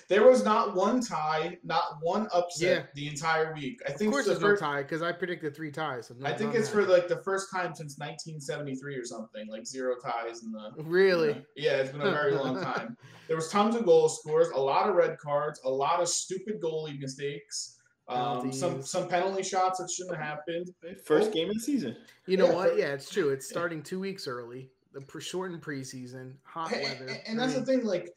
there 0.09 0.25
was 0.27 0.45
not 0.45 0.75
one 0.75 1.01
tie, 1.01 1.57
not 1.65 1.99
one 2.03 2.29
upset 2.33 2.77
Yeah. 2.77 2.87
the 2.95 3.09
entire 3.09 3.53
week. 3.55 3.81
I 3.87 3.93
Of 3.93 3.99
think 3.99 4.13
course, 4.13 4.27
it's 4.27 4.39
the 4.39 4.41
there's 4.47 4.53
first, 4.59 4.63
no 4.63 4.69
tie 4.69 4.83
because 4.83 5.03
I 5.03 5.13
predicted 5.13 5.55
three 5.55 5.71
ties. 5.71 6.09
So 6.09 6.15
no- 6.19 6.27
I 6.29 6.33
think 6.33 6.55
it's 6.55 6.69
for 6.69 6.85
like 6.85 7.07
the 7.09 7.23
first 7.23 7.51
time 7.53 7.75
since 7.75 7.97
1973 7.99 8.97
or 8.97 9.05
something, 9.05 9.47
like 9.49 9.67
zero 9.67 9.95
ties 10.03 10.43
in 10.43 10.53
the 10.53 10.73
really. 10.83 11.45
Yeah, 11.57 11.77
it's 11.79 11.93
been 11.93 12.01
a 12.03 12.11
very 12.11 12.33
long 12.35 12.61
time. 12.63 12.97
There 13.29 13.37
was 13.37 13.49
tons 13.49 13.77
of 13.77 13.85
goal 13.85 14.09
scores, 14.09 14.49
a 14.49 14.59
lot 14.61 14.89
of 14.89 14.97
red 14.97 15.17
cards, 15.19 15.61
a 15.65 15.71
lot 15.71 16.01
of 16.01 16.09
stupid 16.09 16.61
goalie 16.61 16.99
mistakes, 16.99 17.79
um, 18.11 18.53
some 18.53 18.83
some 18.83 19.09
penalty 19.09 19.43
shots 19.43 19.79
that 19.79 19.91
shouldn't 19.91 20.17
have 20.17 20.25
happened. 20.25 20.71
First 21.05 21.31
oh. 21.31 21.33
game 21.33 21.49
of 21.49 21.55
the 21.55 21.61
season. 21.61 21.97
You 22.27 22.37
know 22.37 22.47
Yeah, 22.49 22.55
what? 22.55 22.77
Yeah, 22.79 22.93
it's 22.93 23.11
true. 23.11 23.31
It's 23.31 23.49
starting 23.49 23.83
two 23.83 24.01
weeks 24.01 24.27
early. 24.27 24.69
The 24.93 25.01
pre- 25.01 25.23
shortened 25.23 25.63
preseason, 25.63 26.35
hot 26.43 26.73
And, 26.73 26.83
weather. 26.83 27.07
and- 27.07 27.21
and 27.27 27.39
that's 27.39 27.55
the 27.55 27.65
thing, 27.65 27.85
like 27.85 28.11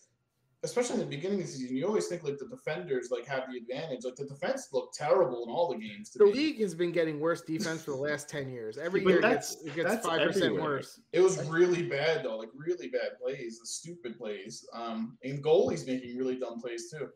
especially 0.63 0.93
in 0.93 1.01
the 1.01 1.05
beginning 1.15 1.41
of 1.41 1.45
the 1.45 1.51
season, 1.51 1.75
you 1.75 1.85
always 1.85 2.07
think 2.07 2.23
like 2.23 2.37
the 2.37 2.47
defenders 2.47 3.09
like 3.11 3.27
have 3.27 3.43
the 3.51 3.57
advantage. 3.57 4.05
Like 4.05 4.15
the 4.15 4.25
defense 4.25 4.69
looked 4.71 4.95
terrible 4.95 5.43
in 5.43 5.49
all 5.49 5.67
the 5.71 5.77
games. 5.77 6.09
The 6.11 6.23
me. 6.25 6.33
league 6.33 6.61
has 6.61 6.73
been 6.73 6.93
getting 6.93 7.19
worse 7.19 7.41
defense 7.41 7.83
for 7.83 7.91
the 7.91 7.97
last 7.97 8.29
ten 8.29 8.49
years. 8.49 8.77
Every 8.77 9.01
But 9.01 9.09
year 9.09 9.19
it 9.19 9.21
that's- 9.23 9.55
gets 9.55 9.65
it 9.65 9.75
gets 9.75 10.05
five 10.05 10.25
percent 10.25 10.55
worse. 10.55 11.01
It 11.11 11.19
was 11.19 11.43
really 11.49 11.83
bad 11.83 12.23
though, 12.23 12.37
like 12.37 12.49
really 12.55 12.87
bad 12.87 13.19
plays, 13.21 13.59
the 13.59 13.65
stupid 13.67 14.17
plays. 14.17 14.65
Um, 14.73 15.17
and 15.23 15.43
goalies 15.43 15.85
making 15.85 16.17
really 16.17 16.37
dumb 16.37 16.59
plays 16.61 16.89
too. 16.89 17.09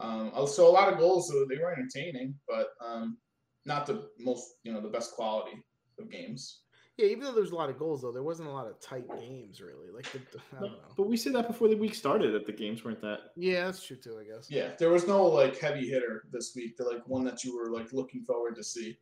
Um, 0.00 0.32
so 0.46 0.68
a 0.68 0.70
lot 0.70 0.92
of 0.92 0.98
goals, 0.98 1.28
so 1.28 1.44
they 1.48 1.58
were 1.58 1.72
entertaining, 1.72 2.34
but 2.48 2.68
um, 2.80 3.18
not 3.66 3.86
the 3.86 4.08
most, 4.18 4.54
you 4.64 4.72
know, 4.72 4.80
the 4.80 4.88
best 4.88 5.12
quality 5.12 5.62
of 5.98 6.10
games. 6.10 6.60
Yeah, 6.98 7.06
even 7.06 7.24
though 7.24 7.32
there's 7.32 7.52
a 7.52 7.54
lot 7.54 7.70
of 7.70 7.78
goals 7.78 8.02
though, 8.02 8.12
there 8.12 8.22
wasn't 8.22 8.48
a 8.48 8.52
lot 8.52 8.66
of 8.66 8.78
tight 8.80 9.04
games 9.18 9.60
really. 9.62 9.90
Like 9.94 10.10
the, 10.12 10.18
the- 10.32 10.40
I 10.56 10.60
don't 10.60 10.72
know. 10.72 10.78
But 10.96 11.08
we 11.08 11.16
said 11.16 11.32
that 11.34 11.46
before 11.48 11.68
the 11.68 11.76
week 11.76 11.94
started 11.94 12.32
that 12.34 12.46
the 12.46 12.52
games 12.52 12.84
weren't 12.84 13.00
that. 13.00 13.20
Yeah, 13.36 13.64
that's 13.66 13.82
true 13.84 13.96
too. 13.96 14.18
I 14.20 14.24
guess. 14.24 14.50
Yeah, 14.50 14.72
there 14.78 14.90
was 14.90 15.06
no 15.06 15.24
like 15.26 15.58
heavy 15.58 15.88
hitter 15.88 16.24
this 16.32 16.52
week. 16.54 16.76
The 16.76 16.84
like 16.84 17.06
one 17.08 17.24
that 17.24 17.44
you 17.44 17.56
were 17.56 17.70
like 17.70 17.92
looking 17.92 18.24
forward 18.24 18.56
to 18.56 18.64
see. 18.64 18.98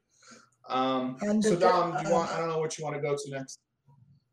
Um, 0.69 1.17
And 1.23 1.43
so 1.43 1.51
the- 1.51 1.61
Dom, 1.67 1.97
do 2.01 2.09
you 2.09 2.15
want? 2.15 2.31
I 2.31 2.39
don't 2.39 2.49
know 2.49 2.59
what 2.59 2.79
you 2.79 2.85
want 2.85 2.97
to 2.97 3.03
go 3.03 3.17
to 3.17 3.31
next. 3.31 3.59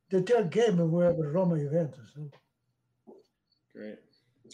The 0.10 0.22
third 0.22 0.52
game 0.52 0.80
and 0.80 0.92
we 0.92 1.04
have 1.04 1.16
Roma 1.18 1.58
Juventus. 1.58 2.14
huh? 2.16 3.14
Great. 3.74 3.98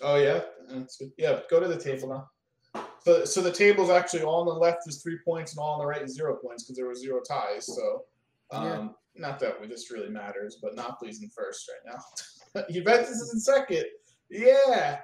Oh 0.01 0.15
yeah, 0.15 0.41
that's 0.69 0.97
good. 0.97 1.11
Yeah, 1.17 1.39
go 1.49 1.59
to 1.59 1.67
the 1.67 1.77
table 1.77 2.09
now. 2.09 2.83
So, 3.03 3.25
so 3.25 3.41
the 3.41 3.51
table's 3.51 3.89
actually 3.89 4.23
all 4.23 4.41
on 4.41 4.45
the 4.45 4.53
left 4.53 4.87
is 4.87 5.01
three 5.01 5.19
points 5.25 5.51
and 5.51 5.59
all 5.59 5.73
on 5.73 5.79
the 5.79 5.85
right 5.85 6.01
is 6.01 6.15
zero 6.15 6.37
points 6.41 6.63
because 6.63 6.77
there 6.77 6.87
were 6.87 6.95
zero 6.95 7.19
ties. 7.21 7.65
So, 7.67 8.05
um, 8.51 8.63
Yeah. 8.63 8.87
not 9.15 9.39
that 9.39 9.67
this 9.69 9.91
really 9.91 10.09
matters, 10.09 10.59
but 10.61 10.75
Napoli's 10.75 11.21
in 11.21 11.29
first 11.29 11.69
right 11.69 11.93
now. 11.93 12.63
Juventus 12.71 13.09
is 13.19 13.33
in 13.33 13.39
second. 13.39 13.85
Yeah. 14.29 15.01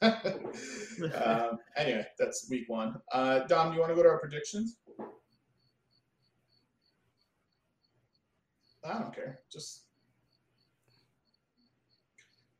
um, 0.02 1.58
anyway, 1.76 2.06
that's 2.18 2.48
week 2.50 2.68
one. 2.68 2.94
Uh, 3.12 3.40
Dom, 3.40 3.70
do 3.70 3.74
you 3.74 3.80
want 3.80 3.90
to 3.90 3.96
go 3.96 4.02
to 4.02 4.08
our 4.08 4.20
predictions? 4.20 4.78
I 8.84 8.98
don't 8.98 9.14
care. 9.14 9.40
Just 9.50 9.83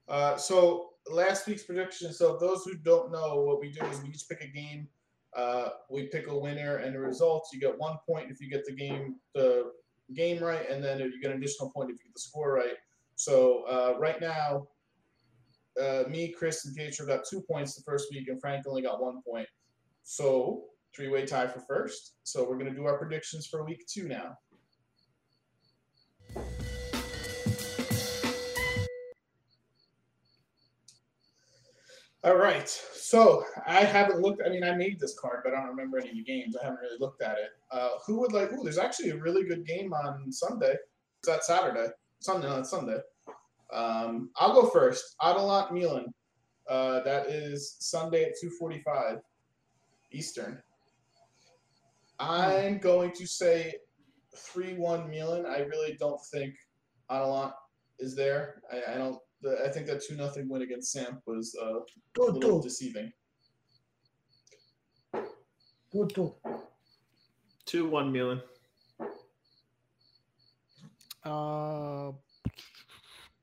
uh, 0.08 0.36
so 0.36 0.90
last 1.10 1.46
week's 1.46 1.64
prediction. 1.64 2.12
So 2.12 2.36
those 2.38 2.64
who 2.64 2.74
don't 2.76 3.12
know, 3.12 3.42
what 3.42 3.60
we 3.60 3.70
do 3.70 3.84
is 3.86 4.02
we 4.02 4.10
each 4.10 4.24
pick 4.28 4.42
a 4.42 4.46
game. 4.46 4.88
Uh, 5.36 5.70
we 5.90 6.04
pick 6.04 6.28
a 6.28 6.38
winner 6.38 6.76
and 6.76 6.94
the 6.94 7.00
results. 7.00 7.50
You 7.52 7.60
get 7.60 7.76
one 7.78 7.96
point 8.08 8.30
if 8.30 8.40
you 8.40 8.48
get 8.48 8.64
the 8.64 8.72
game 8.72 9.16
the 9.34 9.72
game 10.14 10.42
right, 10.42 10.68
and 10.70 10.82
then 10.82 10.98
you 11.00 11.20
get 11.20 11.30
an 11.30 11.38
additional 11.38 11.70
point 11.70 11.90
if 11.90 11.96
you 11.98 12.04
get 12.04 12.14
the 12.14 12.20
score 12.20 12.52
right. 12.52 12.76
So 13.16 13.64
uh, 13.68 13.98
right 13.98 14.20
now, 14.20 14.68
uh, 15.80 16.04
me, 16.08 16.28
Chris, 16.28 16.64
and 16.66 16.76
Pietro 16.76 17.06
got 17.06 17.24
two 17.28 17.40
points 17.40 17.74
the 17.74 17.82
first 17.82 18.06
week, 18.12 18.28
and 18.28 18.40
Frank 18.40 18.66
only 18.66 18.82
got 18.82 19.02
one 19.02 19.22
point. 19.28 19.48
So 20.04 20.64
three-way 20.94 21.26
tie 21.26 21.48
for 21.48 21.60
first. 21.60 22.16
So 22.22 22.48
we're 22.48 22.58
gonna 22.58 22.74
do 22.74 22.84
our 22.84 22.98
predictions 22.98 23.46
for 23.46 23.64
week 23.64 23.84
two 23.88 24.06
now. 24.06 24.36
All 32.24 32.36
right. 32.36 32.68
So 32.94 33.44
I 33.66 33.84
haven't 33.84 34.20
looked. 34.20 34.40
I 34.44 34.48
mean, 34.48 34.64
I 34.64 34.74
made 34.74 34.98
this 34.98 35.18
card, 35.18 35.40
but 35.44 35.52
I 35.52 35.60
don't 35.60 35.68
remember 35.68 35.98
any 35.98 36.08
of 36.08 36.16
the 36.16 36.22
games. 36.22 36.56
I 36.56 36.64
haven't 36.64 36.80
really 36.80 36.98
looked 36.98 37.20
at 37.20 37.36
it. 37.36 37.50
Uh, 37.70 37.90
who 38.06 38.18
would 38.20 38.32
like? 38.32 38.48
Oh, 38.50 38.62
there's 38.64 38.78
actually 38.78 39.10
a 39.10 39.18
really 39.18 39.44
good 39.44 39.66
game 39.66 39.92
on 39.92 40.32
Sunday. 40.32 40.72
Is 40.72 41.26
that 41.26 41.44
Saturday? 41.44 41.88
Sunday. 42.20 42.48
No, 42.48 42.60
it's 42.60 42.70
Sunday. 42.70 42.98
Um, 43.74 44.30
I'll 44.36 44.54
go 44.54 44.70
first. 44.70 45.16
Atalanta 45.22 45.74
Milan. 45.74 46.06
Uh, 46.66 47.00
that 47.00 47.26
is 47.26 47.76
Sunday 47.80 48.24
at 48.24 48.32
2:45 48.42 49.20
Eastern. 50.10 50.62
I'm 52.18 52.78
going 52.78 53.12
to 53.12 53.26
say 53.26 53.74
3-1 54.34 55.10
Milan. 55.10 55.44
I 55.44 55.58
really 55.58 55.96
don't 56.00 56.20
think 56.32 56.54
Atalanta 57.10 57.54
is 57.98 58.16
there. 58.16 58.62
I, 58.72 58.94
I 58.94 58.96
don't. 58.96 59.18
The, 59.44 59.62
I 59.62 59.68
think 59.68 59.86
that 59.88 60.02
two 60.02 60.16
nothing 60.16 60.48
win 60.48 60.62
against 60.62 60.90
Samp 60.90 61.20
was 61.26 61.54
uh, 61.62 61.76
a 61.76 61.80
Two 62.14 62.22
little 62.32 62.60
two. 62.62 62.66
deceiving. 62.66 63.12
Two 65.92 66.08
two. 66.14 66.34
Two 67.66 67.86
one 67.88 68.10
Milan. 68.10 68.40
Uh, 71.24 72.12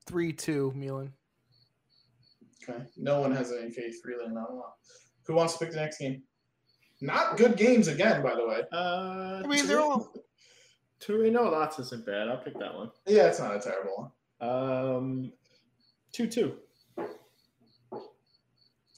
three 0.06 0.32
two 0.32 0.72
Milan. 0.74 1.12
Okay. 2.68 2.82
No 2.96 3.20
one 3.20 3.30
has 3.32 3.52
any 3.52 3.70
faith 3.70 4.00
really 4.04 4.24
in 4.26 4.34
that 4.34 4.52
one. 4.52 4.70
Who 5.26 5.34
wants 5.34 5.52
to 5.54 5.64
pick 5.64 5.70
the 5.72 5.80
next 5.80 5.98
game? 5.98 6.22
Not 7.00 7.36
good 7.36 7.56
games 7.56 7.86
again, 7.86 8.22
by 8.22 8.34
the 8.34 8.46
way. 8.46 8.62
Uh, 8.72 9.42
I 9.44 9.46
mean, 9.46 9.66
they're 9.68 9.80
all 9.80 10.12
Torino 10.98 11.48
Lots 11.50 11.78
isn't 11.78 12.04
bad. 12.06 12.28
I'll 12.28 12.38
pick 12.38 12.58
that 12.58 12.74
one. 12.74 12.90
Yeah, 13.06 13.28
it's 13.28 13.38
not 13.38 13.54
a 13.56 13.60
terrible 13.60 14.10
one. 14.40 14.48
Um, 14.50 15.32
two 16.12 16.26
two. 16.26 16.54
I 16.98 17.04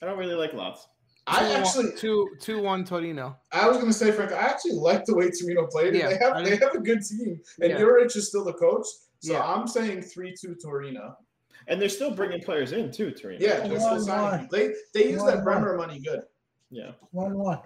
don't 0.06 0.18
really 0.18 0.34
like 0.34 0.52
Lots. 0.52 0.86
I 1.26 1.40
two, 1.40 1.46
actually, 1.54 1.84
one, 1.86 1.96
two 1.96 2.28
two 2.40 2.62
one 2.62 2.84
Torino. 2.84 3.36
I 3.52 3.66
was 3.66 3.78
going 3.78 3.88
to 3.90 3.96
say, 3.96 4.12
Frank, 4.12 4.32
I 4.32 4.36
actually 4.36 4.72
like 4.72 5.06
the 5.06 5.14
way 5.16 5.30
Torino 5.30 5.66
played. 5.66 5.94
Yeah, 5.94 6.08
they 6.08 6.18
have 6.18 6.34
I 6.34 6.44
they 6.44 6.56
have 6.56 6.74
a 6.74 6.80
good 6.80 7.00
team, 7.02 7.40
and 7.60 7.70
Yeah. 7.70 7.78
Juric 7.78 8.14
is 8.14 8.28
still 8.28 8.44
the 8.44 8.52
coach. 8.52 8.86
So 9.20 9.32
Yeah. 9.32 9.42
I'm 9.42 9.66
saying 9.66 10.02
three 10.02 10.34
two 10.38 10.54
Torino. 10.54 11.16
And 11.66 11.80
they're 11.80 11.88
still 11.88 12.10
bringing 12.10 12.42
players 12.42 12.72
in 12.72 12.92
too, 12.92 13.10
Torino. 13.12 13.38
Yeah, 13.40 13.66
they're 13.66 13.80
still 13.80 13.98
signing. 14.00 14.40
one. 14.40 14.48
They 14.52 14.74
they 14.92 15.08
use 15.08 15.20
One, 15.22 15.28
that 15.28 15.36
one. 15.36 15.44
Bremer 15.44 15.78
money 15.78 15.98
good. 15.98 16.20
Yeah. 16.70 16.90
One 17.12 17.38
one. 17.38 17.60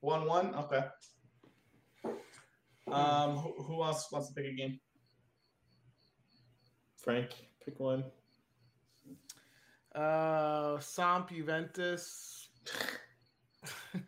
One 0.00 0.26
one. 0.26 0.52
Okay. 0.56 0.84
Um, 2.90 3.36
who, 3.36 3.62
who 3.62 3.84
else 3.84 4.10
wants 4.10 4.28
to 4.28 4.34
pick 4.34 4.46
a 4.46 4.52
game? 4.54 4.80
Frank, 6.96 7.30
pick 7.64 7.78
one. 7.78 8.02
Uh, 9.94 10.78
Samp 10.80 11.28
Juventus. 11.30 12.48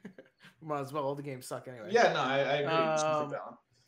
Might 0.62 0.80
as 0.80 0.92
well. 0.92 1.04
All 1.04 1.14
the 1.14 1.22
games 1.22 1.46
suck 1.46 1.68
anyway. 1.68 1.88
Yeah, 1.90 2.12
no, 2.12 2.20
I, 2.20 2.38
I 2.38 2.54
agree. 2.56 2.72
Um. 2.72 3.34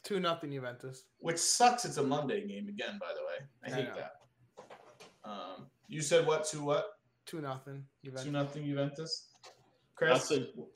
Two 0.03 0.20
nothing 0.20 0.53
Juventus. 0.53 1.07
Which 1.18 1.38
sucks. 1.38 1.84
It's 1.84 1.97
a 1.97 2.03
Monday 2.03 2.47
game 2.47 2.68
again. 2.68 2.97
By 3.01 3.09
the 3.12 3.22
way, 3.22 3.44
I 3.64 3.70
I 3.72 3.74
hate 3.74 3.88
know. 3.88 3.97
that. 3.97 5.28
Um, 5.28 5.66
you 5.88 6.01
said 6.01 6.24
what? 6.26 6.47
Two 6.47 6.62
what? 6.62 6.92
Two 7.26 7.40
nothing 7.40 7.82
Two 8.22 8.30
nothing 8.30 8.64
Juventus. 8.64 9.30
I'll 9.44 9.53
Chris, 9.97 10.32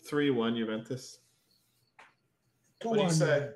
three 0.08 0.30
one 0.30 0.56
Juventus. 0.56 1.20
Two 2.80 2.88
What 2.88 2.96
do 2.98 3.04
you 3.04 3.10
say? 3.10 3.50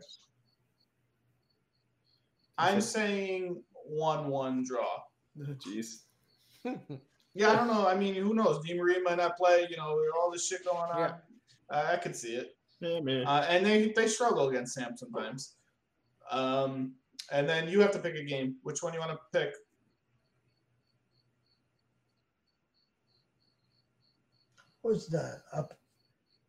I'm 2.56 2.80
saying 2.80 3.60
one-one 3.84 4.64
draw. 4.64 4.86
Oh, 5.40 5.54
Jeez. 5.54 6.02
Yeah, 7.34 7.50
I 7.50 7.56
don't 7.56 7.66
know. 7.66 7.86
I 7.86 7.96
mean, 7.96 8.14
who 8.14 8.32
knows? 8.32 8.64
Di 8.64 8.74
Maria 8.74 9.00
might 9.00 9.18
not 9.18 9.36
play. 9.36 9.66
You 9.68 9.76
know, 9.76 9.98
all 10.18 10.30
this 10.30 10.46
shit 10.46 10.64
going 10.64 10.76
on. 10.76 10.98
Yeah. 10.98 11.14
Uh, 11.68 11.88
I 11.92 11.96
could 11.96 12.14
see 12.14 12.34
it. 12.34 12.56
Yeah, 12.80 13.00
man. 13.00 13.26
Uh, 13.26 13.46
and 13.48 13.66
they 13.66 13.92
they 13.96 14.06
struggle 14.06 14.48
against 14.48 14.74
Samp 14.74 14.98
sometimes. 14.98 15.56
Um, 16.30 16.94
and 17.32 17.48
then 17.48 17.68
you 17.68 17.80
have 17.80 17.90
to 17.92 17.98
pick 17.98 18.14
a 18.14 18.22
game. 18.22 18.56
Which 18.62 18.82
one 18.82 18.92
you 18.94 19.00
want 19.00 19.12
to 19.12 19.18
pick? 19.32 19.54
What's 24.82 25.06
that? 25.08 25.42
Up. 25.52 25.74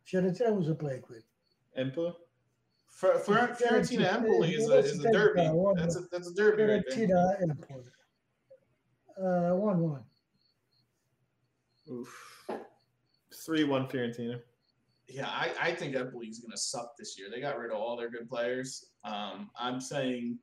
Fiorentina 0.06 0.54
was 0.54 0.68
a 0.68 0.74
playing 0.74 1.02
with. 1.08 1.24
Empoli? 1.74 2.12
For, 2.86 3.18
for 3.18 3.34
Fiorentina 3.34 4.12
Empoli 4.12 4.54
is 4.54 4.68
a, 4.68 4.78
is 4.78 5.04
a 5.04 5.10
derby. 5.10 5.50
That's 5.76 5.96
a 5.96 6.02
that's 6.12 6.28
a 6.28 6.34
derby 6.34 6.62
right. 6.62 6.84
Fiorentina 6.86 7.42
Empoli. 7.42 7.84
Uh, 9.18 9.54
one 9.56 9.80
one. 9.80 10.05
Oof. 11.90 12.46
Three 13.44 13.64
one 13.64 13.86
Fiorentina. 13.86 14.40
Yeah, 15.08 15.28
I, 15.28 15.50
I 15.60 15.72
think 15.72 15.94
Empoli's 15.94 16.40
gonna 16.40 16.56
suck 16.56 16.96
this 16.98 17.18
year. 17.18 17.28
They 17.30 17.40
got 17.40 17.58
rid 17.58 17.70
of 17.70 17.78
all 17.78 17.96
their 17.96 18.10
good 18.10 18.28
players. 18.28 18.86
Um, 19.04 19.50
I'm 19.58 19.80
saying 19.80 20.38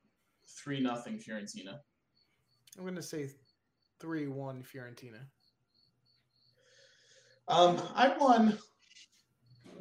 three 0.48 0.80
nothing 0.80 1.18
Fiorentina. 1.18 1.78
I'm 2.78 2.84
gonna 2.84 3.02
say 3.02 3.30
three 4.00 4.26
one 4.26 4.62
Fiorentina. 4.62 5.20
Um, 7.48 7.80
I 7.94 8.16
won 8.18 8.58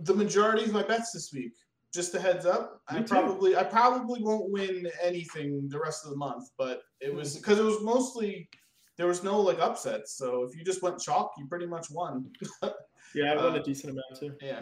the 0.02 0.14
majority 0.14 0.66
of 0.66 0.74
my 0.74 0.84
bets 0.84 1.12
this 1.12 1.32
week. 1.34 1.54
Just 1.94 2.16
a 2.16 2.20
heads 2.20 2.46
up. 2.46 2.82
I 2.90 2.98
too. 2.98 3.04
probably 3.06 3.56
I 3.56 3.64
probably 3.64 4.22
won't 4.22 4.52
win 4.52 4.88
anything 5.02 5.70
the 5.70 5.80
rest 5.80 6.04
of 6.04 6.12
the 6.12 6.18
month, 6.18 6.50
but 6.58 6.82
it 7.00 7.14
was 7.14 7.38
because 7.38 7.60
it 7.60 7.64
was 7.64 7.82
mostly 7.82 8.50
there 8.98 9.08
was 9.08 9.24
no 9.24 9.40
like 9.40 9.60
upsets. 9.60 10.16
So 10.18 10.44
if 10.44 10.56
you 10.58 10.64
just 10.64 10.82
went 10.82 11.00
chalk, 11.00 11.34
you 11.38 11.48
pretty 11.48 11.66
much 11.66 11.90
won. 11.92 12.32
Yeah, 13.16 13.34
I 13.34 13.36
won 13.36 13.54
Uh, 13.56 13.60
a 13.60 13.64
decent 13.64 13.92
amount 13.94 14.20
too. 14.20 14.34
yeah. 14.42 14.62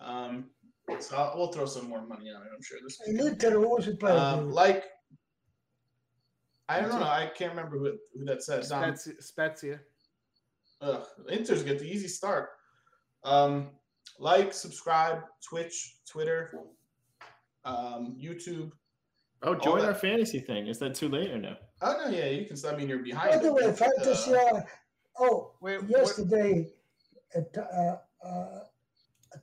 Um, 0.00 0.46
so 0.98 1.14
I'll, 1.16 1.36
we'll 1.36 1.52
throw 1.52 1.66
some 1.66 1.88
more 1.90 2.06
money 2.06 2.30
on 2.30 2.40
it. 2.40 2.48
I'm 2.54 2.62
sure 2.62 2.78
this. 2.82 3.00
And 3.06 3.18
week. 3.18 3.32
Inter 3.34 3.50
who 3.50 3.68
was 3.68 3.86
Um, 4.04 4.50
like 4.50 4.84
I 6.68 6.80
don't 6.80 6.90
know. 6.98 7.02
I 7.06 7.30
can't 7.36 7.50
remember 7.50 7.78
who, 7.78 7.92
who 8.18 8.24
that 8.24 8.42
said. 8.42 8.64
Dom. 8.68 8.96
Spezia. 8.96 9.20
Spezia. 9.20 9.80
Ugh, 10.80 11.06
Inter's 11.30 11.62
get 11.62 11.78
the 11.78 11.84
easy 11.90 12.08
start. 12.08 12.48
Um, 13.24 13.70
like, 14.18 14.52
subscribe, 14.52 15.20
Twitch, 15.46 15.98
Twitter, 16.08 16.52
um, 17.64 18.16
YouTube. 18.20 18.70
Oh, 19.46 19.54
join 19.54 19.84
our 19.84 19.94
fantasy 19.94 20.40
thing. 20.40 20.66
Is 20.66 20.78
that 20.80 20.94
too 20.94 21.08
late 21.08 21.30
or 21.30 21.38
no? 21.38 21.54
Oh 21.80 21.96
no, 22.04 22.10
yeah, 22.10 22.26
you 22.26 22.46
can. 22.46 22.56
I 22.68 22.76
mean, 22.76 22.88
you're 22.88 22.98
behind. 22.98 23.30
By 23.30 23.36
the 23.38 23.52
way, 23.52 23.62
but, 23.66 23.78
fantasy. 23.78 24.34
uh, 24.34 24.38
Uh, 24.56 24.62
oh, 25.20 25.52
Wait, 25.60 25.80
what- 25.82 25.90
yesterday, 25.90 26.68
at 27.34 27.56
uh, 27.56 27.96
uh, 28.26 28.60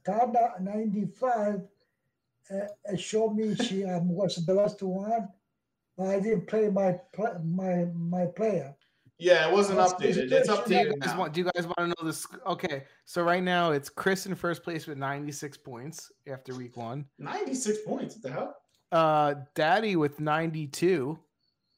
Tana 0.06 0.54
ninety 0.60 1.06
five 1.06 1.62
uh, 2.52 2.56
uh, 2.92 2.96
showed 2.98 3.36
me 3.36 3.56
she 3.56 3.86
um, 3.86 4.10
was 4.10 4.36
the 4.46 4.54
last 4.54 4.82
one, 4.84 5.30
but 5.98 6.08
I 6.08 6.20
didn't 6.20 6.48
play 6.48 6.70
my 6.70 7.00
my 7.44 7.86
my 7.96 8.26
player. 8.26 8.76
yeah, 9.20 9.48
it 9.48 9.54
wasn't 9.54 9.78
That's- 9.78 9.94
updated. 9.94 10.32
It's 10.32 10.50
it's- 10.50 10.68
Do 10.68 10.76
you, 10.76 10.96
guys 11.00 11.14
now. 11.14 11.20
want, 11.20 11.34
do 11.34 11.40
you 11.42 11.50
guys 11.56 11.66
want 11.66 11.78
to 11.78 11.88
know 11.88 12.04
this? 12.06 12.28
Okay, 12.46 12.84
so 13.06 13.24
right 13.24 13.44
now 13.44 13.72
it's 13.72 13.88
Chris 13.90 14.26
in 14.26 14.36
first 14.36 14.64
place 14.64 14.86
with 14.88 14.98
96 14.98 15.58
points 15.58 16.12
after 16.28 16.54
week 16.56 16.76
one. 16.76 17.06
Ninety-six 17.20 17.80
points. 17.88 18.16
What 18.16 18.24
the 18.24 18.32
hell? 18.32 18.56
Uh, 18.94 19.34
Daddy 19.56 19.96
with 19.96 20.20
92 20.20 21.18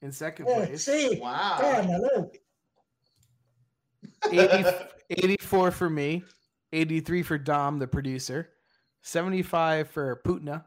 in 0.02 0.12
second 0.12 0.46
Yeah, 0.46 0.66
place. 0.66 0.84
see, 0.84 1.18
Wow. 1.18 1.56
Tana, 1.58 1.98
look, 1.98 2.36
80, 4.30 4.64
84 5.10 5.70
for 5.70 5.88
me, 5.88 6.22
83 6.74 7.22
for 7.22 7.38
Dom, 7.38 7.78
the 7.78 7.86
producer, 7.86 8.50
75 9.00 9.88
for 9.88 10.20
Putna, 10.26 10.64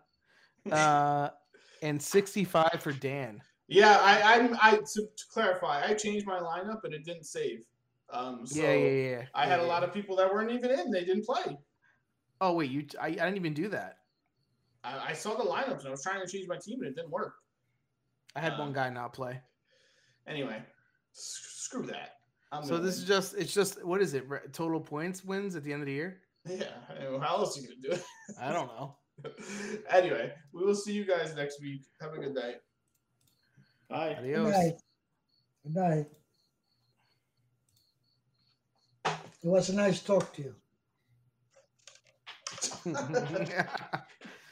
uh, 0.72 1.30
and 1.84 2.02
65 2.02 2.68
for 2.80 2.94
Dan. 2.94 3.44
Yeah, 3.68 4.00
I, 4.02 4.34
I'm. 4.34 4.58
I 4.60 4.78
to, 4.78 4.84
to 4.84 5.24
clarify, 5.32 5.86
I 5.86 5.94
changed 5.94 6.26
my 6.26 6.40
lineup, 6.40 6.80
but 6.82 6.92
it 6.92 7.06
didn't 7.06 7.26
save. 7.26 7.60
Um, 8.12 8.48
so 8.48 8.64
yeah, 8.64 8.74
yeah, 8.74 8.90
yeah. 8.90 9.22
I 9.36 9.46
had 9.46 9.60
yeah, 9.60 9.66
a 9.66 9.68
lot 9.68 9.84
yeah. 9.84 9.90
of 9.90 9.94
people 9.94 10.16
that 10.16 10.34
weren't 10.34 10.50
even 10.52 10.72
in. 10.72 10.90
They 10.90 11.06
didn't 11.06 11.28
play. 11.28 11.60
Oh 12.42 12.54
wait, 12.54 12.72
you? 12.72 12.88
I, 13.00 13.10
I 13.10 13.12
didn't 13.12 13.36
even 13.36 13.54
do 13.54 13.68
that. 13.68 13.99
I, 14.84 15.10
I 15.10 15.14
saw 15.14 15.36
the 15.36 15.44
lineups 15.44 15.80
and 15.80 15.88
I 15.88 15.92
was 15.92 16.02
trying 16.04 16.26
to 16.26 16.32
change 16.32 16.48
my 16.48 16.58
team, 16.58 16.80
and 16.82 16.90
it 16.90 16.96
didn't 16.96 17.12
work. 17.12 17.34
I 18.36 18.40
had 18.42 18.54
Uh, 18.54 18.60
one 18.60 18.74
guy 18.74 18.90
not 18.90 19.14
play. 19.14 19.42
Anyway, 20.28 20.62
s- 21.16 21.40
screw 21.66 21.86
that. 21.88 22.16
I'm 22.52 22.64
So 22.64 22.78
this 22.78 22.96
win. 22.96 23.04
is 23.04 23.08
just 23.08 23.34
it's 23.36 23.54
just 23.54 23.84
what 23.86 24.02
is 24.02 24.14
it? 24.14 24.28
Re- 24.30 24.40
Total 24.54 24.80
points 24.80 25.24
wins 25.24 25.56
at 25.56 25.64
the 25.64 25.72
end 25.74 25.82
of 25.82 25.86
the 25.88 25.94
year? 25.94 26.22
Yeah, 26.50 26.72
how 27.22 27.38
else 27.38 27.58
are 27.58 27.62
you 27.62 27.68
gonna 27.68 27.82
do 27.82 27.92
it? 27.92 28.04
I 28.42 28.52
don't 28.54 28.68
know. 28.68 28.96
anyway, 29.90 30.34
we 30.54 30.64
will 30.64 30.74
see 30.74 30.94
you 30.94 31.06
guys 31.06 31.36
next 31.36 31.62
week. 31.62 31.82
Have 32.02 32.14
a 32.14 32.18
good 32.18 32.34
night. 32.34 32.56
Bye. 33.90 34.18
good 34.22 34.44
night, 34.48 34.74
good 35.64 35.76
night. 35.76 36.06
It 39.06 39.48
was 39.48 39.70
a 39.70 39.76
nice 39.76 40.02
talk 40.02 40.34
to 40.36 40.42
you. 40.44 40.56
Yeah. 42.86 43.68